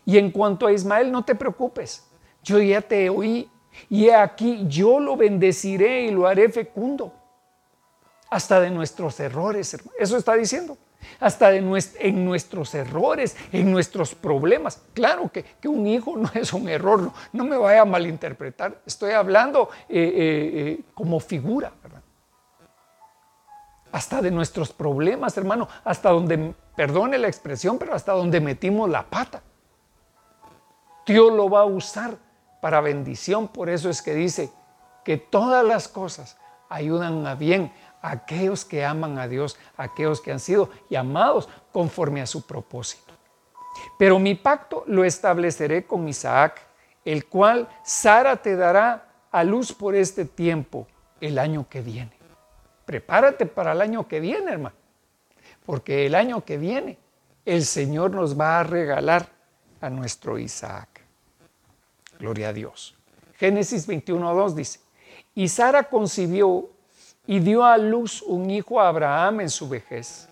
y 0.06 0.20
en 0.20 0.30
cuanto 0.30 0.68
a 0.68 0.72
Ismael, 0.72 1.12
no 1.12 1.26
te 1.26 1.34
preocupes, 1.34 2.08
yo 2.44 2.60
ya 2.60 2.80
te 2.82 3.10
oí 3.10 3.50
y 3.90 4.10
aquí 4.10 4.66
yo 4.68 5.00
lo 5.00 5.18
bendeciré 5.18 6.04
y 6.04 6.12
lo 6.12 6.28
haré 6.28 6.50
fecundo. 6.50 7.12
Hasta 8.30 8.62
de 8.62 8.70
nuestros 8.70 9.20
errores, 9.20 9.76
Eso 9.98 10.18
está 10.18 10.36
diciendo. 10.36 10.78
Hasta 11.20 11.50
de 11.50 11.58
en 12.00 12.26
nuestros 12.26 12.76
errores, 12.76 13.36
en 13.52 13.72
nuestros 13.72 14.14
problemas. 14.14 14.84
Claro 14.94 15.32
que, 15.32 15.44
un 15.68 15.88
hijo 15.88 16.16
no 16.16 16.30
es 16.36 16.54
un 16.54 16.70
error, 16.70 17.12
no, 17.34 17.46
me 17.46 17.58
vaya 17.58 17.82
a 17.82 17.86
malinterpretar. 17.86 18.80
Estoy 18.86 19.14
hablando 19.14 19.70
eh, 19.88 19.98
eh, 19.98 20.52
eh, 20.54 20.80
como 20.94 21.20
figura, 21.20 21.72
¿verdad? 21.82 21.99
Hasta 23.92 24.22
de 24.22 24.32
nuestros 24.32 24.72
problemas, 24.72 25.38
hermano, 25.38 25.68
hasta 25.84 26.10
donde, 26.10 26.54
perdone 26.76 27.18
la 27.18 27.28
expresión, 27.28 27.78
pero 27.78 27.94
hasta 27.94 28.14
donde 28.14 28.40
metimos 28.40 28.90
la 28.90 29.04
pata. 29.04 29.42
Dios 31.06 31.34
lo 31.34 31.50
va 31.50 31.62
a 31.62 31.66
usar 31.66 32.18
para 32.62 32.82
bendición, 32.82 33.48
por 33.48 33.70
eso 33.70 33.90
es 33.90 34.02
que 34.02 34.14
dice 34.14 34.52
que 35.04 35.18
todas 35.18 35.66
las 35.66 35.88
cosas 35.88 36.38
ayudan 36.70 37.26
a 37.26 37.36
bien 37.36 37.74
a 38.02 38.12
aquellos 38.12 38.64
que 38.64 38.86
aman 38.86 39.18
a 39.18 39.28
Dios, 39.28 39.58
a 39.76 39.84
aquellos 39.84 40.22
que 40.22 40.32
han 40.32 40.40
sido 40.40 40.70
llamados 40.90 41.50
conforme 41.72 42.22
a 42.22 42.28
su 42.28 42.46
propósito. 42.46 43.14
Pero 43.98 44.20
mi 44.20 44.36
pacto 44.36 44.84
lo 44.88 45.04
estableceré 45.04 45.86
con 45.86 46.08
Isaac, 46.08 46.62
el 47.04 47.26
cual 47.26 47.68
Sara 47.84 48.38
te 48.38 48.56
dará 48.56 49.08
a 49.32 49.44
luz 49.44 49.74
por 49.74 49.96
este 49.96 50.26
tiempo, 50.26 50.88
el 51.22 51.40
año 51.40 51.68
que 51.70 51.82
viene 51.82 52.19
prepárate 52.90 53.46
para 53.46 53.74
el 53.74 53.82
año 53.82 54.08
que 54.08 54.20
viene, 54.20 54.52
hermano. 54.52 54.76
Porque 55.64 56.08
el 56.08 56.16
año 56.16 56.44
que 56.44 56.58
viene 56.58 56.98
el 57.46 57.64
Señor 57.64 58.10
nos 58.10 58.40
va 58.40 58.60
a 58.60 58.64
regalar 58.64 59.28
a 59.80 59.92
nuestro 59.92 60.40
Isaac. 60.40 61.02
Gloria 62.18 62.50
a 62.50 62.54
Dios. 62.54 62.98
Génesis 63.38 63.88
21.2 63.88 64.54
dice, 64.56 64.80
y 65.36 65.50
Sara 65.50 65.84
concibió 65.84 66.72
y 67.28 67.38
dio 67.38 67.64
a 67.64 67.78
luz 67.78 68.24
un 68.24 68.50
hijo 68.50 68.82
a 68.82 68.88
Abraham 68.88 69.42
en 69.42 69.50
su 69.52 69.70
vejez, 69.70 70.28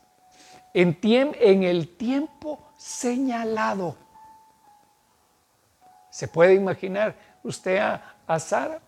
en, 0.74 0.97
el 1.64 1.89
tiempo 1.95 2.72
señalado. 2.76 3.95
¿Se 6.10 6.28
puede 6.28 6.55
imaginar 6.55 7.16
usted 7.43 7.78
a 7.78 8.39
Sara 8.39 8.82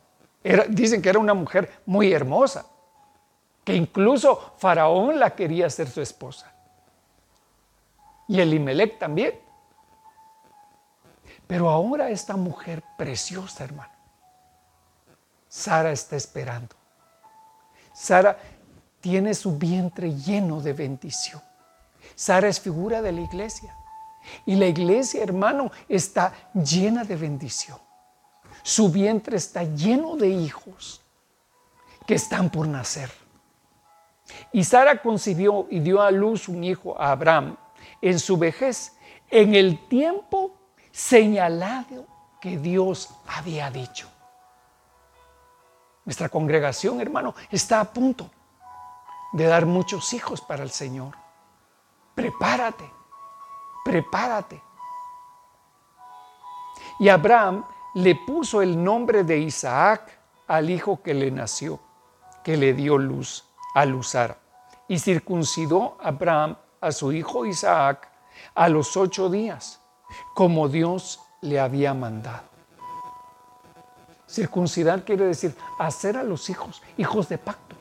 dicen 0.70 1.04
que 1.04 1.10
era 1.10 1.20
una 1.20 1.36
mujer 1.36 1.70
muy 1.86 2.12
hermosa, 2.12 2.66
incluso 3.76 4.54
Faraón 4.58 5.20
la 5.20 5.36
quería 5.36 5.70
ser 5.70 5.90
su 5.90 6.02
esposa. 6.02 6.52
Y 8.28 8.40
Elimelech 8.40 9.00
también. 9.00 9.40
Pero 11.48 11.70
ahora 11.70 12.10
esta 12.10 12.36
mujer 12.36 12.84
preciosa, 12.98 13.64
hermano, 13.64 13.92
Sara 15.48 15.92
está 15.92 16.16
esperando. 16.16 16.76
Sara 17.92 18.38
tiene 19.02 19.34
su 19.34 19.58
vientre 19.58 20.14
lleno 20.14 20.62
de 20.62 20.74
bendición. 20.74 21.42
Sara 22.16 22.48
es 22.48 22.60
figura 22.60 23.02
de 23.02 23.12
la 23.12 23.22
iglesia. 23.22 23.76
Y 24.46 24.56
la 24.56 24.68
iglesia, 24.68 25.24
hermano, 25.24 25.72
está 25.88 26.34
llena 26.54 27.04
de 27.04 27.16
bendición. 27.16 27.80
Su 28.62 28.90
vientre 28.90 29.38
está 29.38 29.64
lleno 29.64 30.16
de 30.16 30.28
hijos 30.28 31.02
que 32.06 32.16
están 32.16 32.50
por 32.50 32.68
nacer. 32.68 33.10
Y 34.52 34.64
Sara 34.64 35.02
concibió 35.02 35.68
y 35.70 35.80
dio 35.80 36.02
a 36.02 36.12
luz 36.12 36.48
un 36.48 36.64
hijo 36.64 37.00
a 37.00 37.12
Abraham 37.12 37.58
en 38.02 38.20
su 38.20 38.38
vejez, 38.38 38.98
en 39.30 39.56
el 39.56 39.88
tiempo 39.88 40.58
señalado 40.92 42.08
que 42.42 42.58
Dios 42.58 43.10
había 43.28 43.70
dicho. 43.70 44.10
Nuestra 46.06 46.30
congregación, 46.30 47.02
hermano, 47.02 47.36
está 47.52 47.82
a 47.82 47.86
punto 47.86 48.30
de 49.34 49.46
dar 49.46 49.66
muchos 49.66 50.14
hijos 50.14 50.42
para 50.42 50.64
el 50.64 50.72
Señor. 50.72 51.16
Prepárate, 52.16 52.90
prepárate. 53.86 54.62
Y 57.00 57.10
Abraham 57.10 57.64
le 57.96 58.16
puso 58.16 58.62
el 58.62 58.82
nombre 58.84 59.24
de 59.24 59.38
Isaac 59.38 60.20
al 60.48 60.70
hijo 60.70 61.02
que 61.02 61.14
le 61.14 61.30
nació, 61.30 61.80
que 62.44 62.58
le 62.58 62.74
dio 62.74 62.98
luz 62.98 63.49
a 63.74 63.86
Luzara. 63.86 64.38
Y 64.88 65.00
circuncidó 65.00 65.98
Abraham 66.02 66.58
a 66.82 66.92
su 66.92 67.12
hijo 67.12 67.46
Isaac 67.46 68.10
a 68.56 68.70
los 68.70 68.96
ocho 68.98 69.30
días, 69.30 69.82
como 70.34 70.68
Dios 70.70 71.20
le 71.42 71.60
había 71.60 71.94
mandado. 71.94 72.44
Circuncidar 74.28 75.04
quiere 75.04 75.26
decir 75.26 75.56
hacer 75.80 76.18
a 76.18 76.24
los 76.24 76.50
hijos 76.50 76.82
hijos 76.98 77.30
de 77.30 77.38
pacto. 77.38 77.76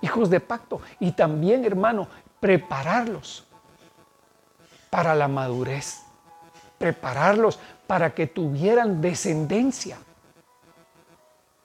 Hijos 0.00 0.30
de 0.30 0.38
pacto. 0.38 0.80
Y 1.00 1.12
también, 1.12 1.64
hermano, 1.64 2.06
prepararlos 2.40 3.46
para 4.90 5.14
la 5.14 5.28
madurez. 5.28 6.02
Prepararlos 6.76 7.58
para 7.86 8.14
que 8.14 8.26
tuvieran 8.26 9.00
descendencia. 9.00 9.98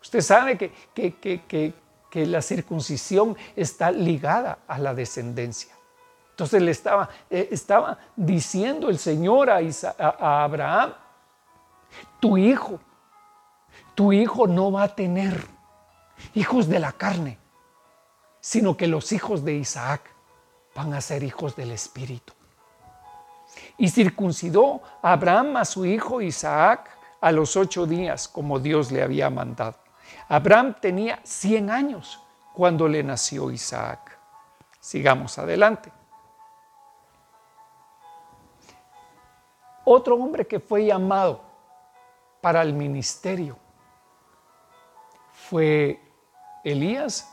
Usted 0.01 0.21
sabe 0.21 0.57
que, 0.57 0.71
que, 0.93 1.43
que 1.45 1.73
la 2.15 2.41
circuncisión 2.41 3.35
está 3.55 3.91
ligada 3.91 4.59
a 4.67 4.77
la 4.77 4.93
descendencia. 4.93 5.73
Entonces 6.31 6.61
le 6.61 6.71
estaba, 6.71 7.09
eh, 7.29 7.49
estaba 7.51 7.97
diciendo 8.15 8.89
el 8.89 8.97
Señor 8.97 9.49
a, 9.49 9.59
a 9.97 10.43
Abraham, 10.43 10.93
tu 12.19 12.37
hijo, 12.37 12.79
tu 13.95 14.13
hijo 14.13 14.47
no 14.47 14.71
va 14.71 14.83
a 14.83 14.95
tener 14.95 15.45
hijos 16.33 16.67
de 16.67 16.79
la 16.79 16.91
carne, 16.91 17.37
sino 18.39 18.75
que 18.77 18.87
los 18.87 19.11
hijos 19.11 19.43
de 19.43 19.53
Isaac 19.55 20.09
van 20.75 20.93
a 20.93 21.01
ser 21.01 21.23
hijos 21.23 21.55
del 21.55 21.71
Espíritu. 21.71 22.33
Y 23.77 23.89
circuncidó 23.89 24.81
Abraham 25.01 25.57
a 25.57 25.65
su 25.65 25.85
hijo 25.85 26.21
Isaac 26.21 26.89
a 27.21 27.31
los 27.31 27.55
ocho 27.55 27.85
días, 27.85 28.27
como 28.27 28.59
Dios 28.59 28.91
le 28.91 29.03
había 29.03 29.29
mandado. 29.29 29.82
Abraham 30.27 30.75
tenía 30.79 31.19
100 31.23 31.69
años 31.69 32.23
cuando 32.53 32.87
le 32.87 33.03
nació 33.03 33.51
Isaac. 33.51 34.17
Sigamos 34.79 35.37
adelante. 35.37 35.91
Otro 39.85 40.15
hombre 40.15 40.47
que 40.47 40.59
fue 40.59 40.85
llamado 40.85 41.41
para 42.41 42.61
el 42.61 42.73
ministerio 42.73 43.57
fue 45.31 45.99
Elías, 46.63 47.29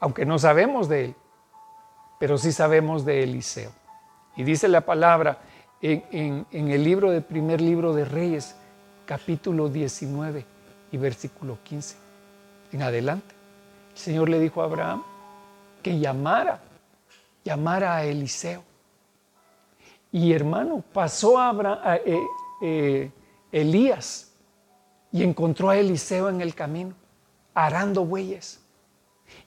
aunque 0.00 0.24
no 0.24 0.38
sabemos 0.38 0.88
de 0.88 1.06
él, 1.06 1.16
pero 2.18 2.38
sí 2.38 2.52
sabemos 2.52 3.04
de 3.04 3.22
Eliseo. 3.22 3.72
Y 4.36 4.44
dice 4.44 4.68
la 4.68 4.82
palabra 4.82 5.38
en, 5.82 6.46
el 6.50 6.84
libro 6.84 7.10
del 7.10 7.22
primer 7.22 7.60
libro 7.60 7.92
de 7.92 8.04
Reyes, 8.04 8.56
capítulo 9.04 9.68
19 9.68 10.55
versículo 10.96 11.58
15 11.62 11.96
en 12.72 12.82
adelante. 12.82 13.34
El 13.92 13.98
Señor 13.98 14.28
le 14.28 14.38
dijo 14.38 14.62
a 14.62 14.64
Abraham 14.64 15.02
que 15.82 15.98
llamara, 15.98 16.60
llamara 17.44 17.96
a 17.96 18.04
Eliseo. 18.04 18.62
Y 20.12 20.32
hermano, 20.32 20.82
pasó 20.92 21.38
a, 21.38 21.96
eh, 22.04 22.20
eh, 22.62 23.10
Elías 23.52 24.32
y 25.12 25.22
encontró 25.22 25.70
a 25.70 25.76
Eliseo 25.76 26.28
en 26.28 26.40
el 26.40 26.54
camino, 26.54 26.94
arando 27.54 28.04
bueyes, 28.04 28.60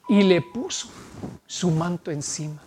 y 0.07 0.23
le 0.23 0.41
puso 0.41 0.89
su 1.45 1.71
manto 1.71 2.11
encima. 2.11 2.61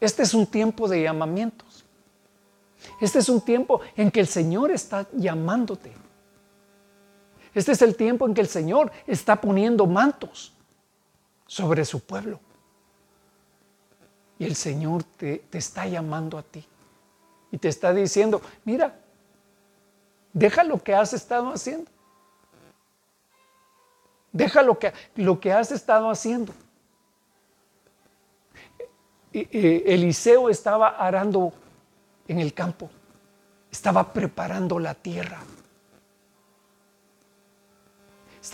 Este 0.00 0.22
es 0.22 0.34
un 0.34 0.46
tiempo 0.46 0.88
de 0.88 1.02
llamamientos. 1.02 1.84
Este 3.00 3.18
es 3.18 3.28
un 3.28 3.40
tiempo 3.40 3.80
en 3.96 4.10
que 4.10 4.20
el 4.20 4.26
Señor 4.26 4.70
está 4.70 5.06
llamándote. 5.12 5.92
Este 7.54 7.72
es 7.72 7.82
el 7.82 7.96
tiempo 7.96 8.26
en 8.26 8.34
que 8.34 8.40
el 8.40 8.48
Señor 8.48 8.90
está 9.06 9.40
poniendo 9.40 9.86
mantos 9.86 10.52
sobre 11.46 11.84
su 11.84 12.00
pueblo. 12.00 12.40
Y 14.38 14.44
el 14.44 14.56
Señor 14.56 15.04
te, 15.04 15.44
está 15.52 15.86
llamando 15.86 16.36
a 16.36 16.42
ti. 16.42 16.66
Y 17.52 17.58
te 17.58 17.68
está 17.68 17.92
diciendo, 17.92 18.42
mira, 18.64 18.96
deja 20.32 20.64
lo 20.64 20.82
que 20.82 20.94
has 20.94 21.12
estado 21.12 21.50
haciendo. 21.52 21.90
Deja 24.32 24.62
lo 24.62 24.76
que, 24.76 24.92
lo 25.14 25.38
que 25.38 25.52
has 25.52 25.70
estado 25.70 26.10
haciendo. 26.10 26.52
Eliseo 29.32 30.48
estaba 30.48 30.88
arando 30.88 31.52
en 32.26 32.38
el 32.38 32.54
campo, 32.54 32.88
estaba 33.70 34.12
preparando 34.12 34.78
la 34.78 34.94
tierra. 34.94 35.40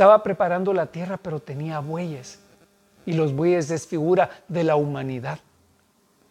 Estaba 0.01 0.23
preparando 0.23 0.73
la 0.73 0.87
tierra, 0.87 1.19
pero 1.19 1.41
tenía 1.41 1.79
bueyes. 1.79 2.41
Y 3.05 3.13
los 3.13 3.35
bueyes 3.35 3.71
es 3.71 3.87
figura 3.87 4.31
de 4.49 4.65
la 4.65 4.77
humanidad 4.77 5.39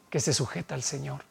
que 0.09 0.20
se 0.20 0.34
sujeta 0.34 0.74
al 0.74 0.82
Señor. 0.82 1.22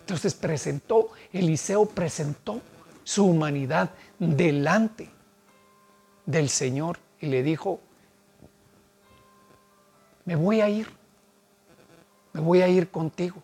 Entonces 0.00 0.34
presentó, 0.34 1.10
Eliseo 1.32 1.86
presentó 1.86 2.60
su 3.04 3.26
humanidad 3.26 3.90
delante 4.18 5.08
del 6.26 6.48
Señor 6.48 6.98
y 7.20 7.26
le 7.26 7.44
dijo, 7.44 7.78
me 10.24 10.34
voy 10.34 10.62
a 10.62 10.68
ir, 10.68 10.88
me 12.32 12.40
voy 12.40 12.62
a 12.62 12.66
ir 12.66 12.90
contigo. 12.90 13.40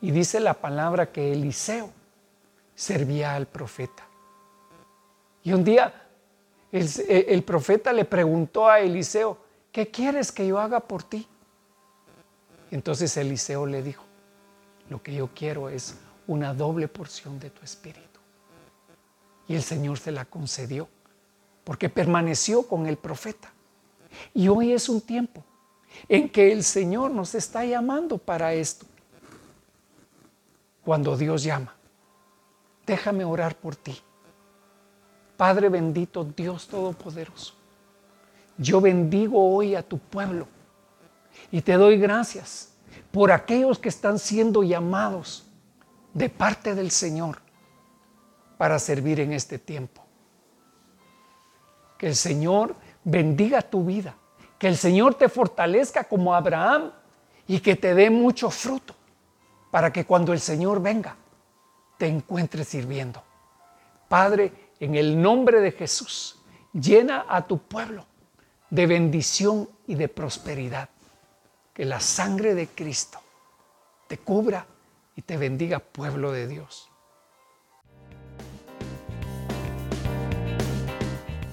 Y 0.00 0.12
dice 0.12 0.38
la 0.38 0.54
palabra 0.54 1.10
que 1.10 1.32
Eliseo 1.32 1.90
servía 2.76 3.34
al 3.34 3.46
profeta. 3.46 4.06
Y 5.42 5.52
un 5.52 5.64
día 5.64 6.09
el, 6.72 7.42
profeta 7.42 7.92
le 7.92 8.04
preguntó 8.04 8.68
a 8.68 8.80
Eliseo, 8.80 9.38
¿qué 9.72 9.90
quieres 9.90 10.30
que 10.30 10.46
yo 10.46 10.58
haga 10.58 10.80
por 10.80 11.02
ti? 11.02 11.26
Entonces 12.70 13.16
Eliseo 13.16 13.66
le 13.66 13.82
dijo, 13.82 14.04
lo 14.88 15.02
que 15.02 15.14
yo 15.14 15.28
quiero 15.34 15.68
es 15.68 15.96
una 16.26 16.54
doble 16.54 16.86
porción 16.86 17.40
de 17.40 17.50
tu 17.50 17.64
espíritu. 17.64 18.20
Y 19.48 19.56
el 19.56 19.62
Señor 19.62 19.98
se 19.98 20.12
la 20.12 20.24
concedió, 20.24 20.88
porque 21.64 21.88
permaneció 21.88 22.62
con 22.62 22.86
el 22.86 22.96
profeta. 22.96 23.52
Y 24.32 24.46
hoy 24.46 24.72
es 24.72 24.88
un 24.88 25.00
tiempo 25.00 25.44
en 26.08 26.28
que 26.28 26.52
el 26.52 26.62
Señor 26.62 27.10
nos 27.10 27.34
está 27.34 27.64
llamando 27.64 28.16
para 28.16 28.54
esto. 28.54 28.86
Cuando 30.84 31.16
Dios 31.16 31.42
llama, 31.42 31.74
déjame 32.86 33.24
orar 33.24 33.56
por 33.56 33.74
ti. 33.74 34.00
Padre 35.40 35.70
bendito, 35.70 36.22
Dios 36.22 36.68
Todopoderoso, 36.68 37.54
yo 38.58 38.78
bendigo 38.78 39.56
hoy 39.56 39.74
a 39.74 39.82
tu 39.82 39.96
pueblo 39.96 40.46
y 41.50 41.62
te 41.62 41.78
doy 41.78 41.96
gracias 41.96 42.74
por 43.10 43.32
aquellos 43.32 43.78
que 43.78 43.88
están 43.88 44.18
siendo 44.18 44.62
llamados 44.62 45.46
de 46.12 46.28
parte 46.28 46.74
del 46.74 46.90
Señor 46.90 47.38
para 48.58 48.78
servir 48.78 49.18
en 49.18 49.32
este 49.32 49.58
tiempo. 49.58 50.02
Que 51.96 52.08
el 52.08 52.16
Señor 52.16 52.76
bendiga 53.02 53.62
tu 53.62 53.82
vida, 53.82 54.14
que 54.58 54.68
el 54.68 54.76
Señor 54.76 55.14
te 55.14 55.30
fortalezca 55.30 56.04
como 56.04 56.34
Abraham 56.34 56.92
y 57.46 57.60
que 57.60 57.76
te 57.76 57.94
dé 57.94 58.10
mucho 58.10 58.50
fruto 58.50 58.94
para 59.70 59.90
que 59.90 60.04
cuando 60.04 60.34
el 60.34 60.40
Señor 60.40 60.82
venga 60.82 61.16
te 61.96 62.08
encuentres 62.08 62.68
sirviendo. 62.68 63.22
Padre, 64.06 64.69
En 64.80 64.94
el 64.94 65.20
nombre 65.20 65.60
de 65.60 65.72
Jesús, 65.72 66.40
llena 66.72 67.26
a 67.28 67.46
tu 67.46 67.58
pueblo 67.58 68.06
de 68.70 68.86
bendición 68.86 69.68
y 69.86 69.94
de 69.94 70.08
prosperidad. 70.08 70.88
Que 71.74 71.84
la 71.84 72.00
sangre 72.00 72.54
de 72.54 72.66
Cristo 72.66 73.20
te 74.08 74.18
cubra 74.18 74.66
y 75.14 75.22
te 75.22 75.36
bendiga, 75.36 75.78
pueblo 75.78 76.32
de 76.32 76.48
Dios. 76.48 76.90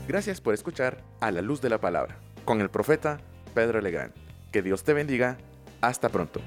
Gracias 0.07 0.39
por 0.39 0.53
escuchar 0.53 1.03
A 1.19 1.31
la 1.31 1.41
Luz 1.41 1.59
de 1.61 1.69
la 1.69 1.79
Palabra 1.79 2.17
con 2.45 2.61
el 2.61 2.69
profeta 2.69 3.19
Pedro 3.53 3.81
Legrand. 3.81 4.13
Que 4.53 4.61
Dios 4.61 4.85
te 4.85 4.93
bendiga. 4.93 5.37
Hasta 5.81 6.09
pronto. 6.09 6.41